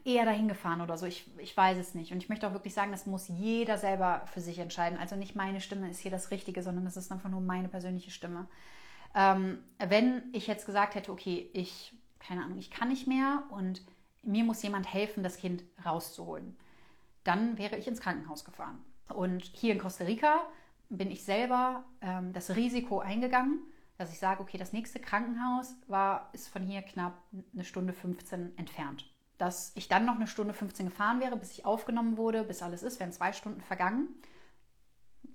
[0.04, 1.06] eher dahin gefahren oder so.
[1.06, 2.12] Ich, ich weiß es nicht.
[2.12, 4.98] Und ich möchte auch wirklich sagen, das muss jeder selber für sich entscheiden.
[4.98, 8.12] Also nicht meine Stimme ist hier das Richtige, sondern das ist einfach nur meine persönliche
[8.12, 8.48] Stimme.
[9.16, 13.82] Ähm, wenn ich jetzt gesagt hätte, okay, ich, keine Ahnung, ich kann nicht mehr und
[14.24, 16.56] mir muss jemand helfen, das Kind rauszuholen,
[17.24, 18.84] dann wäre ich ins Krankenhaus gefahren.
[19.10, 20.42] Und hier in Costa Rica
[20.90, 23.60] bin ich selber ähm, das Risiko eingegangen,
[23.98, 27.18] dass ich sage, okay, das nächste Krankenhaus war, ist von hier knapp
[27.54, 31.66] eine Stunde 15 entfernt dass ich dann noch eine Stunde 15 gefahren wäre, bis ich
[31.66, 34.08] aufgenommen wurde, bis alles ist, wären zwei Stunden vergangen.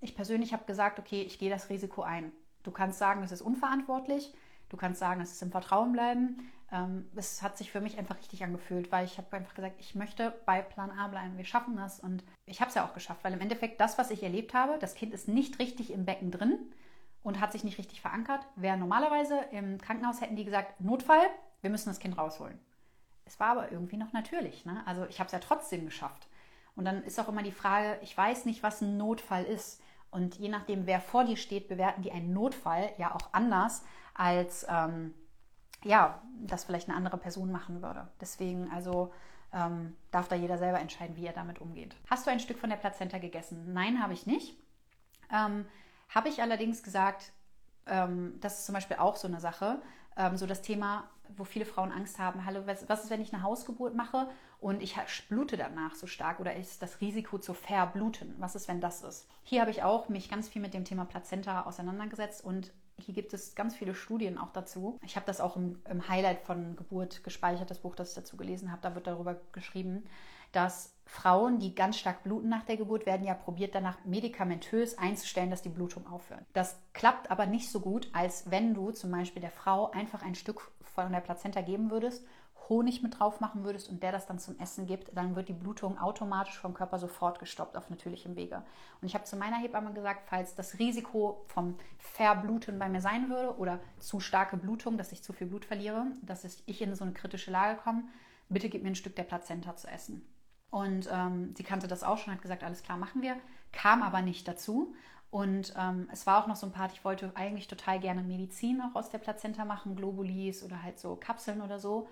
[0.00, 2.32] Ich persönlich habe gesagt, okay, ich gehe das Risiko ein.
[2.62, 4.34] Du kannst sagen, es ist unverantwortlich,
[4.68, 6.50] du kannst sagen, es ist im Vertrauen bleiben.
[6.72, 9.94] Ähm, es hat sich für mich einfach richtig angefühlt, weil ich habe einfach gesagt, ich
[9.94, 11.36] möchte bei Plan A bleiben.
[11.36, 14.10] Wir schaffen das und ich habe es ja auch geschafft, weil im Endeffekt das, was
[14.10, 16.58] ich erlebt habe, das Kind ist nicht richtig im Becken drin
[17.22, 18.46] und hat sich nicht richtig verankert.
[18.56, 21.26] Wäre normalerweise im Krankenhaus hätten die gesagt, Notfall,
[21.60, 22.58] wir müssen das Kind rausholen.
[23.30, 24.66] Es war aber irgendwie noch natürlich.
[24.66, 24.82] Ne?
[24.86, 26.26] Also ich habe es ja trotzdem geschafft.
[26.74, 29.80] Und dann ist auch immer die Frage, ich weiß nicht, was ein Notfall ist.
[30.10, 33.84] Und je nachdem, wer vor dir steht, bewerten die einen Notfall ja auch anders,
[34.14, 35.14] als ähm,
[35.84, 38.08] ja, das vielleicht eine andere Person machen würde.
[38.20, 39.12] Deswegen also
[39.52, 41.94] ähm, darf da jeder selber entscheiden, wie er damit umgeht.
[42.08, 43.72] Hast du ein Stück von der Plazenta gegessen?
[43.72, 44.58] Nein, habe ich nicht.
[45.32, 45.66] Ähm,
[46.08, 47.30] habe ich allerdings gesagt,
[47.86, 49.80] ähm, das ist zum Beispiel auch so eine Sache,
[50.16, 53.32] ähm, so das Thema, wo viele Frauen Angst haben, hallo, was, was ist, wenn ich
[53.32, 54.28] eine Hausgeburt mache
[54.60, 54.96] und ich
[55.28, 58.34] blute danach so stark oder ist das Risiko zu verbluten?
[58.38, 59.28] Was ist, wenn das ist?
[59.42, 63.32] Hier habe ich auch mich ganz viel mit dem Thema Plazenta auseinandergesetzt und hier gibt
[63.32, 64.98] es ganz viele Studien auch dazu.
[65.04, 68.36] Ich habe das auch im, im Highlight von Geburt gespeichert, das Buch, das ich dazu
[68.36, 70.04] gelesen habe, da wird darüber geschrieben,
[70.52, 75.50] dass Frauen, die ganz stark bluten nach der Geburt, werden ja probiert, danach medikamentös einzustellen,
[75.50, 76.44] dass die Blutung aufhört.
[76.52, 80.34] Das klappt aber nicht so gut, als wenn du zum Beispiel der Frau einfach ein
[80.34, 80.70] Stück
[81.02, 82.24] von der Plazenta geben würdest,
[82.68, 85.54] Honig mit drauf machen würdest und der das dann zum Essen gibt, dann wird die
[85.54, 88.62] Blutung automatisch vom Körper sofort gestoppt auf natürlichem Wege.
[89.00, 93.28] Und ich habe zu meiner Hebamme gesagt, falls das Risiko vom Verbluten bei mir sein
[93.28, 97.04] würde oder zu starke Blutung, dass ich zu viel Blut verliere, dass ich in so
[97.04, 98.04] eine kritische Lage komme,
[98.48, 100.24] bitte gib mir ein Stück der Plazenta zu essen.
[100.70, 103.36] Und ähm, sie kannte das auch schon, hat gesagt, alles klar, machen wir,
[103.72, 104.94] kam aber nicht dazu.
[105.30, 108.82] Und ähm, es war auch noch so ein Part, ich wollte eigentlich total gerne Medizin
[108.82, 112.08] auch aus der Plazenta machen, Globulis oder halt so Kapseln oder so.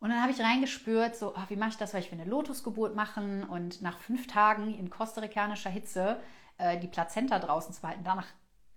[0.00, 2.30] Und dann habe ich reingespürt, so, ach, wie mache ich das, weil ich will eine
[2.30, 6.20] Lotusgeburt machen und nach fünf Tagen in kostarikanischer Hitze
[6.58, 8.04] äh, die Plazenta draußen zu behalten.
[8.04, 8.26] Danach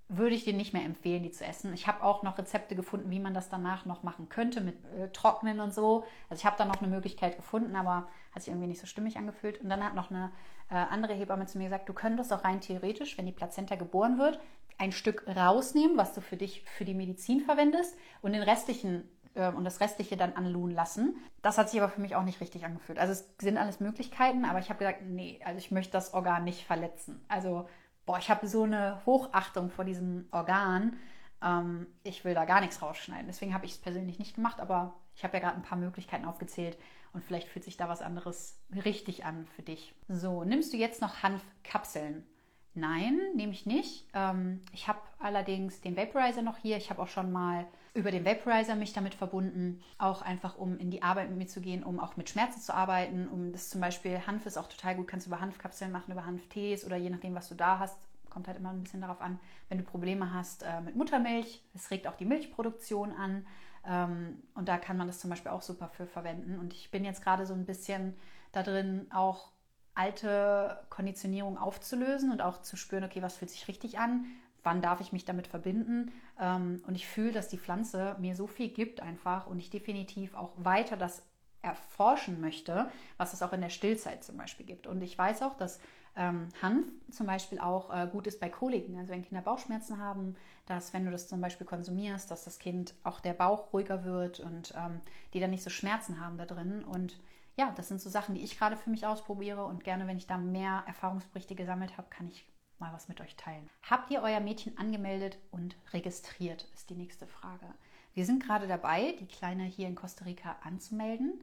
[0.07, 1.73] würde ich dir nicht mehr empfehlen, die zu essen.
[1.73, 5.09] Ich habe auch noch Rezepte gefunden, wie man das danach noch machen könnte mit äh,
[5.11, 6.03] Trocknen und so.
[6.29, 9.17] Also ich habe da noch eine Möglichkeit gefunden, aber hat sich irgendwie nicht so stimmig
[9.17, 9.61] angefühlt.
[9.61, 10.31] Und dann hat noch eine
[10.71, 14.17] äh, andere Hebamme zu mir gesagt, du könntest auch rein theoretisch, wenn die Plazenta geboren
[14.17, 14.39] wird,
[14.77, 19.03] ein Stück rausnehmen, was du für dich für die Medizin verwendest und den restlichen
[19.35, 21.17] äh, und das restliche dann anluhen lassen.
[21.41, 22.99] Das hat sich aber für mich auch nicht richtig angefühlt.
[22.99, 26.45] Also es sind alles Möglichkeiten, aber ich habe gesagt, nee, also ich möchte das Organ
[26.45, 27.23] nicht verletzen.
[27.27, 27.67] Also
[28.05, 30.97] boah, ich habe so eine Hochachtung vor diesem Organ.
[31.43, 33.27] Ähm, ich will da gar nichts rausschneiden.
[33.27, 36.25] Deswegen habe ich es persönlich nicht gemacht, aber ich habe ja gerade ein paar Möglichkeiten
[36.25, 36.77] aufgezählt
[37.13, 39.93] und vielleicht fühlt sich da was anderes richtig an für dich.
[40.07, 42.25] So, nimmst du jetzt noch Hanfkapseln?
[42.73, 44.07] Nein, nehme ich nicht.
[44.13, 46.77] Ähm, ich habe allerdings den Vaporizer noch hier.
[46.77, 50.89] Ich habe auch schon mal über den Vaporizer mich damit verbunden, auch einfach um in
[50.89, 53.81] die Arbeit mit mir zu gehen, um auch mit Schmerzen zu arbeiten, um das zum
[53.81, 57.09] Beispiel, Hanf ist auch total gut, kannst du über Hanfkapseln machen, über Hanftees oder je
[57.09, 57.97] nachdem, was du da hast,
[58.29, 61.91] kommt halt immer ein bisschen darauf an, wenn du Probleme hast äh, mit Muttermilch, es
[61.91, 63.45] regt auch die Milchproduktion an
[63.83, 67.23] und da kann man das zum Beispiel auch super für verwenden und ich bin jetzt
[67.23, 68.15] gerade so ein bisschen
[68.51, 69.51] da drin, auch
[69.93, 74.25] alte Konditionierung aufzulösen und auch zu spüren, okay, was fühlt sich richtig an,
[74.63, 76.11] wann darf ich mich damit verbinden.
[76.39, 80.35] Ähm, und ich fühle, dass die Pflanze mir so viel gibt einfach und ich definitiv
[80.35, 81.23] auch weiter das
[81.61, 84.87] erforschen möchte, was es auch in der Stillzeit zum Beispiel gibt.
[84.87, 85.79] Und ich weiß auch, dass
[86.15, 88.97] ähm, Hanf zum Beispiel auch äh, gut ist bei Koliken.
[88.97, 90.35] Also wenn Kinder Bauchschmerzen haben,
[90.65, 94.39] dass wenn du das zum Beispiel konsumierst, dass das Kind auch der Bauch ruhiger wird
[94.39, 95.01] und ähm,
[95.33, 96.83] die dann nicht so Schmerzen haben da drin.
[96.83, 97.19] Und
[97.57, 100.27] ja, das sind so Sachen, die ich gerade für mich ausprobiere und gerne, wenn ich
[100.27, 102.45] da mehr Erfahrungsberichte gesammelt habe, kann ich
[102.79, 103.69] mal was mit euch teilen.
[103.89, 107.67] Habt ihr euer Mädchen angemeldet und registriert, ist die nächste Frage.
[108.13, 111.41] Wir sind gerade dabei, die Kleine hier in Costa Rica anzumelden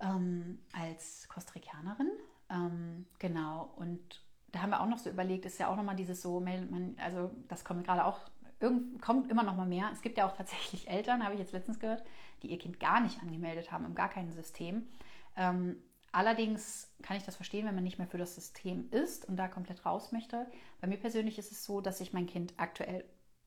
[0.00, 2.10] ähm, als Costa-Ricanerin.
[2.50, 4.22] Ähm, genau, und
[4.52, 7.30] da haben wir auch noch so überlegt, ist ja auch nochmal dieses so, man, also
[7.48, 8.18] das kommt gerade auch,
[8.58, 9.90] irgend, kommt immer noch mal mehr.
[9.92, 12.02] Es gibt ja auch tatsächlich Eltern, habe ich jetzt letztens gehört,
[12.42, 14.88] die ihr Kind gar nicht angemeldet haben, im gar keinem System.
[15.36, 15.76] Ähm,
[16.12, 19.46] Allerdings kann ich das verstehen, wenn man nicht mehr für das System ist und da
[19.46, 20.46] komplett raus möchte.
[20.80, 23.04] Bei mir persönlich ist es so, dass ich mein Kind aktuell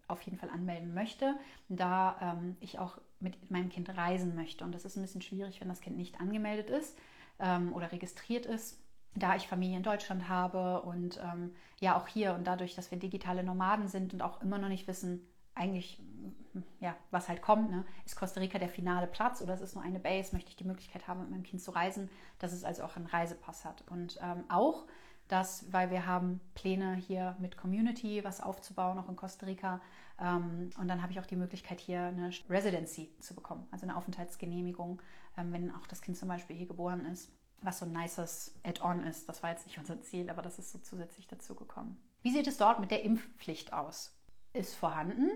[0.07, 1.35] auf jeden Fall anmelden möchte,
[1.69, 4.63] da ähm, ich auch mit meinem Kind reisen möchte.
[4.63, 6.97] Und das ist ein bisschen schwierig, wenn das Kind nicht angemeldet ist
[7.39, 8.79] ähm, oder registriert ist,
[9.15, 12.97] da ich Familie in Deutschland habe und ähm, ja auch hier und dadurch, dass wir
[12.97, 16.01] digitale Nomaden sind und auch immer noch nicht wissen, eigentlich,
[16.79, 17.85] ja, was halt kommt, ne?
[18.05, 20.63] ist Costa Rica der finale Platz oder es ist nur eine Base, möchte ich die
[20.63, 22.09] Möglichkeit haben, mit meinem Kind zu reisen,
[22.39, 23.83] dass es also auch einen Reisepass hat.
[23.89, 24.85] Und ähm, auch,
[25.27, 29.79] dass, weil wir haben Pläne hier mit Community was aufzubauen, auch in Costa Rica.
[30.19, 33.95] Ähm, und dann habe ich auch die Möglichkeit, hier eine Residency zu bekommen, also eine
[33.95, 35.01] Aufenthaltsgenehmigung,
[35.37, 37.31] ähm, wenn auch das Kind zum Beispiel hier geboren ist,
[37.63, 39.27] was so ein nices Add-on ist.
[39.27, 41.97] Das war jetzt nicht unser Ziel, aber das ist so zusätzlich dazu gekommen.
[42.21, 44.13] Wie sieht es dort mit der Impfpflicht aus?
[44.53, 45.31] ist vorhanden.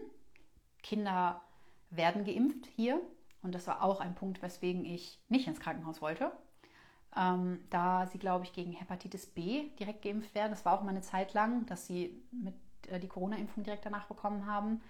[0.83, 1.41] Kinder
[1.89, 3.01] werden geimpft hier.
[3.41, 6.31] Und das war auch ein Punkt, weswegen ich nicht ins Krankenhaus wollte.
[7.15, 10.51] Ähm, da sie, glaube ich, gegen Hepatitis B direkt geimpft werden.
[10.51, 12.55] Das war auch mal eine Zeit lang, dass sie mit,
[12.87, 14.81] äh, die Corona-Impfung direkt danach bekommen haben.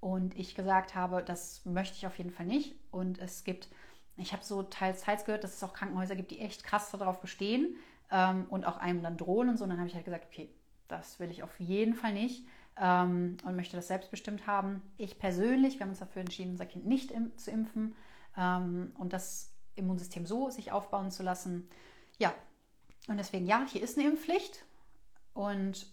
[0.00, 2.74] Und ich gesagt habe, das möchte ich auf jeden Fall nicht.
[2.90, 3.68] Und es gibt,
[4.16, 7.20] ich habe so teils, teils gehört, dass es auch Krankenhäuser gibt, die echt krass darauf
[7.20, 7.76] bestehen
[8.10, 9.64] ähm, und auch einem dann drohen und so.
[9.64, 10.50] Und dann habe ich halt gesagt, okay,
[10.88, 12.46] das will ich auf jeden Fall nicht
[12.80, 14.82] ähm, und möchte das selbstbestimmt haben.
[14.96, 17.94] Ich persönlich, wir haben uns dafür entschieden, unser Kind nicht im, zu impfen
[18.36, 21.68] ähm, und das Immunsystem so sich aufbauen zu lassen.
[22.18, 22.32] Ja,
[23.08, 24.64] und deswegen, ja, hier ist eine Impfpflicht
[25.32, 25.86] und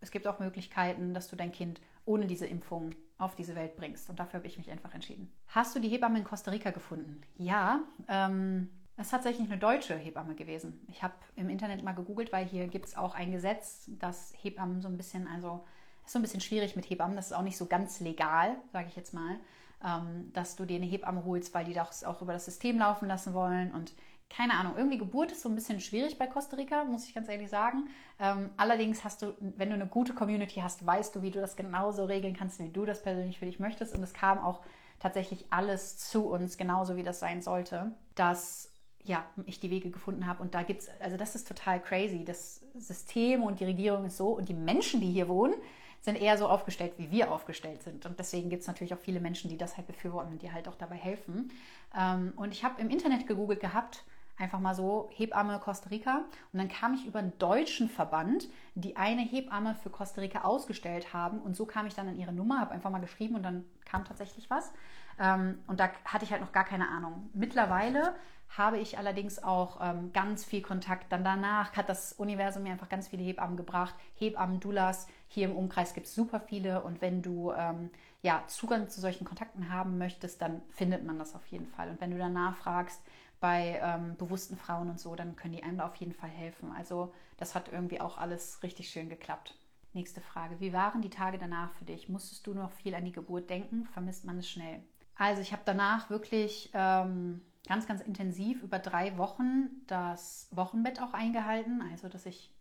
[0.00, 4.08] es gibt auch Möglichkeiten, dass du dein Kind ohne diese Impfung auf diese Welt bringst.
[4.08, 5.30] Und dafür habe ich mich einfach entschieden.
[5.48, 7.20] Hast du die Hebamme in Costa Rica gefunden?
[7.36, 10.84] Ja, ähm, es ist tatsächlich eine deutsche Hebamme gewesen.
[10.88, 14.80] Ich habe im Internet mal gegoogelt, weil hier gibt es auch ein Gesetz, das Hebammen
[14.80, 15.64] so ein bisschen, also
[16.04, 17.16] ist so ein bisschen schwierig mit Hebammen.
[17.16, 19.36] Das ist auch nicht so ganz legal, sage ich jetzt mal,
[19.84, 23.06] ähm, dass du dir eine Hebamme holst, weil die das auch über das System laufen
[23.08, 23.72] lassen wollen.
[23.72, 23.92] Und
[24.30, 27.28] keine Ahnung, irgendwie Geburt ist so ein bisschen schwierig bei Costa Rica, muss ich ganz
[27.28, 27.88] ehrlich sagen.
[28.20, 31.56] Ähm, allerdings hast du, wenn du eine gute Community hast, weißt du, wie du das
[31.56, 33.94] genauso regeln kannst, wie du das persönlich für dich möchtest.
[33.94, 34.60] Und es kam auch
[35.00, 38.70] tatsächlich alles zu uns, genauso wie das sein sollte, dass
[39.04, 40.42] ja, ich die Wege gefunden habe.
[40.42, 42.24] Und da gibt es, also das ist total crazy.
[42.24, 45.54] Das System und die Regierung ist so und die Menschen, die hier wohnen,
[46.00, 48.06] sind eher so aufgestellt, wie wir aufgestellt sind.
[48.06, 50.68] Und deswegen gibt es natürlich auch viele Menschen, die das halt befürworten und die halt
[50.68, 51.50] auch dabei helfen.
[51.98, 54.04] Ähm, und ich habe im Internet gegoogelt gehabt,
[54.38, 56.24] einfach mal so Hebamme Costa Rica.
[56.52, 61.12] Und dann kam ich über einen deutschen Verband, die eine Hebamme für Costa Rica ausgestellt
[61.12, 61.40] haben.
[61.40, 64.04] Und so kam ich dann an ihre Nummer, habe einfach mal geschrieben und dann kam
[64.04, 64.72] tatsächlich was.
[65.18, 67.30] Ähm, und da hatte ich halt noch gar keine Ahnung.
[67.34, 68.14] Mittlerweile
[68.56, 71.12] habe ich allerdings auch ähm, ganz viel Kontakt.
[71.12, 73.94] Dann danach hat das Universum mir einfach ganz viele Hebammen gebracht.
[74.14, 75.06] Hebammen, Dulas.
[75.26, 76.82] Hier im Umkreis gibt es super viele.
[76.82, 77.90] Und wenn du ähm,
[78.22, 81.90] ja, Zugang zu solchen Kontakten haben möchtest, dann findet man das auf jeden Fall.
[81.90, 83.02] Und wenn du danach fragst
[83.40, 86.72] bei ähm, bewussten Frauen und so, dann können die einem da auf jeden Fall helfen.
[86.72, 89.56] Also das hat irgendwie auch alles richtig schön geklappt.
[89.92, 90.60] Nächste Frage.
[90.60, 92.08] Wie waren die Tage danach für dich?
[92.08, 93.86] Musstest du noch viel an die Geburt denken?
[93.86, 94.82] Vermisst man es schnell?
[95.16, 101.12] Also ich habe danach wirklich ähm, ganz, ganz intensiv über drei Wochen das Wochenbett auch
[101.12, 101.82] eingehalten.
[101.90, 102.52] Also, dass ich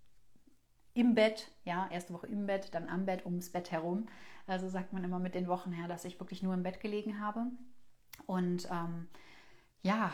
[0.94, 4.08] im Bett, ja, erste Woche im Bett, dann am Bett, ums Bett herum.
[4.48, 7.20] Also sagt man immer mit den Wochen her, dass ich wirklich nur im Bett gelegen
[7.20, 7.46] habe.
[8.26, 9.08] Und ähm,
[9.84, 10.12] ja,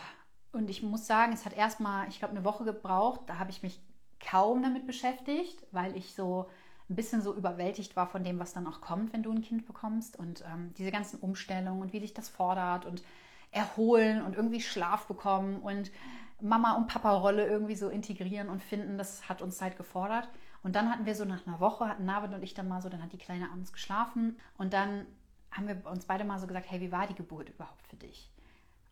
[0.54, 3.22] und ich muss sagen, es hat erstmal, ich glaube, eine Woche gebraucht.
[3.28, 3.82] Da habe ich mich
[4.20, 6.50] kaum damit beschäftigt, weil ich so
[6.90, 9.66] ein bisschen so überwältigt war von dem, was dann auch kommt, wenn du ein Kind
[9.66, 13.04] bekommst und ähm, diese ganzen Umstellungen und wie dich das fordert und
[13.52, 15.92] erholen und irgendwie Schlaf bekommen und
[16.40, 20.30] Mama- und Papa-Rolle irgendwie so integrieren und finden, das hat uns halt gefordert.
[20.62, 22.90] Und dann hatten wir so nach einer Woche, hatten Navid und ich dann mal so,
[22.90, 25.06] dann hat die Kleine abends geschlafen und dann
[25.52, 28.33] haben wir uns beide mal so gesagt, hey, wie war die Geburt überhaupt für dich?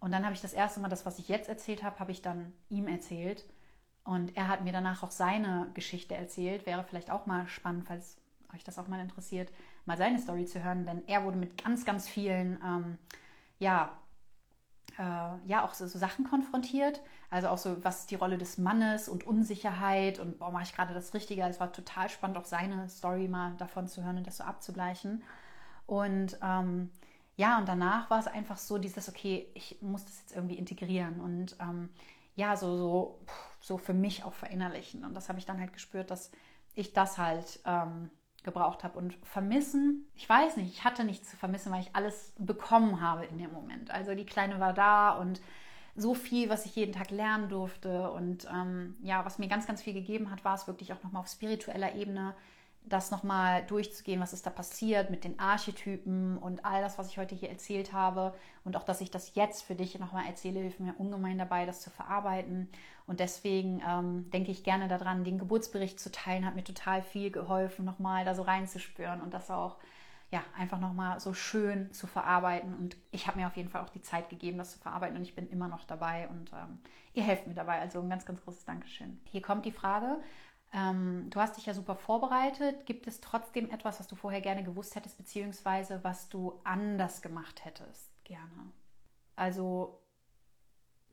[0.02, 2.22] Und dann habe ich das erste Mal das, was ich jetzt erzählt habe, habe ich
[2.22, 3.46] dann ihm erzählt.
[4.04, 6.66] Und er hat mir danach auch seine Geschichte erzählt.
[6.66, 8.18] Wäre vielleicht auch mal spannend, falls
[8.54, 9.52] euch das auch mal interessiert,
[9.86, 12.98] mal seine Story zu hören, denn er wurde mit ganz, ganz vielen, ähm,
[13.60, 13.98] ja,
[14.98, 17.02] äh, ja, auch so, so, Sachen konfrontiert.
[17.30, 20.76] Also auch so, was ist die Rolle des Mannes und Unsicherheit und boah, mache ich
[20.76, 21.44] gerade das Richtige.
[21.44, 25.24] Es war total spannend, auch seine Story mal davon zu hören und das so abzugleichen.
[25.86, 26.90] Und ähm,
[27.36, 31.20] ja, und danach war es einfach so dieses, okay, ich muss das jetzt irgendwie integrieren
[31.20, 31.90] und ähm,
[32.36, 33.20] ja, so, so,
[33.60, 35.04] so für mich auch verinnerlichen.
[35.04, 36.32] Und das habe ich dann halt gespürt, dass
[36.76, 38.10] ich das halt ähm,
[38.44, 38.98] gebraucht habe.
[38.98, 43.26] Und vermissen, ich weiß nicht, ich hatte nichts zu vermissen, weil ich alles bekommen habe
[43.26, 43.92] in dem Moment.
[43.92, 45.42] Also die Kleine war da und
[45.96, 48.12] so viel, was ich jeden Tag lernen durfte.
[48.12, 51.22] Und ähm, ja, was mir ganz, ganz viel gegeben hat, war es wirklich auch nochmal
[51.22, 52.34] auf spiritueller Ebene
[52.84, 57.18] das nochmal durchzugehen, was ist da passiert mit den Archetypen und all das, was ich
[57.18, 58.34] heute hier erzählt habe.
[58.64, 61.82] Und auch, dass ich das jetzt für dich nochmal erzähle, hilft mir ungemein dabei, das
[61.82, 62.70] zu verarbeiten.
[63.08, 67.32] Und deswegen ähm, denke ich gerne daran, den Geburtsbericht zu teilen, hat mir total viel
[67.32, 69.78] geholfen, nochmal da so reinzuspüren und das auch
[70.32, 72.74] ja, einfach nochmal so schön zu verarbeiten.
[72.74, 75.24] Und ich habe mir auf jeden Fall auch die Zeit gegeben, das zu verarbeiten und
[75.24, 76.80] ich bin immer noch dabei und ähm,
[77.14, 77.80] ihr helft mir dabei.
[77.80, 79.20] Also ein ganz, ganz großes Dankeschön.
[79.26, 80.18] Hier kommt die Frage,
[80.74, 82.86] ähm, du hast dich ja super vorbereitet.
[82.86, 87.66] Gibt es trotzdem etwas, was du vorher gerne gewusst hättest, beziehungsweise was du anders gemacht
[87.66, 88.12] hättest?
[88.24, 88.72] Gerne.
[89.36, 90.02] Also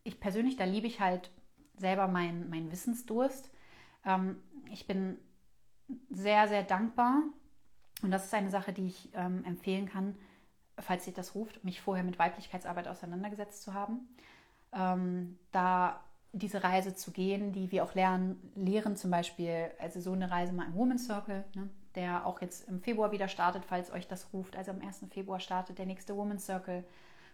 [0.04, 1.30] ich persönlich, da liebe ich halt
[1.76, 3.50] selber meinen mein Wissensdurst.
[4.04, 4.40] Ähm,
[4.70, 5.18] ich bin
[6.08, 7.22] sehr, sehr dankbar
[8.02, 10.16] und das ist eine Sache, die ich ähm, empfehlen kann,
[10.78, 14.08] falls sich das ruft, mich vorher mit Weiblichkeitsarbeit auseinandergesetzt zu haben.
[14.72, 20.12] Ähm, da diese Reise zu gehen, die wir auch lernen, lehren zum Beispiel, also so
[20.12, 23.90] eine Reise mal im Women's Circle, ne, der auch jetzt im Februar wieder startet, falls
[23.90, 24.56] euch das ruft.
[24.56, 25.06] Also am 1.
[25.10, 26.84] Februar startet der nächste Women's Circle.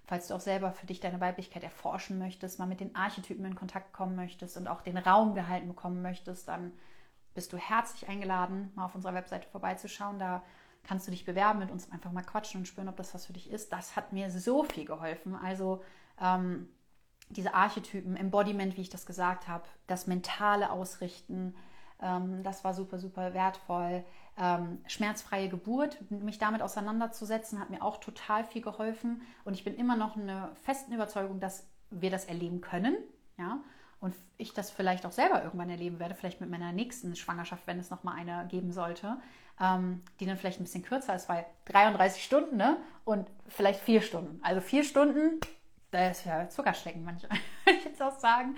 [0.07, 3.55] Falls du auch selber für dich deine Weiblichkeit erforschen möchtest, mal mit den Archetypen in
[3.55, 6.73] Kontakt kommen möchtest und auch den Raum gehalten bekommen möchtest, dann
[7.33, 10.19] bist du herzlich eingeladen, mal auf unserer Webseite vorbeizuschauen.
[10.19, 10.43] Da
[10.85, 13.33] kannst du dich bewerben, mit uns einfach mal quatschen und spüren, ob das was für
[13.33, 13.73] dich ist.
[13.73, 15.35] Das hat mir so viel geholfen.
[15.35, 15.83] Also
[16.21, 16.69] ähm,
[17.29, 21.55] diese Archetypen, Embodiment, wie ich das gesagt habe, das mentale Ausrichten,
[22.01, 24.05] ähm, das war super, super wertvoll.
[24.37, 29.23] Ähm, schmerzfreie Geburt, mich damit auseinanderzusetzen, hat mir auch total viel geholfen.
[29.45, 32.97] Und ich bin immer noch in der festen Überzeugung, dass wir das erleben können.
[33.39, 33.61] Ja?
[34.01, 37.79] Und ich das vielleicht auch selber irgendwann erleben werde, vielleicht mit meiner nächsten Schwangerschaft, wenn
[37.79, 39.17] es nochmal eine geben sollte,
[39.61, 42.77] ähm, die dann vielleicht ein bisschen kürzer ist, weil 33 Stunden ne?
[43.05, 44.41] und vielleicht vier Stunden.
[44.43, 45.41] Also vier Stunden
[45.95, 48.57] das ist ja Zuckerschlecken manchmal, würde ich jetzt auch sagen.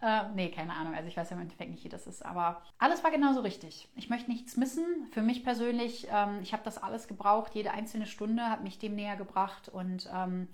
[0.00, 0.94] Äh, nee, keine Ahnung.
[0.94, 2.24] Also ich weiß ja im Endeffekt nicht, wie das ist.
[2.24, 3.88] Aber alles war genauso richtig.
[3.96, 4.84] Ich möchte nichts missen.
[5.12, 7.54] Für mich persönlich, ähm, ich habe das alles gebraucht.
[7.54, 9.68] Jede einzelne Stunde hat mich dem näher gebracht.
[9.68, 10.48] Und ähm,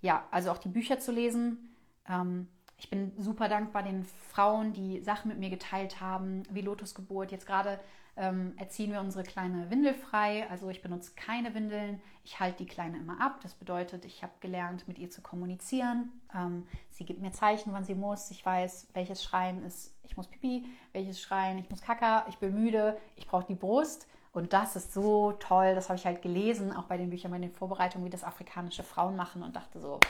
[0.00, 1.74] ja, also auch die Bücher zu lesen.
[2.08, 2.48] Ähm,
[2.78, 7.32] ich bin super dankbar den Frauen, die Sachen mit mir geteilt haben, wie Lotusgeburt.
[7.32, 7.80] Jetzt gerade
[8.16, 10.48] ähm, erziehen wir unsere Kleine windelfrei.
[10.50, 12.00] Also ich benutze keine Windeln.
[12.24, 13.40] Ich halte die Kleine immer ab.
[13.42, 16.10] Das bedeutet, ich habe gelernt, mit ihr zu kommunizieren.
[16.34, 18.30] Ähm, sie gibt mir Zeichen, wann sie muss.
[18.30, 22.54] Ich weiß, welches Schreien ist, ich muss Pipi, welches Schreien, ich muss Kaka, ich bin
[22.54, 24.08] müde, ich brauche die Brust.
[24.32, 25.74] Und das ist so toll.
[25.74, 28.82] Das habe ich halt gelesen, auch bei den Büchern, bei den Vorbereitungen, wie das afrikanische
[28.82, 30.00] Frauen machen und dachte so,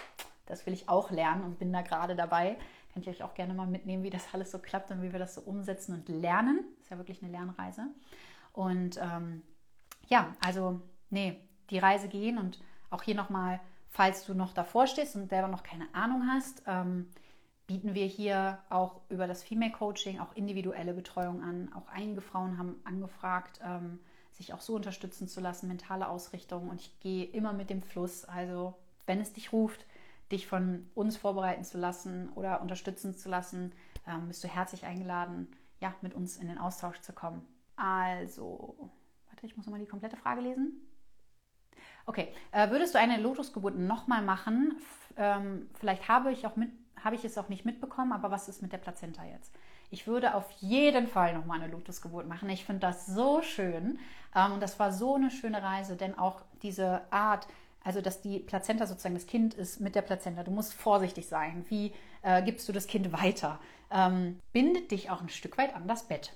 [0.46, 2.56] das will ich auch lernen und bin da gerade dabei.
[2.92, 5.18] Könnt ihr euch auch gerne mal mitnehmen, wie das alles so klappt und wie wir
[5.18, 6.64] das so umsetzen und lernen.
[6.86, 7.88] Ist ja wirklich eine Lernreise.
[8.52, 9.42] Und ähm,
[10.06, 10.80] ja, also,
[11.10, 12.60] nee, die Reise gehen und
[12.90, 13.58] auch hier nochmal,
[13.88, 17.10] falls du noch davor stehst und selber noch keine Ahnung hast, ähm,
[17.66, 21.72] bieten wir hier auch über das Female Coaching auch individuelle Betreuung an.
[21.74, 23.98] Auch einige Frauen haben angefragt, ähm,
[24.30, 26.68] sich auch so unterstützen zu lassen, mentale Ausrichtung.
[26.68, 28.24] Und ich gehe immer mit dem Fluss.
[28.24, 28.74] Also,
[29.06, 29.86] wenn es dich ruft,
[30.30, 33.72] dich von uns vorbereiten zu lassen oder unterstützen zu lassen,
[34.06, 35.48] ähm, bist du herzlich eingeladen,
[35.80, 37.46] ja, mit uns in den Austausch zu kommen.
[37.76, 38.90] Also,
[39.28, 40.80] warte, ich muss nochmal die komplette Frage lesen.
[42.06, 44.76] Okay, äh, würdest du eine Lotusgeburt nochmal machen?
[44.78, 46.70] F ähm, vielleicht habe ich, auch mit,
[47.02, 49.52] habe ich es auch nicht mitbekommen, aber was ist mit der Plazenta jetzt?
[49.90, 52.48] Ich würde auf jeden Fall nochmal eine Lotusgeburt machen.
[52.50, 53.98] Ich finde das so schön.
[54.34, 57.46] Ähm, und das war so eine schöne Reise, denn auch diese Art,
[57.82, 60.42] also, dass die Plazenta sozusagen das Kind ist mit der Plazenta.
[60.42, 61.64] Du musst vorsichtig sein.
[61.68, 61.92] Wie
[62.26, 63.60] äh, gibst du das Kind weiter?
[63.90, 66.34] Ähm, bindet dich auch ein Stück weit an das Bett.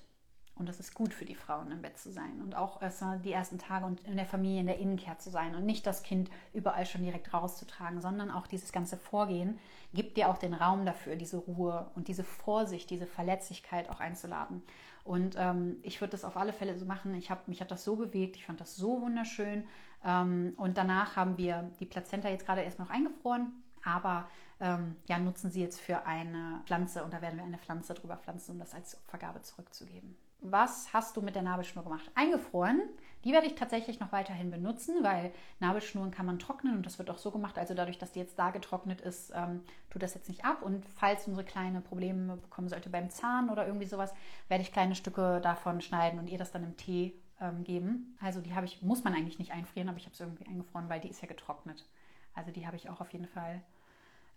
[0.54, 2.80] Und das ist gut für die Frauen im Bett zu sein und auch
[3.24, 6.02] die ersten Tage und in der Familie, in der Innenkehr zu sein und nicht das
[6.02, 9.58] Kind überall schon direkt rauszutragen, sondern auch dieses ganze Vorgehen
[9.94, 14.62] gibt dir auch den Raum dafür, diese Ruhe und diese Vorsicht, diese Verletzlichkeit auch einzuladen.
[15.02, 17.14] Und ähm, ich würde das auf alle Fälle so machen.
[17.14, 19.64] Ich habe mich hat das so bewegt, ich fand das so wunderschön.
[20.04, 23.50] Ähm, und danach haben wir die Plazenta jetzt gerade erst noch eingefroren,
[23.82, 24.28] aber
[24.60, 28.16] ähm, ja, nutzen sie jetzt für eine Pflanze und da werden wir eine Pflanze drüber
[28.16, 32.10] pflanzen, um das als Vergabe zurückzugeben was hast du mit der Nabelschnur gemacht?
[32.14, 32.80] Eingefroren.
[33.24, 37.10] Die werde ich tatsächlich noch weiterhin benutzen, weil Nabelschnuren kann man trocknen und das wird
[37.10, 37.58] auch so gemacht.
[37.58, 40.62] Also dadurch, dass die jetzt da getrocknet ist, ähm, tut das jetzt nicht ab.
[40.62, 44.14] Und falls unsere Kleine Probleme bekommen sollte beim Zahn oder irgendwie sowas,
[44.48, 48.16] werde ich kleine Stücke davon schneiden und ihr das dann im Tee ähm, geben.
[48.22, 50.88] Also die habe ich, muss man eigentlich nicht einfrieren, aber ich habe es irgendwie eingefroren,
[50.88, 51.86] weil die ist ja getrocknet.
[52.34, 53.60] Also die habe ich auch auf jeden Fall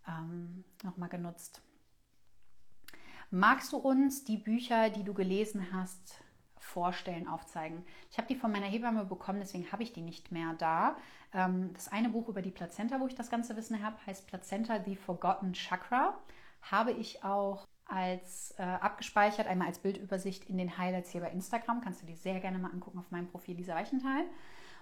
[0.08, 1.62] ähm, nochmal genutzt.
[3.32, 6.24] Magst du uns die Bücher, die du gelesen hast,
[6.60, 7.84] vorstellen, aufzeigen?
[8.12, 10.98] Ich habe die von meiner Hebamme bekommen, deswegen habe ich die nicht mehr da.
[11.34, 14.84] Ähm, das eine Buch über die Plazenta, wo ich das ganze Wissen habe, heißt Plazenta,
[14.84, 16.18] the Forgotten Chakra.
[16.62, 21.82] Habe ich auch als äh, abgespeichert, einmal als Bildübersicht in den Highlights hier bei Instagram.
[21.82, 24.26] Kannst du die sehr gerne mal angucken auf meinem Profil, Lisa Weichenthal.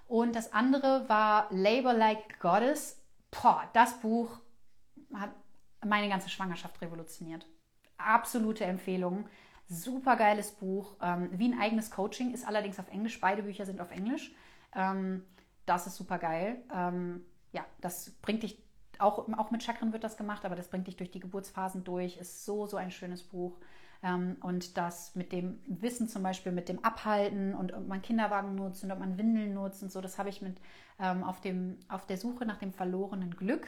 [0.07, 3.02] Und das andere war Labor Like Goddess.
[3.31, 4.41] Boah, das Buch
[5.15, 5.31] hat
[5.85, 7.45] meine ganze Schwangerschaft revolutioniert
[8.05, 9.25] absolute Empfehlung.
[9.67, 10.95] Super geiles Buch.
[11.01, 13.19] Ähm, wie ein eigenes Coaching, ist allerdings auf Englisch.
[13.21, 14.33] Beide Bücher sind auf Englisch.
[14.75, 15.23] Ähm,
[15.65, 16.61] das ist super geil.
[16.73, 18.61] Ähm, ja, das bringt dich,
[18.99, 22.17] auch, auch mit Chakren wird das gemacht, aber das bringt dich durch die Geburtsphasen durch.
[22.17, 23.57] Ist so, so ein schönes Buch.
[24.03, 28.55] Ähm, und das mit dem Wissen zum Beispiel, mit dem Abhalten und ob man Kinderwagen
[28.55, 30.59] nutzt und ob man Windeln nutzt und so, das habe ich mit
[30.99, 33.67] ähm, auf, dem, auf der Suche nach dem verlorenen Glück,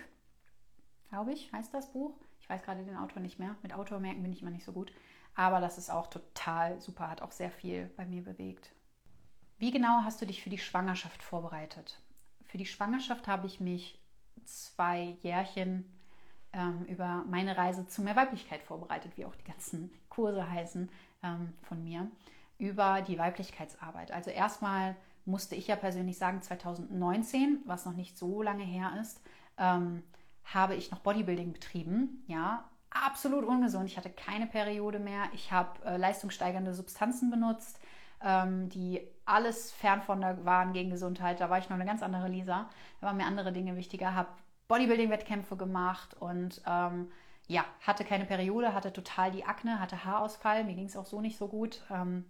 [1.13, 2.13] glaube ich, heißt das Buch
[2.43, 3.55] ich weiß gerade den Autor nicht mehr.
[3.63, 4.91] Mit Autor merken bin ich immer nicht so gut.
[5.33, 8.71] Aber das ist auch total super, hat auch sehr viel bei mir bewegt.
[9.59, 12.01] Wie genau hast du dich für die Schwangerschaft vorbereitet?
[12.43, 13.97] Für die Schwangerschaft habe ich mich
[14.43, 15.89] zwei Jährchen
[16.51, 20.89] ähm, über meine Reise zu mehr Weiblichkeit vorbereitet, wie auch die ganzen Kurse heißen
[21.23, 22.11] ähm, von mir,
[22.57, 24.11] über die Weiblichkeitsarbeit.
[24.11, 29.21] Also erstmal musste ich ja persönlich sagen, 2019, was noch nicht so lange her ist,
[29.57, 30.03] ähm,
[30.45, 32.23] habe ich noch Bodybuilding betrieben.
[32.27, 33.89] Ja, absolut ungesund.
[33.89, 35.23] Ich hatte keine Periode mehr.
[35.33, 37.79] Ich habe äh, leistungssteigernde Substanzen benutzt,
[38.21, 41.39] ähm, die alles fern von der waren gegen Gesundheit.
[41.39, 42.69] Da war ich noch eine ganz andere Lisa.
[43.01, 44.15] Da waren mir andere Dinge wichtiger.
[44.15, 44.29] Habe
[44.67, 47.11] Bodybuilding-Wettkämpfe gemacht und ähm,
[47.47, 50.63] ja, hatte keine Periode, hatte total die Akne, hatte Haarausfall.
[50.63, 51.81] Mir ging es auch so nicht so gut.
[51.91, 52.25] Ähm,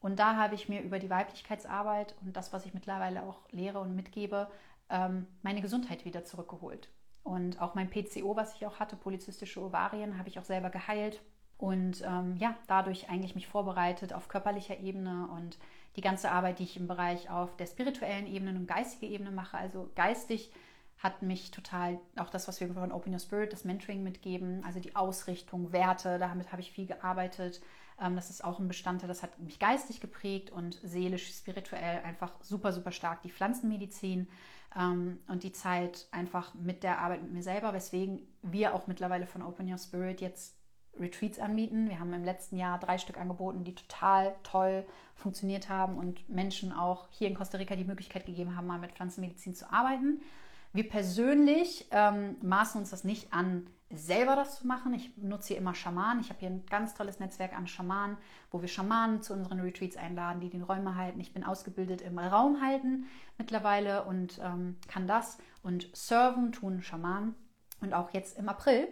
[0.00, 3.80] und da habe ich mir über die Weiblichkeitsarbeit und das, was ich mittlerweile auch lehre
[3.80, 4.48] und mitgebe,
[4.90, 6.88] ähm, meine Gesundheit wieder zurückgeholt.
[7.26, 11.20] Und auch mein PCO, was ich auch hatte, polyzystische Ovarien, habe ich auch selber geheilt.
[11.58, 15.58] Und ähm, ja, dadurch eigentlich mich vorbereitet auf körperlicher Ebene und
[15.96, 19.58] die ganze Arbeit, die ich im Bereich auf der spirituellen Ebene und geistigen Ebene mache.
[19.58, 20.52] Also geistig
[20.98, 24.78] hat mich total, auch das, was wir von Open Your Spirit, das Mentoring mitgeben, also
[24.78, 27.60] die Ausrichtung, Werte, damit habe ich viel gearbeitet.
[28.00, 32.32] Ähm, das ist auch ein Bestandteil, das hat mich geistig geprägt und seelisch, spirituell einfach
[32.40, 33.22] super, super stark.
[33.22, 34.28] Die Pflanzenmedizin
[34.76, 39.42] und die Zeit einfach mit der Arbeit mit mir selber, weswegen wir auch mittlerweile von
[39.42, 40.54] Open Your Spirit jetzt
[40.98, 41.88] Retreats anbieten.
[41.88, 46.72] Wir haben im letzten Jahr drei Stück angeboten, die total toll funktioniert haben und Menschen
[46.72, 50.20] auch hier in Costa Rica die Möglichkeit gegeben haben, mal mit Pflanzenmedizin zu arbeiten.
[50.72, 54.94] Wir persönlich ähm, maßen uns das nicht an, selber das zu machen.
[54.94, 56.20] Ich nutze hier immer Schamanen.
[56.20, 58.16] Ich habe hier ein ganz tolles Netzwerk an Schamanen,
[58.50, 61.20] wo wir Schamanen zu unseren Retreats einladen, die den Räume halten.
[61.20, 63.06] Ich bin ausgebildet im Raum halten
[63.38, 65.38] mittlerweile und ähm, kann das.
[65.62, 67.34] Und serven tun Schamanen.
[67.80, 68.88] Und auch jetzt im April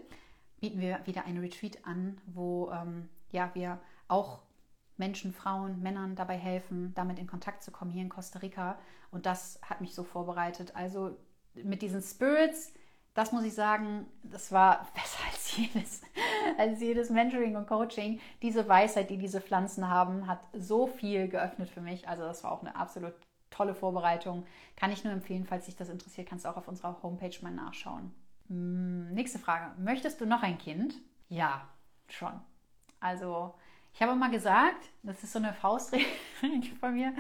[0.61, 4.43] bieten wir wieder ein Retreat an, wo ähm, ja, wir auch
[4.97, 8.79] Menschen, Frauen, Männern dabei helfen, damit in Kontakt zu kommen hier in Costa Rica.
[9.11, 10.77] Und das hat mich so vorbereitet.
[10.77, 11.17] Also
[11.55, 12.73] mit diesen Spirits,
[13.15, 16.03] das muss ich sagen, das war besser als jedes,
[16.59, 18.21] als jedes Mentoring und Coaching.
[18.43, 22.09] Diese Weisheit, die diese Pflanzen haben, hat so viel geöffnet für mich.
[22.09, 23.15] Also das war auch eine absolut
[23.51, 24.45] tolle Vorbereitung.
[24.77, 27.53] Kann ich nur empfehlen, falls dich das interessiert, kannst du auch auf unserer Homepage mal
[27.53, 28.13] nachschauen.
[28.49, 29.73] Hm, nächste Frage.
[29.81, 30.95] Möchtest du noch ein Kind?
[31.29, 31.69] Ja,
[32.09, 32.33] schon.
[33.01, 33.55] Also,
[33.93, 36.07] ich habe mal gesagt, das ist so eine Faustregel
[36.81, 37.15] von mir.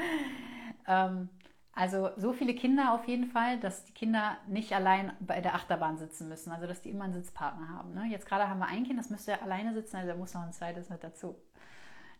[0.87, 1.29] Ähm,
[1.75, 5.99] also so viele Kinder auf jeden Fall, dass die Kinder nicht allein bei der Achterbahn
[5.99, 7.95] sitzen müssen, also dass die immer einen Sitzpartner haben.
[7.95, 8.07] Ne?
[8.11, 10.53] Jetzt gerade haben wir ein Kind, das müsste alleine sitzen, also da muss noch ein
[10.53, 11.37] zweites mit dazu.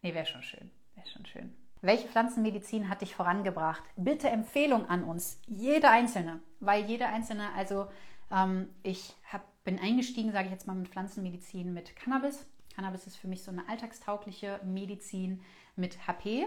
[0.03, 0.71] Nee, wäre schon schön.
[0.95, 1.55] Wäre schon schön.
[1.81, 3.83] Welche Pflanzenmedizin hat dich vorangebracht?
[3.97, 7.87] Bitte Empfehlung an uns, jede einzelne, weil jede einzelne, also
[8.31, 13.17] ähm, ich hab, bin eingestiegen, sage ich jetzt mal, mit Pflanzenmedizin mit Cannabis Cannabis ist
[13.17, 15.41] für mich so eine alltagstaugliche Medizin
[15.77, 16.47] mit HP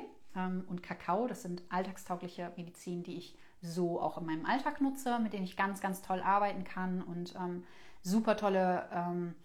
[0.68, 1.28] und Kakao.
[1.28, 5.58] Das sind alltagstaugliche Medizin, die ich so auch in meinem Alltag nutze, mit denen ich
[5.58, 7.64] ganz, ganz toll arbeiten kann und ähm,
[8.02, 9.36] super tolle ähm,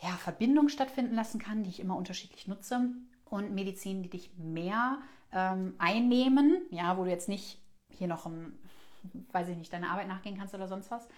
[0.00, 2.90] ja, Verbindungen stattfinden lassen kann, die ich immer unterschiedlich nutze.
[3.24, 4.98] Und Medizin, die dich mehr
[5.32, 7.58] ähm, einnehmen, ja, wo du jetzt nicht
[7.88, 8.58] hier noch, ein,
[9.32, 11.08] weiß ich nicht, deiner Arbeit nachgehen kannst oder sonst was,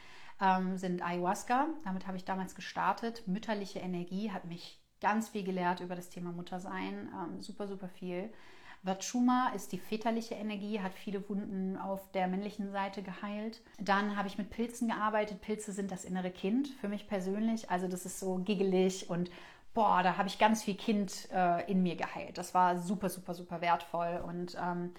[0.40, 1.66] ähm, sind Ayahuasca.
[1.84, 3.26] Damit habe ich damals gestartet.
[3.26, 8.32] Mütterliche Energie hat mich ganz viel gelehrt über das Thema Muttersein, ähm, super, super viel.
[8.84, 13.62] Vatchuma ist die väterliche Energie, hat viele Wunden auf der männlichen Seite geheilt.
[13.80, 15.40] Dann habe ich mit Pilzen gearbeitet.
[15.40, 17.70] Pilze sind das innere Kind für mich persönlich.
[17.70, 19.30] Also das ist so giggelig und
[19.72, 22.38] boah, da habe ich ganz viel Kind äh, in mir geheilt.
[22.38, 24.92] Das war super, super, super wertvoll und ähm,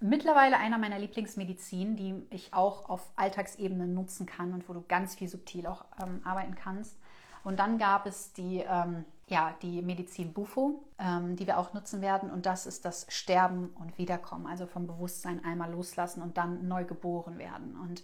[0.00, 5.14] mittlerweile einer meiner Lieblingsmedizin, die ich auch auf Alltagsebene nutzen kann und wo du ganz
[5.14, 6.98] viel subtil auch ähm, arbeiten kannst.
[7.44, 12.00] Und dann gab es die, ähm, ja, die Medizin Bufo, ähm, die wir auch nutzen
[12.00, 12.30] werden.
[12.30, 16.84] Und das ist das Sterben und Wiederkommen, also vom Bewusstsein einmal loslassen und dann neu
[16.84, 17.78] geboren werden.
[17.78, 18.02] Und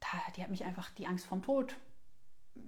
[0.00, 1.76] da, die hat mich einfach die Angst vom Tod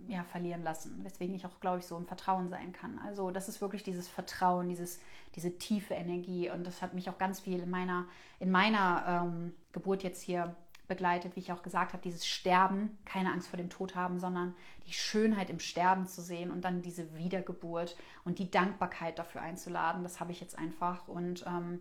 [0.09, 2.99] ja, verlieren lassen, weswegen ich auch, glaube ich, so im Vertrauen sein kann.
[2.99, 5.01] Also das ist wirklich dieses Vertrauen, dieses,
[5.35, 8.07] diese tiefe Energie und das hat mich auch ganz viel in meiner,
[8.39, 10.57] in meiner ähm, Geburt jetzt hier
[10.95, 14.55] begleitet, wie ich auch gesagt habe, dieses Sterben, keine Angst vor dem Tod haben, sondern
[14.87, 20.05] die Schönheit im Sterben zu sehen und dann diese Wiedergeburt und die Dankbarkeit dafür einzuladen,
[20.05, 21.81] das habe ich jetzt einfach und ähm,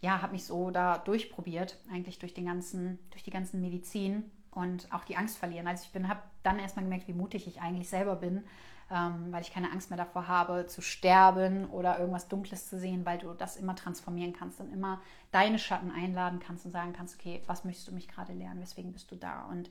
[0.00, 4.92] ja, habe mich so da durchprobiert, eigentlich durch den ganzen, durch die ganzen Medizin und
[4.92, 5.66] auch die Angst verlieren.
[5.66, 8.44] Also ich bin, habe dann erstmal gemerkt, wie mutig ich eigentlich selber bin,
[8.90, 13.04] ähm, weil ich keine Angst mehr davor habe, zu sterben oder irgendwas Dunkles zu sehen,
[13.04, 15.00] weil du das immer transformieren kannst und immer
[15.30, 18.92] deine Schatten einladen kannst und sagen kannst, okay, was möchtest du mich gerade lernen, weswegen
[18.92, 19.44] bist du da?
[19.46, 19.70] Und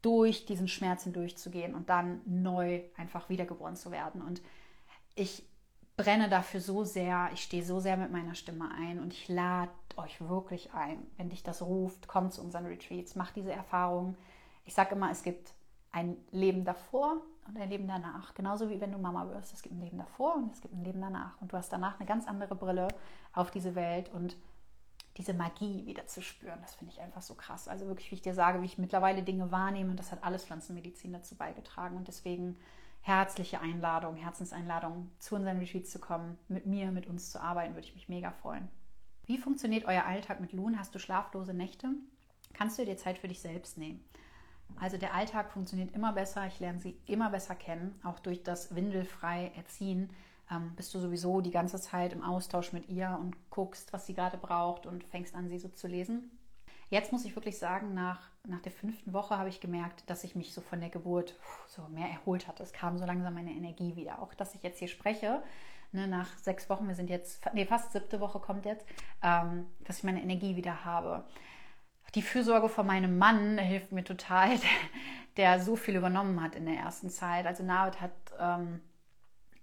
[0.00, 4.22] durch diesen Schmerz hindurchzugehen und dann neu einfach wiedergeboren zu werden.
[4.22, 4.42] Und
[5.14, 5.44] ich
[5.96, 9.70] brenne dafür so sehr, ich stehe so sehr mit meiner Stimme ein und ich lade
[9.96, 14.16] euch wirklich ein, wenn dich das ruft, kommt zu unseren Retreats, macht diese Erfahrung.
[14.64, 15.52] Ich sage immer, es gibt
[15.92, 18.34] ein Leben davor und ein Leben danach.
[18.34, 19.52] Genauso wie wenn du Mama wirst.
[19.52, 21.40] Es gibt ein Leben davor und es gibt ein Leben danach.
[21.40, 22.88] Und du hast danach eine ganz andere Brille
[23.32, 24.36] auf diese Welt und
[25.16, 26.58] diese Magie wieder zu spüren.
[26.62, 27.68] Das finde ich einfach so krass.
[27.68, 29.90] Also wirklich, wie ich dir sage, wie ich mittlerweile Dinge wahrnehme.
[29.90, 31.96] Und das hat alles Pflanzenmedizin dazu beigetragen.
[31.96, 32.56] Und deswegen
[33.02, 37.86] herzliche Einladung, Herzenseinladung, zu unseren Retreats zu kommen, mit mir, mit uns zu arbeiten, würde
[37.86, 38.68] ich mich mega freuen.
[39.26, 40.78] Wie funktioniert euer Alltag mit Loon?
[40.78, 41.88] Hast du schlaflose Nächte?
[42.54, 44.04] Kannst du dir Zeit für dich selbst nehmen?
[44.80, 48.74] Also der Alltag funktioniert immer besser, ich lerne sie immer besser kennen, auch durch das
[48.74, 50.10] windelfrei Erziehen.
[50.50, 54.14] Ähm, bist du sowieso die ganze Zeit im Austausch mit ihr und guckst, was sie
[54.14, 56.30] gerade braucht und fängst an, sie so zu lesen.
[56.90, 60.36] Jetzt muss ich wirklich sagen, nach, nach der fünften Woche habe ich gemerkt, dass ich
[60.36, 61.36] mich so von der Geburt
[61.66, 62.62] so mehr erholt hatte.
[62.62, 64.20] Es kam so langsam meine Energie wieder.
[64.20, 65.42] Auch dass ich jetzt hier spreche,
[65.92, 68.84] ne, nach sechs Wochen, wir sind jetzt, nee, fast siebte Woche kommt jetzt,
[69.22, 71.24] ähm, dass ich meine Energie wieder habe.
[72.14, 74.50] Die Fürsorge von meinem Mann hilft mir total,
[75.36, 77.46] der, der so viel übernommen hat in der ersten Zeit.
[77.46, 78.80] Also Navid hat ähm,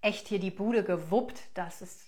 [0.02, 1.42] echt hier die Bude gewuppt.
[1.54, 2.02] Das ist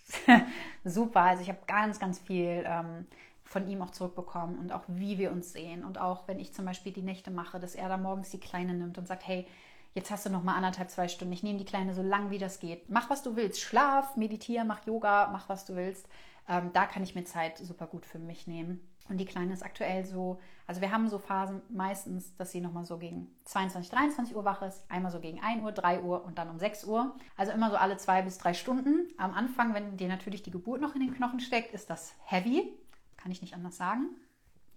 [0.84, 1.22] super.
[1.22, 3.06] Also ich habe ganz, ganz viel ähm,
[3.44, 5.84] von ihm auch zurückbekommen und auch wie wir uns sehen.
[5.84, 8.74] Und auch wenn ich zum Beispiel die Nächte mache, dass er da morgens die Kleine
[8.74, 9.46] nimmt und sagt, hey,
[9.94, 11.34] jetzt hast du noch mal anderthalb, zwei Stunden.
[11.34, 12.90] Ich nehme die Kleine so lang, wie das geht.
[12.90, 13.60] Mach, was du willst.
[13.60, 16.08] Schlaf, meditiere, mach Yoga, mach, was du willst.
[16.48, 18.80] Ähm, da kann ich mir Zeit super gut für mich nehmen.
[19.12, 22.86] Und die Kleine ist aktuell so, also wir haben so Phasen meistens, dass sie nochmal
[22.86, 26.38] so gegen 22, 23 Uhr wach ist, einmal so gegen 1 Uhr, 3 Uhr und
[26.38, 27.14] dann um 6 Uhr.
[27.36, 29.10] Also immer so alle zwei bis drei Stunden.
[29.18, 32.72] Am Anfang, wenn dir natürlich die Geburt noch in den Knochen steckt, ist das heavy.
[33.18, 34.12] Kann ich nicht anders sagen.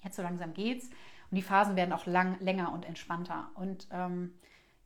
[0.02, 0.86] Jetzt so langsam geht's.
[1.30, 3.52] Und die Phasen werden auch lang, länger und entspannter.
[3.54, 4.34] Und ähm,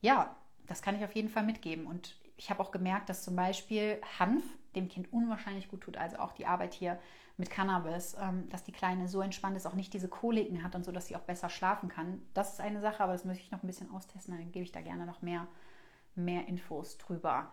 [0.03, 1.87] ja, das kann ich auf jeden Fall mitgeben.
[1.87, 4.45] Und ich habe auch gemerkt, dass zum Beispiel Hanf
[4.75, 5.97] dem Kind unwahrscheinlich gut tut.
[5.97, 6.99] Also auch die Arbeit hier
[7.37, 10.85] mit Cannabis, ähm, dass die Kleine so entspannt ist, auch nicht diese Koliken hat und
[10.85, 12.23] so, dass sie auch besser schlafen kann.
[12.35, 14.37] Das ist eine Sache, aber das möchte ich noch ein bisschen austesten.
[14.37, 15.49] Dann gebe ich da gerne noch mehr,
[16.15, 17.53] mehr Infos drüber.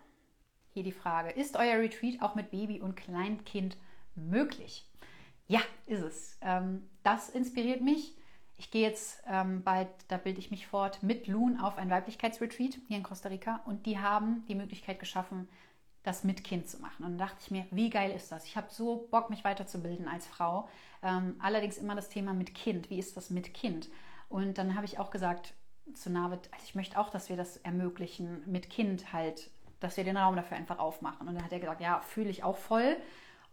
[0.69, 3.77] Hier die Frage: Ist euer Retreat auch mit Baby und Kleinkind
[4.13, 4.87] möglich?
[5.47, 6.37] Ja, ist es.
[6.41, 8.15] Ähm, das inspiriert mich.
[8.57, 12.77] Ich gehe jetzt ähm, bald, da bilde ich mich fort, mit Loon auf ein Weiblichkeitsretreat
[12.87, 15.49] hier in Costa Rica und die haben die Möglichkeit geschaffen,
[16.03, 17.03] das mit Kind zu machen.
[17.03, 18.45] Und dann dachte ich mir, wie geil ist das?
[18.45, 20.69] Ich habe so Bock, mich weiterzubilden als Frau.
[21.03, 22.89] Ähm, allerdings immer das Thema mit Kind.
[22.89, 23.89] Wie ist das mit Kind?
[24.29, 25.53] Und dann habe ich auch gesagt
[25.93, 29.49] zu Navid, also ich möchte auch, dass wir das ermöglichen mit Kind halt,
[29.79, 31.27] dass wir den Raum dafür einfach aufmachen.
[31.27, 32.97] Und dann hat er gesagt, ja, fühle ich auch voll.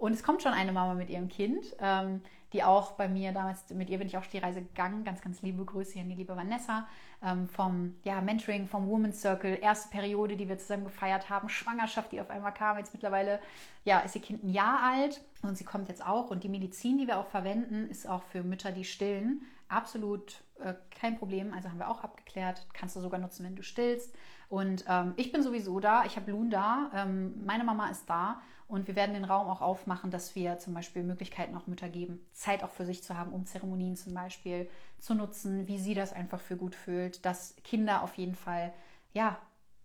[0.03, 2.23] Und es kommt schon eine Mama mit ihrem Kind, ähm,
[2.53, 5.05] die auch bei mir damals, mit ihr bin ich auch die Reise gegangen.
[5.05, 6.89] Ganz, ganz liebe Grüße hier an die liebe Vanessa
[7.23, 9.61] ähm, vom ja, Mentoring, vom Women's Circle.
[9.63, 11.49] Erste Periode, die wir zusammen gefeiert haben.
[11.49, 12.79] Schwangerschaft, die auf einmal kam.
[12.79, 13.39] Jetzt mittlerweile
[13.85, 16.33] ja, ist ihr Kind ein Jahr alt und sie kommt jetzt auch.
[16.33, 19.43] Und die Medizin, die wir auch verwenden, ist auch für Mütter, die stillen.
[19.69, 21.55] Absolut äh, kein Problem.
[21.55, 22.67] Also haben wir auch abgeklärt.
[22.73, 24.13] Kannst du sogar nutzen, wenn du stillst.
[24.49, 26.05] Und ähm, ich bin sowieso da.
[26.07, 26.91] Ich habe Loon da.
[26.93, 28.43] Ähm, meine Mama ist da.
[28.73, 32.25] Und wir werden den Raum auch aufmachen, dass wir zum Beispiel Möglichkeiten auch Mütter geben,
[32.33, 34.67] Zeit auch für sich zu haben, um Zeremonien zum Beispiel
[34.99, 38.73] zu nutzen, wie sie das einfach für gut fühlt, dass Kinder auf jeden Fall
[39.13, 39.39] ja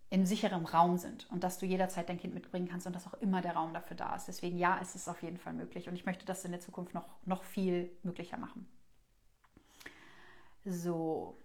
[0.08, 3.12] in sicherem Raum sind und dass du jederzeit dein Kind mitbringen kannst und dass auch
[3.20, 4.26] immer der Raum dafür da ist.
[4.26, 6.94] Deswegen ja, es ist auf jeden Fall möglich und ich möchte das in der Zukunft
[6.94, 8.66] noch, noch viel möglicher machen.
[10.64, 11.36] So,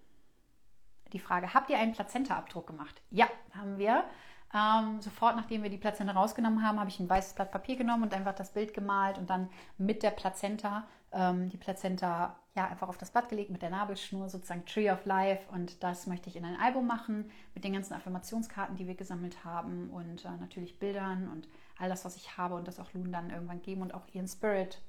[1.11, 3.01] die Frage, habt ihr einen Plazenta-Abdruck gemacht?
[3.11, 4.05] Ja, haben wir.
[4.53, 8.03] Ähm, sofort nachdem wir die Plazenta rausgenommen haben, habe ich ein weißes Blatt Papier genommen
[8.03, 12.89] und einfach das Bild gemalt und dann mit der Plazenta ähm, die Plazenta ja einfach
[12.89, 15.43] auf das Blatt gelegt mit der Nabelschnur, sozusagen Tree of Life.
[15.51, 19.43] Und das möchte ich in ein Album machen mit den ganzen Affirmationskarten, die wir gesammelt
[19.43, 21.47] haben und äh, natürlich Bildern und
[21.77, 24.27] all das, was ich habe und das auch Loon dann irgendwann geben und auch ihren
[24.27, 24.81] Spirit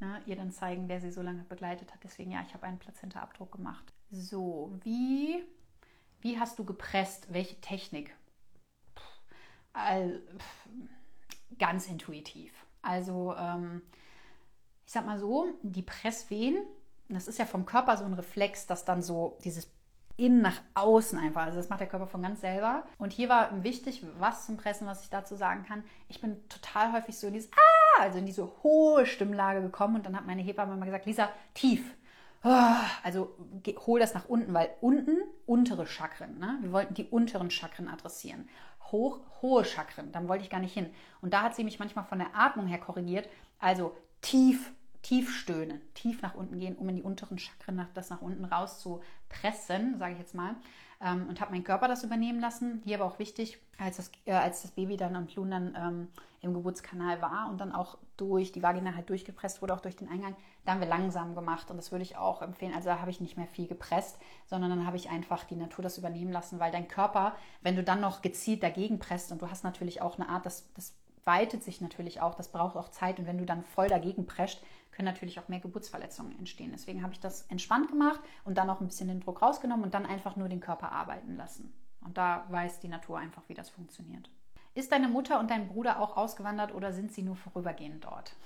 [0.00, 2.00] ne, ihr dann zeigen, der sie so lange begleitet hat.
[2.04, 3.92] Deswegen ja, ich habe einen Plazenta-Abdruck gemacht.
[4.10, 5.42] So, wie,
[6.20, 7.32] wie hast du gepresst?
[7.32, 8.14] Welche Technik?
[9.76, 10.22] All,
[11.58, 12.52] ganz intuitiv.
[12.82, 13.82] Also ähm,
[14.86, 16.56] ich sag mal so, die Presswehen,
[17.08, 19.68] das ist ja vom Körper so ein Reflex, dass dann so dieses
[20.16, 21.42] innen nach außen einfach.
[21.42, 22.84] Also das macht der Körper von ganz selber.
[22.98, 25.84] Und hier war wichtig, was zum Pressen, was ich dazu sagen kann.
[26.08, 30.06] Ich bin total häufig so in dieses Ah, also in diese hohe Stimmlage gekommen und
[30.06, 31.94] dann hat meine Hebamme immer gesagt, Lisa, tief.
[32.42, 33.34] Ah, also
[33.86, 36.38] hol das nach unten, weil unten untere Chakren.
[36.38, 36.58] Ne?
[36.62, 38.48] Wir wollten die unteren Chakren adressieren
[38.92, 40.12] hoch, hohe Chakren.
[40.12, 40.90] Dann wollte ich gar nicht hin.
[41.20, 43.28] Und da hat sie mich manchmal von der Atmung her korrigiert.
[43.58, 44.72] Also tief,
[45.02, 48.80] tief stöhnen, tief nach unten gehen, um in die unteren Chakren das nach unten raus
[48.80, 50.56] zu pressen, sage ich jetzt mal
[51.00, 52.82] ähm, und habe meinen Körper das übernehmen lassen.
[52.84, 56.08] Hier aber auch wichtig, als das, äh, als das Baby dann und Loon dann ähm,
[56.40, 60.08] im Geburtskanal war und dann auch durch die Vagina halt durchgepresst wurde, auch durch den
[60.08, 62.74] Eingang, da haben wir langsam gemacht und das würde ich auch empfehlen.
[62.74, 65.82] Also da habe ich nicht mehr viel gepresst, sondern dann habe ich einfach die Natur
[65.82, 69.50] das übernehmen lassen, weil dein Körper, wenn du dann noch gezielt dagegen presst und du
[69.50, 70.94] hast natürlich auch eine Art, das, das
[71.24, 74.62] weitet sich natürlich auch, das braucht auch Zeit und wenn du dann voll dagegen prescht,
[74.96, 76.70] können natürlich auch mehr Geburtsverletzungen entstehen.
[76.72, 79.92] Deswegen habe ich das entspannt gemacht und dann auch ein bisschen den Druck rausgenommen und
[79.92, 81.72] dann einfach nur den Körper arbeiten lassen.
[82.00, 84.30] Und da weiß die Natur einfach, wie das funktioniert.
[84.74, 88.34] Ist deine Mutter und dein Bruder auch ausgewandert oder sind sie nur vorübergehend dort?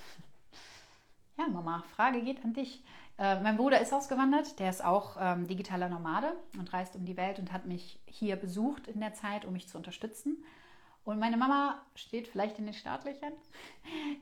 [1.38, 2.84] Ja, Mama, Frage geht an dich.
[3.16, 7.16] Äh, mein Bruder ist ausgewandert, der ist auch ähm, digitaler Nomade und reist um die
[7.16, 10.44] Welt und hat mich hier besucht in der Zeit, um mich zu unterstützen.
[11.04, 13.32] Und meine Mama steht vielleicht in den Startlöchern.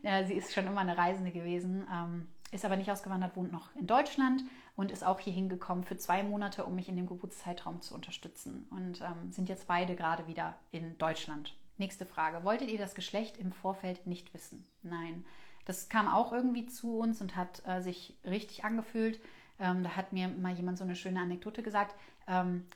[0.27, 3.87] Sie ist schon immer eine Reisende gewesen, ähm, ist aber nicht ausgewandert, wohnt noch in
[3.87, 4.43] Deutschland
[4.77, 8.67] und ist auch hier hingekommen für zwei Monate, um mich in dem Geburtszeitraum zu unterstützen.
[8.71, 11.55] Und ähm, sind jetzt beide gerade wieder in Deutschland.
[11.79, 12.45] Nächste Frage.
[12.45, 14.67] Wolltet ihr das Geschlecht im Vorfeld nicht wissen?
[14.83, 15.25] Nein.
[15.65, 19.21] Das kam auch irgendwie zu uns und hat äh, sich richtig angefühlt.
[19.59, 21.95] Ähm, da hat mir mal jemand so eine schöne Anekdote gesagt.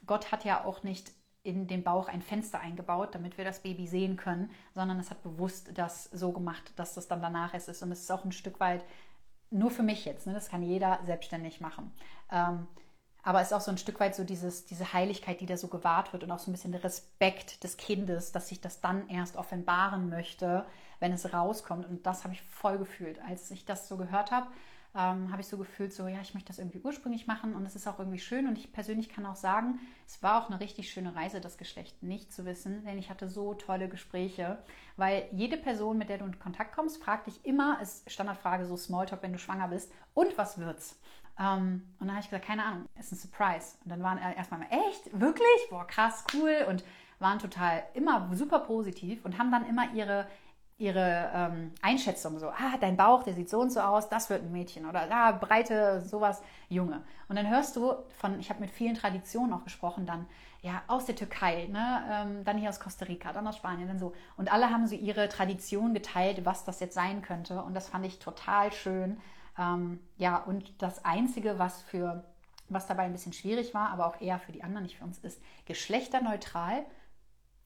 [0.07, 1.13] Gott hat ja auch nicht
[1.45, 5.23] in den Bauch ein Fenster eingebaut, damit wir das Baby sehen können, sondern es hat
[5.23, 7.69] bewusst das so gemacht, dass das dann danach ist.
[7.83, 8.85] Und es ist auch ein Stück weit
[9.51, 10.33] nur für mich jetzt, ne?
[10.33, 11.93] das kann jeder selbstständig machen.
[12.31, 12.67] Ähm,
[13.23, 15.69] aber es ist auch so ein Stück weit so dieses, diese Heiligkeit, die da so
[15.69, 19.09] gewahrt wird und auch so ein bisschen der Respekt des Kindes, dass sich das dann
[19.09, 20.65] erst offenbaren möchte,
[21.01, 21.87] wenn es rauskommt.
[21.87, 24.47] Und das habe ich voll gefühlt, als ich das so gehört habe
[24.95, 27.75] ähm, habe ich so gefühlt, so ja, ich möchte das irgendwie ursprünglich machen und es
[27.75, 30.91] ist auch irgendwie schön und ich persönlich kann auch sagen, es war auch eine richtig
[30.91, 34.59] schöne Reise, das Geschlecht nicht zu wissen, denn ich hatte so tolle Gespräche,
[34.97, 38.77] weil jede Person, mit der du in Kontakt kommst, fragt dich immer, ist Standardfrage so
[38.77, 41.01] Smalltalk, wenn du schwanger bist, und was wird's?
[41.39, 43.77] Ähm, und dann habe ich gesagt, keine Ahnung, ist ein Surprise.
[43.85, 45.69] Und dann waren erstmal, echt, wirklich?
[45.71, 46.85] Boah, krass, cool und
[47.19, 50.27] waren total immer super positiv und haben dann immer ihre
[50.83, 54.43] ihre ähm, Einschätzung so, ah, dein Bauch, der sieht so und so aus, das wird
[54.43, 57.03] ein Mädchen oder ah, breite, sowas, Junge.
[57.29, 60.27] Und dann hörst du von, ich habe mit vielen Traditionen auch gesprochen, dann
[60.61, 63.99] ja aus der Türkei, ne, ähm, dann hier aus Costa Rica, dann aus Spanien, dann
[64.01, 64.13] so.
[64.37, 67.63] Und alle haben so ihre Tradition geteilt, was das jetzt sein könnte.
[67.63, 69.21] Und das fand ich total schön.
[69.59, 72.25] Ähm, ja, und das Einzige, was für
[72.69, 75.19] was dabei ein bisschen schwierig war, aber auch eher für die anderen, nicht für uns,
[75.19, 76.85] ist geschlechterneutral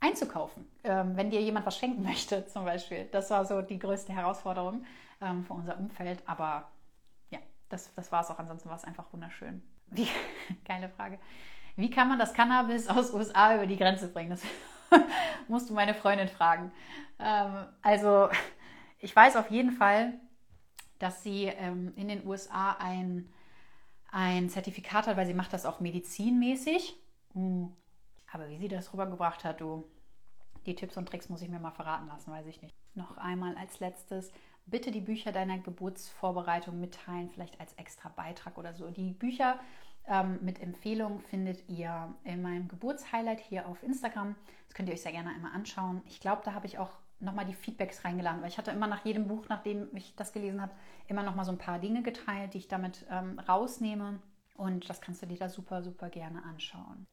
[0.06, 3.08] einzukaufen, ähm, wenn dir jemand was schenken möchte zum Beispiel.
[3.12, 4.84] Das war so die größte Herausforderung
[5.20, 6.22] ähm, für unser Umfeld.
[6.26, 6.70] Aber
[7.30, 7.38] ja,
[7.68, 8.38] das, das war es auch.
[8.38, 9.62] Ansonsten war es einfach wunderschön.
[9.88, 10.08] Wie,
[10.64, 11.18] geile Frage.
[11.76, 14.30] Wie kann man das Cannabis aus USA über die Grenze bringen?
[14.30, 14.42] Das
[15.48, 16.72] musst du meine Freundin fragen.
[17.18, 18.28] Ähm, also
[18.98, 20.14] ich weiß auf jeden Fall,
[20.98, 23.30] dass sie ähm, in den USA ein,
[24.10, 26.96] ein Zertifikat hat, weil sie macht das auch medizinmäßig.
[27.34, 27.76] Mhm.
[28.32, 29.88] Aber wie sie das rübergebracht hat, du,
[30.66, 32.76] die Tipps und Tricks muss ich mir mal verraten lassen, weiß ich nicht.
[32.94, 34.32] Noch einmal als letztes,
[34.66, 38.90] bitte die Bücher deiner Geburtsvorbereitung mitteilen, vielleicht als extra Beitrag oder so.
[38.90, 39.58] Die Bücher
[40.06, 44.34] ähm, mit Empfehlungen findet ihr in meinem Geburtshighlight hier auf Instagram.
[44.66, 46.02] Das könnt ihr euch sehr gerne einmal anschauen.
[46.06, 49.04] Ich glaube, da habe ich auch nochmal die Feedbacks reingeladen, weil ich hatte immer nach
[49.04, 50.72] jedem Buch, nachdem ich das gelesen habe,
[51.06, 54.20] immer nochmal so ein paar Dinge geteilt, die ich damit ähm, rausnehme.
[54.56, 57.06] Und das kannst du dir da super, super gerne anschauen.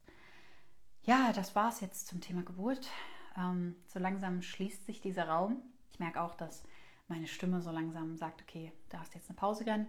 [1.04, 2.90] Ja, das war es jetzt zum Thema Geburt.
[3.38, 5.61] Ähm, so langsam schließt sich dieser Raum.
[5.91, 6.64] Ich merke auch, dass
[7.07, 9.88] meine Stimme so langsam sagt, okay, da hast jetzt eine Pause gönnen.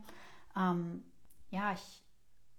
[0.56, 1.04] Ähm,
[1.50, 2.02] ja, ich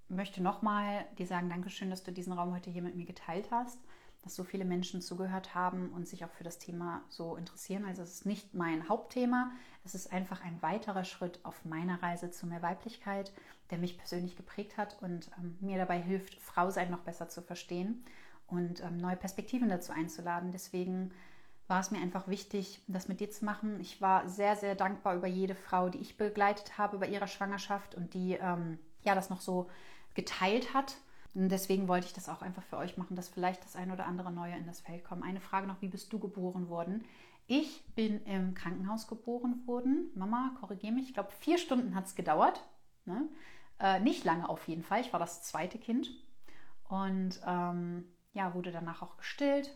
[0.08, 3.80] möchte nochmal dir sagen, Dankeschön, dass du diesen Raum heute hier mit mir geteilt hast
[4.26, 7.86] dass so viele Menschen zugehört haben und sich auch für das Thema so interessieren.
[7.86, 9.52] Also es ist nicht mein Hauptthema,
[9.86, 13.32] es ist einfach ein weiterer Schritt auf meiner Reise zu mehr Weiblichkeit,
[13.70, 17.44] der mich persönlich geprägt hat und ähm, mir dabei hilft, Frau sein noch besser zu
[17.44, 18.04] verstehen
[18.48, 20.52] und ähm, neue Perspektiven dazu einzuladen.
[20.52, 21.12] Deswegen
[21.68, 23.80] war es mir einfach wichtig, das mit dir zu machen.
[23.80, 27.96] Ich war sehr, sehr dankbar über jede Frau, die ich begleitet habe bei ihrer Schwangerschaft
[27.96, 29.70] und die ähm, ja das noch so
[30.14, 30.98] geteilt hat
[31.36, 34.06] und deswegen wollte ich das auch einfach für euch machen, dass vielleicht das ein oder
[34.08, 35.24] andere Neue in das Feld kommt.
[35.24, 37.04] Eine Frage noch, wie bist du geboren worden?
[37.46, 40.10] Ich bin im Krankenhaus geboren worden.
[40.16, 42.64] Mama, korrigiere mich, ich glaube, vier Stunden hat es gedauert.
[43.04, 43.28] Ne?
[43.80, 45.02] Äh, nicht lange auf jeden Fall.
[45.02, 46.10] Ich war das zweite Kind.
[46.88, 48.06] Und ähm,
[48.36, 49.72] ja, wurde danach auch gestillt.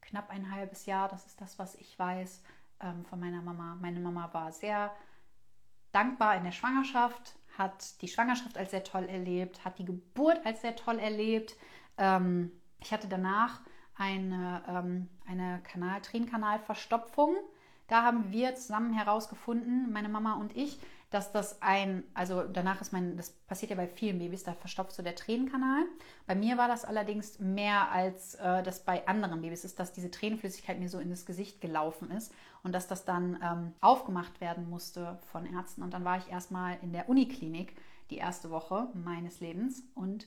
[0.00, 2.42] Knapp ein halbes Jahr, das ist das, was ich weiß
[2.80, 3.76] ähm, von meiner Mama.
[3.80, 4.94] Meine Mama war sehr
[5.92, 10.62] dankbar in der Schwangerschaft, hat die Schwangerschaft als sehr toll erlebt, hat die Geburt als
[10.62, 11.56] sehr toll erlebt.
[11.98, 13.60] Ähm, ich hatte danach
[13.96, 17.36] eine, ähm, eine Kanal, Tränenkanalverstopfung.
[17.88, 20.78] Da haben wir zusammen herausgefunden, meine Mama und ich,
[21.14, 24.92] dass das ein, also danach ist mein, das passiert ja bei vielen Babys, da verstopft
[24.92, 25.84] so der Tränenkanal.
[26.26, 30.10] Bei mir war das allerdings mehr als äh, das bei anderen Babys ist, dass diese
[30.10, 32.34] Tränenflüssigkeit mir so in das Gesicht gelaufen ist
[32.64, 35.82] und dass das dann ähm, aufgemacht werden musste von Ärzten.
[35.82, 37.76] Und dann war ich erstmal in der Uniklinik
[38.10, 40.26] die erste Woche meines Lebens und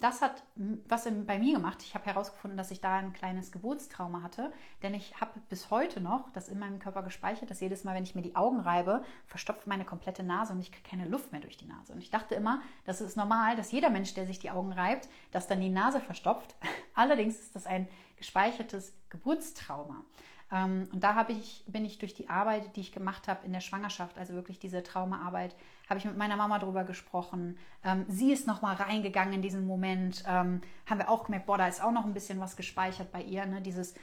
[0.00, 0.42] das hat
[0.86, 1.82] was bei mir gemacht.
[1.82, 4.50] Ich habe herausgefunden, dass ich da ein kleines Geburtstrauma hatte,
[4.82, 8.02] denn ich habe bis heute noch das in meinem Körper gespeichert, dass jedes Mal, wenn
[8.02, 11.42] ich mir die Augen reibe, verstopft meine komplette Nase und ich kriege keine Luft mehr
[11.42, 11.92] durch die Nase.
[11.92, 15.10] Und ich dachte immer, das ist normal, dass jeder Mensch, der sich die Augen reibt,
[15.32, 16.56] dass dann die Nase verstopft.
[16.94, 20.02] Allerdings ist das ein gespeichertes Geburtstrauma.
[20.50, 23.60] Ähm, und da ich, bin ich durch die Arbeit, die ich gemacht habe in der
[23.60, 25.54] Schwangerschaft, also wirklich diese Traumaarbeit,
[25.88, 27.58] habe ich mit meiner Mama drüber gesprochen.
[27.84, 30.22] Ähm, sie ist nochmal reingegangen in diesen Moment.
[30.26, 33.22] Ähm, haben wir auch gemerkt, boah, da ist auch noch ein bisschen was gespeichert bei
[33.22, 33.46] ihr.
[33.46, 33.60] Ne?
[33.60, 33.94] Dieses,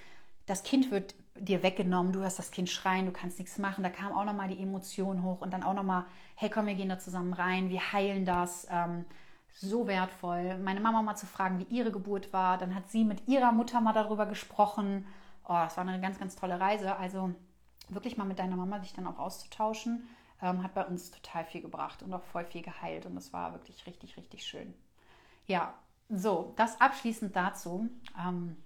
[0.46, 3.84] das Kind wird dir weggenommen, du hast das Kind schreien, du kannst nichts machen.
[3.84, 6.06] Da kam auch nochmal die Emotion hoch und dann auch nochmal,
[6.36, 8.68] hey komm, wir gehen da zusammen rein, wir heilen das.
[8.70, 9.06] Ähm,
[9.58, 10.58] so wertvoll.
[10.58, 12.58] Meine Mama mal zu fragen, wie ihre Geburt war.
[12.58, 15.06] Dann hat sie mit ihrer Mutter mal darüber gesprochen
[15.48, 16.96] oh, es war eine ganz, ganz tolle Reise.
[16.98, 17.34] Also
[17.90, 20.08] wirklich mal mit deiner Mama sich dann auch auszutauschen,
[20.42, 23.06] ähm, hat bei uns total viel gebracht und auch voll viel geheilt.
[23.06, 24.74] Und das war wirklich richtig, richtig schön.
[25.48, 25.74] Ja,
[26.10, 27.90] so, das abschließend dazu.
[28.20, 28.58] Ähm,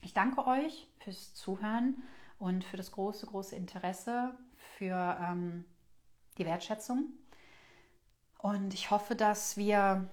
[0.00, 2.02] ich danke euch fürs Zuhören
[2.38, 4.34] und für das große, große Interesse,
[4.76, 5.64] für ähm,
[6.36, 7.12] die Wertschätzung.
[8.38, 10.10] Und ich hoffe, dass wir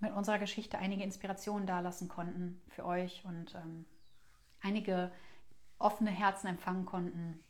[0.00, 3.86] mit unserer Geschichte einige Inspirationen dalassen konnten für euch und ähm,
[4.60, 5.12] einige
[5.78, 7.42] offene Herzen empfangen konnten.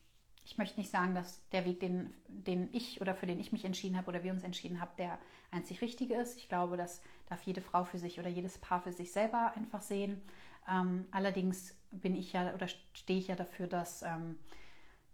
[0.44, 3.64] Ich möchte nicht sagen, dass der Weg, den, den ich oder für den ich mich
[3.64, 5.18] entschieden habe oder wir uns entschieden haben, der
[5.50, 6.36] einzig richtige ist.
[6.36, 9.82] Ich glaube, das darf jede Frau für sich oder jedes Paar für sich selber einfach
[9.82, 10.20] sehen.
[10.68, 14.38] Ähm, allerdings bin ich ja oder stehe ich ja dafür, dass ähm,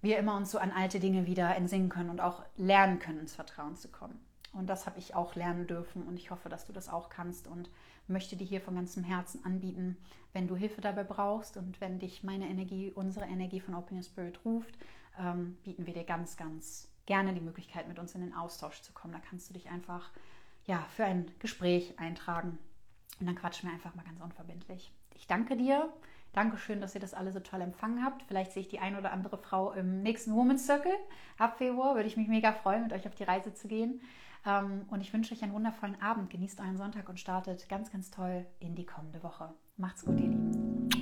[0.00, 3.34] wir immer uns so an alte Dinge wieder entsinnen können und auch lernen können, ins
[3.34, 4.18] Vertrauen zu kommen.
[4.52, 7.46] Und das habe ich auch lernen dürfen und ich hoffe, dass du das auch kannst
[7.48, 7.68] und
[8.06, 9.98] möchte dir hier von ganzem Herzen anbieten,
[10.32, 14.02] wenn du Hilfe dabei brauchst und wenn dich meine Energie, unsere Energie von Open Your
[14.02, 14.78] Spirit ruft,
[15.18, 18.92] ähm, bieten wir dir ganz, ganz gerne die Möglichkeit, mit uns in den Austausch zu
[18.92, 19.14] kommen.
[19.14, 20.10] Da kannst du dich einfach
[20.66, 22.58] ja, für ein Gespräch eintragen
[23.20, 24.92] und dann quatschen wir einfach mal ganz unverbindlich.
[25.14, 25.92] Ich danke dir.
[26.32, 28.22] Dankeschön, dass ihr das alle so toll empfangen habt.
[28.24, 30.92] Vielleicht sehe ich die eine oder andere Frau im nächsten Women's Circle
[31.38, 31.94] ab Februar.
[31.94, 34.00] Würde ich mich mega freuen, mit euch auf die Reise zu gehen.
[34.46, 36.30] Ähm, und ich wünsche euch einen wundervollen Abend.
[36.30, 39.52] Genießt euren Sonntag und startet ganz, ganz toll in die kommende Woche.
[39.78, 40.97] Macht's gut, ihr Lieben.